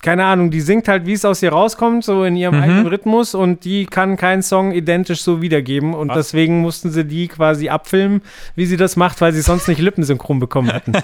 keine 0.03 0.24
Ahnung, 0.24 0.50
die 0.50 0.61
singt 0.61 0.88
halt, 0.88 1.07
wie 1.07 1.12
es 1.14 1.24
aus 1.24 1.42
ihr 1.42 1.50
rauskommt, 1.53 2.05
so 2.05 2.24
in 2.24 2.36
ihrem 2.36 2.57
Mhm. 2.57 2.62
eigenen 2.62 2.86
Rhythmus 2.88 3.34
und 3.34 3.64
die 3.64 3.86
kann 3.86 4.16
keinen 4.16 4.42
Song 4.42 4.72
identisch 4.72 5.22
so 5.22 5.40
wiedergeben 5.40 5.94
und 5.94 6.09
Was? 6.09 6.16
deswegen 6.16 6.61
mussten 6.61 6.90
sie 6.90 7.05
die 7.05 7.28
quasi 7.28 7.68
abfilmen, 7.68 8.20
wie 8.57 8.66
sie 8.66 8.76
das 8.76 8.96
macht, 8.96 9.20
weil 9.20 9.32
sie 9.32 9.40
sonst 9.42 9.68
nicht 9.68 9.80
lippensynchron 9.80 10.38
bekommen 10.40 10.70
hätten. 10.70 10.92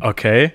Okay. 0.00 0.52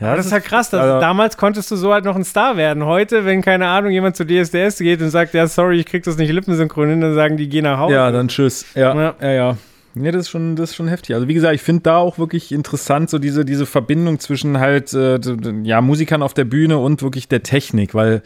Ja, 0.00 0.14
das 0.14 0.26
ist 0.26 0.32
halt 0.32 0.44
krass. 0.44 0.70
Dass 0.70 0.80
also- 0.82 1.00
damals 1.00 1.36
konntest 1.36 1.70
du 1.70 1.76
so 1.76 1.92
halt 1.92 2.04
noch 2.04 2.14
ein 2.16 2.24
Star 2.24 2.56
werden. 2.56 2.84
Heute, 2.84 3.24
wenn, 3.24 3.42
keine 3.42 3.66
Ahnung, 3.66 3.90
jemand 3.90 4.14
zu 4.16 4.24
DSDS 4.24 4.78
geht 4.78 5.00
und 5.02 5.10
sagt, 5.10 5.34
ja, 5.34 5.46
sorry, 5.46 5.80
ich 5.80 5.86
krieg 5.86 6.04
das 6.04 6.16
nicht 6.18 6.30
lippensynchron 6.30 6.90
hin, 6.90 7.00
dann 7.00 7.14
sagen 7.14 7.36
die, 7.36 7.48
geh 7.48 7.62
nach 7.62 7.78
Hause. 7.78 7.94
Ja, 7.94 8.10
dann 8.12 8.28
tschüss. 8.28 8.66
Ja, 8.74 8.94
Ja. 8.94 9.14
ja, 9.20 9.30
ja. 9.32 9.56
Nee, 9.94 10.10
das 10.10 10.22
ist 10.22 10.28
schon, 10.28 10.54
das 10.54 10.70
ist 10.70 10.76
schon 10.76 10.88
heftig. 10.88 11.14
Also 11.14 11.28
wie 11.28 11.34
gesagt, 11.34 11.54
ich 11.54 11.62
finde 11.62 11.82
da 11.82 11.96
auch 11.96 12.18
wirklich 12.18 12.52
interessant, 12.52 13.10
so 13.10 13.18
diese, 13.18 13.44
diese 13.44 13.66
Verbindung 13.66 14.20
zwischen 14.20 14.58
halt 14.58 14.92
äh, 14.92 15.18
ja, 15.62 15.80
Musikern 15.80 16.22
auf 16.22 16.34
der 16.34 16.44
Bühne 16.44 16.78
und 16.78 17.02
wirklich 17.02 17.28
der 17.28 17.42
Technik, 17.42 17.94
weil 17.94 18.22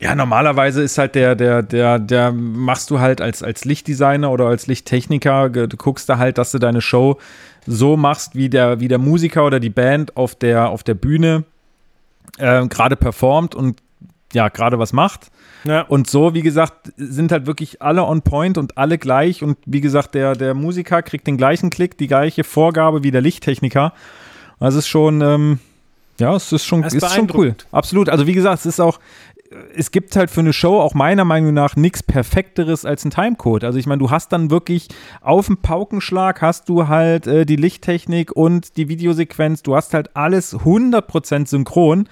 ja, 0.00 0.14
normalerweise 0.14 0.82
ist 0.82 0.96
halt 0.96 1.16
der, 1.16 1.34
der, 1.34 1.62
der, 1.62 1.98
der 1.98 2.30
machst 2.30 2.90
du 2.90 3.00
halt 3.00 3.20
als, 3.20 3.42
als 3.42 3.64
Lichtdesigner 3.64 4.30
oder 4.30 4.46
als 4.46 4.68
Lichttechniker, 4.68 5.50
du 5.50 5.76
guckst 5.76 6.08
da 6.08 6.18
halt, 6.18 6.38
dass 6.38 6.52
du 6.52 6.58
deine 6.60 6.80
Show 6.80 7.18
so 7.66 7.96
machst, 7.96 8.36
wie 8.36 8.48
der, 8.48 8.78
wie 8.78 8.86
der 8.86 8.98
Musiker 8.98 9.44
oder 9.44 9.58
die 9.58 9.70
Band 9.70 10.16
auf 10.16 10.36
der, 10.36 10.68
auf 10.68 10.84
der 10.84 10.94
Bühne 10.94 11.44
äh, 12.38 12.66
gerade 12.68 12.94
performt 12.94 13.56
und 13.56 13.82
ja, 14.32 14.48
gerade 14.48 14.78
was 14.78 14.92
macht. 14.92 15.30
Ja. 15.68 15.82
Und 15.82 16.08
so, 16.08 16.34
wie 16.34 16.42
gesagt, 16.42 16.92
sind 16.96 17.32
halt 17.32 17.46
wirklich 17.46 17.82
alle 17.82 18.04
on 18.04 18.22
point 18.22 18.58
und 18.58 18.78
alle 18.78 18.98
gleich. 18.98 19.42
Und 19.42 19.58
wie 19.66 19.80
gesagt, 19.80 20.14
der, 20.14 20.34
der 20.34 20.54
Musiker 20.54 21.02
kriegt 21.02 21.26
den 21.26 21.36
gleichen 21.36 21.70
Klick, 21.70 21.98
die 21.98 22.06
gleiche 22.06 22.44
Vorgabe 22.44 23.02
wie 23.02 23.10
der 23.10 23.20
Lichttechniker. 23.20 23.92
Also 24.58 24.78
es 24.78 24.84
ist 24.84 24.88
schon, 24.88 25.20
ähm, 25.20 25.58
ja, 26.18 26.34
es 26.34 26.52
ist 26.52 26.64
schon, 26.64 26.82
Das 26.82 26.94
ist 26.94 27.14
schon 27.14 27.30
cool. 27.34 27.54
Absolut. 27.70 28.08
Also 28.08 28.26
wie 28.26 28.32
gesagt, 28.32 28.60
es 28.60 28.66
ist 28.66 28.80
auch, 28.80 28.98
es 29.74 29.90
gibt 29.90 30.16
halt 30.16 30.30
für 30.30 30.40
eine 30.40 30.52
Show 30.52 30.80
auch 30.80 30.94
meiner 30.94 31.24
Meinung 31.24 31.54
nach 31.54 31.76
nichts 31.76 32.02
Perfekteres 32.02 32.84
als 32.84 33.04
ein 33.04 33.10
Timecode. 33.10 33.64
Also 33.64 33.78
ich 33.78 33.86
meine, 33.86 33.98
du 33.98 34.10
hast 34.10 34.32
dann 34.32 34.50
wirklich 34.50 34.88
auf 35.20 35.46
dem 35.46 35.58
Paukenschlag 35.58 36.42
hast 36.42 36.68
du 36.68 36.88
halt 36.88 37.26
äh, 37.26 37.46
die 37.46 37.56
Lichttechnik 37.56 38.32
und 38.32 38.76
die 38.76 38.88
Videosequenz. 38.88 39.62
Du 39.62 39.76
hast 39.76 39.94
halt 39.94 40.16
alles 40.16 40.54
100% 40.54 41.46
synchron. 41.46 42.08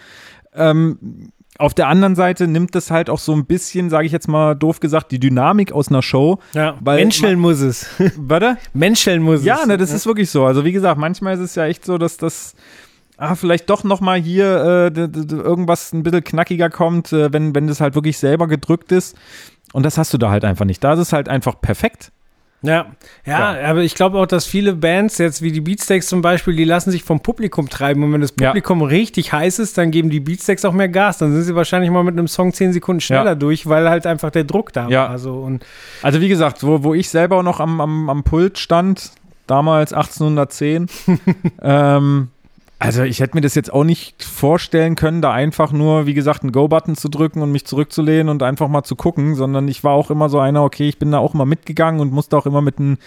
Ähm, 0.55 1.33
auf 1.59 1.75
der 1.75 1.89
anderen 1.89 2.15
Seite 2.17 2.47
nimmt 2.47 2.75
das 2.75 2.91
halt 2.91 3.09
auch 3.11 3.19
so 3.19 3.33
ein 3.33 3.47
bisschen, 3.47 3.91
sage 3.91 4.07
ich 4.07 4.13
jetzt 4.13 4.29
mal 4.29 4.55
doof 4.55 4.81
gesagt, 4.81 5.11
die 5.13 5.19
Dynamik 5.21 5.73
aus 5.73 5.89
einer 5.89 6.03
Show. 6.03 6.39
ja. 6.53 6.77
Weil- 6.81 6.99
Menscheln 6.99 7.39
muss 7.39 7.61
es. 7.61 7.87
Warte? 8.17 8.57
Menscheln 8.75 9.23
muss 9.23 9.45
Ja, 9.45 9.61
es. 9.63 9.67
ne, 9.67 9.77
das 9.77 9.91
ist 9.93 10.07
wirklich 10.07 10.31
so. 10.31 10.45
Also 10.45 10.65
wie 10.65 10.73
gesagt, 10.73 10.99
manchmal 10.99 11.35
ist 11.35 11.41
es 11.41 11.55
ja 11.55 11.65
echt 11.67 11.85
so, 11.85 11.99
dass 11.99 12.17
das 12.17 12.55
ah, 13.19 13.35
vielleicht 13.35 13.71
doch 13.71 13.83
noch 13.85 14.01
mal 14.01 14.21
hier 14.21 14.93
äh, 14.95 15.01
irgendwas 15.01 15.93
ein 15.93 16.03
bisschen 16.03 16.23
knackiger 16.25 16.69
kommt, 16.71 17.13
äh, 17.13 17.33
wenn, 17.33 17.55
wenn 17.55 17.67
das 17.67 17.81
halt 17.81 17.95
wirklich 17.95 18.19
selber 18.19 18.47
gedrückt 18.47 18.93
ist. 18.93 19.17
Und 19.73 19.85
das 19.85 19.99
hast 19.99 20.13
du 20.15 20.19
da 20.19 20.31
halt 20.31 20.45
einfach 20.45 20.65
nicht. 20.65 20.83
Da 20.85 20.93
ist 20.95 20.99
es 21.01 21.13
halt 21.13 21.29
einfach 21.29 21.61
perfekt. 21.61 22.13
Ja, 22.63 22.87
ja, 23.25 23.55
aber 23.65 23.83
ich 23.83 23.95
glaube 23.95 24.19
auch, 24.19 24.27
dass 24.27 24.47
viele 24.47 24.75
Bands, 24.75 25.19
jetzt 25.19 25.43
wie 25.43 25.53
die 25.53 25.61
Beatsteaks 25.61 26.07
zum 26.09 26.23
Beispiel, 26.23 26.57
die 26.57 26.65
lassen 26.65 26.91
sich 26.91 27.05
vom 27.05 27.21
Publikum 27.21 27.69
treiben. 27.69 28.03
Und 28.03 28.13
wenn 28.13 28.23
das 28.23 28.35
Ja. 28.41 28.49
Publikum 28.49 28.83
richtig 28.83 29.33
heiß 29.33 29.59
ist, 29.61 29.79
dann 29.79 29.91
geben 29.91 30.11
die 30.11 30.21
Beatsteaks 30.21 30.65
auch 30.65 30.73
mehr 30.73 30.89
Gas. 30.89 31.19
Dann 31.19 31.33
sind 31.33 31.43
sie 31.45 31.55
wahrscheinlich 31.55 31.91
mal 31.91 32.03
mit 32.03 32.15
einem 32.19 32.27
Song 32.29 32.53
zehn 32.53 32.73
Sekunden 32.73 33.01
schneller 33.01 33.33
Ja. 33.33 33.35
durch, 33.35 33.69
weil 33.69 33.89
halt 33.89 34.07
einfach 34.07 34.31
der 34.31 34.45
Druck 34.45 34.73
da 34.73 34.89
Ja. 34.89 35.03
war. 35.03 35.11
Also, 35.11 35.35
und 35.35 35.65
Also 36.03 36.21
wie 36.21 36.29
gesagt, 36.29 36.65
wo, 36.65 36.83
wo 36.83 36.95
ich 36.95 37.09
selber 37.11 37.43
noch 37.43 37.61
am, 37.61 37.81
am, 37.81 38.11
am 38.11 38.25
Pult 38.25 38.59
stand, 38.59 39.11
damals 39.47 39.93
1810, 39.93 40.87
ähm, 41.63 42.29
also 42.79 43.03
ich 43.03 43.21
hätte 43.21 43.37
mir 43.37 43.41
das 43.41 43.55
jetzt 43.55 43.73
auch 43.73 43.85
nicht 43.85 44.23
vorstellen 44.23 44.97
können, 44.97 45.23
da 45.23 45.33
einfach 45.33 45.73
nur, 45.73 46.07
wie 46.07 46.15
gesagt, 46.15 46.43
einen 46.43 46.53
Go-Button 46.53 46.95
zu 46.95 47.09
drücken 47.09 47.41
und 47.41 47.51
mich 47.51 47.65
zurückzulehnen 47.65 48.29
und 48.29 48.43
einfach 48.43 48.69
mal 48.69 48.83
zu 48.83 48.97
gucken, 48.97 49.35
sondern 49.35 49.67
ich 49.69 49.83
war 49.83 49.93
auch 49.93 50.11
immer 50.11 50.29
so 50.29 50.39
einer, 50.39 50.63
okay, 50.63 50.89
ich 50.89 50.99
bin 50.99 51.11
da 51.11 51.19
auch 51.19 51.35
immer 51.35 51.47
mitgegangen 51.47 52.01
und 52.01 52.13
musste 52.13 52.37
auch 52.37 52.47
immer 52.47 52.61
mit 52.61 52.79
den 52.79 52.99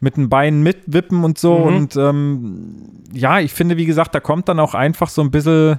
mit 0.00 0.16
den 0.16 0.30
Beinen 0.30 0.62
mitwippen 0.62 1.24
und 1.24 1.38
so. 1.38 1.58
Mhm. 1.58 1.64
Und 1.66 1.96
ähm, 1.96 2.76
ja, 3.12 3.38
ich 3.38 3.52
finde, 3.52 3.76
wie 3.76 3.84
gesagt, 3.84 4.14
da 4.14 4.20
kommt 4.20 4.48
dann 4.48 4.58
auch 4.58 4.74
einfach 4.74 5.10
so 5.10 5.20
ein 5.20 5.30
bisschen 5.30 5.78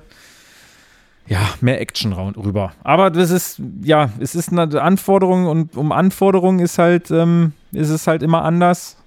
ja, 1.27 1.39
mehr 1.59 1.81
Action 1.81 2.13
rüber. 2.13 2.73
Aber 2.83 3.09
das 3.09 3.31
ist, 3.31 3.61
ja, 3.83 4.09
es 4.19 4.35
ist 4.35 4.51
eine 4.51 4.81
Anforderung 4.81 5.47
und 5.47 5.75
um 5.75 5.91
Anforderungen 5.91 6.59
ist 6.59 6.77
halt, 6.77 7.09
ähm, 7.09 7.53
ist 7.71 7.89
es 7.89 8.05
halt 8.05 8.21
immer 8.21 8.43
anders. 8.43 8.97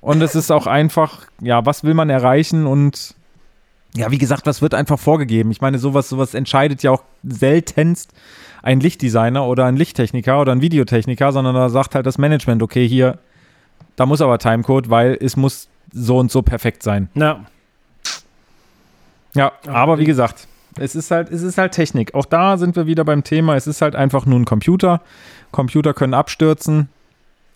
Und 0.00 0.20
es 0.20 0.34
ist 0.34 0.50
auch 0.50 0.66
einfach, 0.66 1.26
ja, 1.40 1.64
was 1.64 1.84
will 1.84 1.94
man 1.94 2.10
erreichen 2.10 2.66
und 2.66 3.14
ja, 3.96 4.10
wie 4.10 4.18
gesagt, 4.18 4.46
was 4.46 4.60
wird 4.62 4.74
einfach 4.74 4.98
vorgegeben? 4.98 5.50
Ich 5.50 5.60
meine, 5.60 5.78
sowas, 5.78 6.08
sowas 6.08 6.34
entscheidet 6.34 6.82
ja 6.82 6.90
auch 6.90 7.02
seltenst 7.22 8.12
ein 8.62 8.80
Lichtdesigner 8.80 9.46
oder 9.46 9.66
ein 9.66 9.76
Lichttechniker 9.76 10.40
oder 10.40 10.52
ein 10.52 10.60
Videotechniker, 10.60 11.32
sondern 11.32 11.54
da 11.54 11.68
sagt 11.68 11.94
halt 11.94 12.06
das 12.06 12.18
Management, 12.18 12.62
okay, 12.62 12.88
hier, 12.88 13.18
da 13.96 14.06
muss 14.06 14.20
aber 14.20 14.38
Timecode, 14.38 14.90
weil 14.90 15.16
es 15.20 15.36
muss 15.36 15.68
so 15.92 16.18
und 16.18 16.30
so 16.32 16.42
perfekt 16.42 16.82
sein. 16.82 17.08
na, 17.14 17.44
Ja, 19.34 19.52
Aber 19.66 19.98
wie- 19.98 20.04
gesagt, 20.04 20.46
es 20.76 20.94
ist 20.96 21.10
halt, 21.10 21.30
es 21.30 21.42
ist 21.42 21.58
halt 21.58 21.72
Technik. 21.72 22.14
Auch 22.14 22.24
da 22.26 22.56
sind 22.56 22.74
wir 22.76 22.86
wieder 22.86 23.04
beim 23.04 23.22
Thema. 23.22 23.54
Es 23.56 23.66
ist 23.68 23.80
halt 23.82 23.94
einfach 23.94 24.26
nur 24.26 24.38
ein 24.40 24.44
Computer. 24.44 25.00
Computer 25.52 25.94
können 25.94 26.14
abstürzen. 26.14 26.88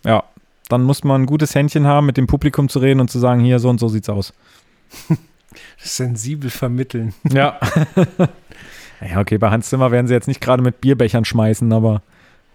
Ja, 0.04 0.22
dann 0.68 0.82
muss 0.84 1.02
man 1.02 1.22
ein 1.22 1.26
gutes 1.26 1.54
Händchen 1.54 1.86
haben, 1.86 2.06
mit 2.06 2.16
dem 2.16 2.26
Publikum 2.28 2.68
zu 2.68 2.78
reden 2.80 3.00
und 3.00 3.10
zu 3.10 3.18
sagen, 3.18 3.40
hier, 3.40 3.58
so 3.58 3.68
und 3.70 3.80
so 3.80 3.88
sieht's 3.88 4.08
aus. 4.08 4.32
sensibel 5.78 6.50
vermitteln. 6.50 7.14
Ja. 7.32 7.58
ja, 9.00 9.20
okay, 9.20 9.38
bei 9.38 9.50
Hans 9.50 9.68
Zimmer 9.68 9.90
werden 9.90 10.06
sie 10.06 10.14
jetzt 10.14 10.28
nicht 10.28 10.40
gerade 10.40 10.62
mit 10.62 10.80
Bierbechern 10.80 11.24
schmeißen, 11.24 11.72
aber 11.72 12.02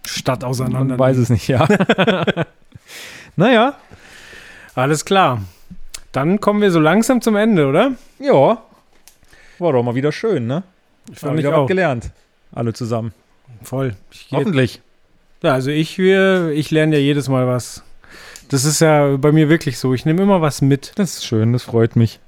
Statt 0.06 0.44
auseinander. 0.44 0.96
man 0.96 0.98
weiß 0.98 1.16
es 1.16 1.30
nicht, 1.30 1.48
ja. 1.48 1.66
naja, 3.36 3.74
Alles 4.74 5.04
klar. 5.04 5.42
Dann 6.12 6.40
kommen 6.40 6.60
wir 6.60 6.70
so 6.70 6.80
langsam 6.80 7.20
zum 7.20 7.36
Ende, 7.36 7.66
oder? 7.66 7.92
ja. 8.18 8.62
War 9.58 9.72
doch 9.72 9.82
mal 9.82 9.94
wieder 9.94 10.12
schön, 10.12 10.46
ne? 10.46 10.64
Ich 11.12 11.22
Haben 11.22 11.38
wieder 11.38 11.52
was 11.52 11.68
gelernt. 11.68 12.10
Alle 12.52 12.72
zusammen. 12.72 13.12
Voll. 13.62 13.94
Ich 14.10 14.28
Hoffentlich. 14.32 14.80
Ja, 15.42 15.52
also 15.52 15.70
ich, 15.70 15.98
wir, 15.98 16.50
ich 16.50 16.70
lerne 16.70 16.96
ja 16.96 17.02
jedes 17.02 17.28
Mal 17.28 17.46
was. 17.46 17.82
Das 18.48 18.64
ist 18.64 18.80
ja 18.80 19.16
bei 19.16 19.32
mir 19.32 19.48
wirklich 19.48 19.78
so. 19.78 19.94
Ich 19.94 20.04
nehme 20.06 20.22
immer 20.22 20.40
was 20.40 20.62
mit. 20.62 20.92
Das 20.96 21.14
ist 21.14 21.24
schön, 21.24 21.52
das 21.52 21.62
freut 21.62 21.96
mich. 21.96 22.20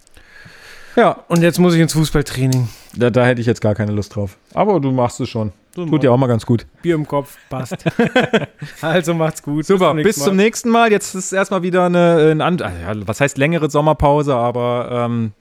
Ja, 0.97 1.25
Und 1.29 1.43
jetzt 1.43 1.59
muss 1.59 1.75
ich 1.75 1.81
ins 1.81 1.93
Fußballtraining. 1.93 2.69
Da, 2.95 3.11
da 3.11 3.27
hätte 3.27 3.41
ich 3.41 3.47
jetzt 3.47 3.61
gar 3.61 3.75
keine 3.75 3.93
Lust 3.93 4.17
drauf. 4.17 4.39
Aber 4.55 4.81
du 4.81 4.91
machst 4.91 5.21
es 5.21 5.29
schon. 5.29 5.53
Tut 5.75 6.03
dir 6.03 6.11
auch 6.11 6.17
mal 6.17 6.27
ganz 6.27 6.47
gut. 6.47 6.65
Bier 6.81 6.95
im 6.95 7.07
Kopf, 7.07 7.37
passt. 7.51 7.77
also 8.81 9.13
macht's 9.13 9.43
gut. 9.43 9.67
Super, 9.67 9.93
bis 9.93 10.17
zum, 10.17 10.35
nächsten 10.35 10.71
Mal. 10.71 10.91
Jetzt 10.91 11.15
ist 11.15 11.33
erstmal 11.33 11.63
wieder 11.63 11.85
eine, 11.85 12.35
eine 12.41 12.57
ja, 12.59 13.07
was 13.07 13.21
heißt 13.21 13.37
längere 13.37 13.69
Sommerpause, 13.69 14.35
aber 14.35 14.89
ähm, 14.91 15.33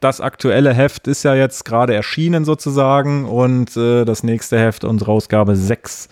das 0.00 0.20
aktuelle 0.20 0.74
Heft 0.74 1.06
ist 1.06 1.22
ja 1.22 1.36
jetzt 1.36 1.64
gerade 1.64 1.94
erschienen 1.94 2.44
sozusagen 2.44 3.24
und 3.24 3.76
äh, 3.76 4.04
das 4.04 4.24
nächste 4.24 4.58
Heft, 4.58 4.82
unsere 4.82 5.12
Ausgabe 5.12 5.54
6, 5.54 6.08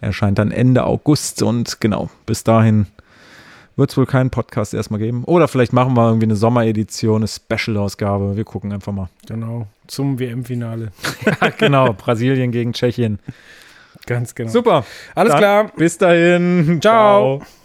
erscheint 0.00 0.38
dann 0.38 0.52
Ende 0.52 0.84
August 0.84 1.42
und 1.42 1.80
genau, 1.80 2.08
bis 2.24 2.44
dahin 2.44 2.86
wird 3.76 3.90
es 3.90 3.96
wohl 3.96 4.06
keinen 4.06 4.30
Podcast 4.30 4.74
erstmal 4.74 5.00
geben. 5.00 5.24
Oder 5.24 5.48
vielleicht 5.48 5.72
machen 5.72 5.94
wir 5.94 6.06
irgendwie 6.06 6.26
eine 6.26 6.36
Sommeredition, 6.36 7.22
eine 7.22 7.28
Special-Ausgabe. 7.28 8.36
Wir 8.36 8.44
gucken 8.44 8.72
einfach 8.72 8.92
mal. 8.92 9.08
Genau, 9.26 9.66
zum 9.86 10.18
WM-Finale. 10.18 10.92
ja, 11.24 11.48
genau, 11.50 11.92
Brasilien 11.92 12.52
gegen 12.52 12.72
Tschechien. 12.72 13.18
Ganz 14.06 14.34
genau. 14.34 14.50
Super. 14.50 14.84
Alles 15.14 15.32
Dann 15.32 15.38
klar. 15.38 15.72
Bis 15.76 15.98
dahin. 15.98 16.80
Ciao. 16.80 17.38
Ciao. 17.38 17.61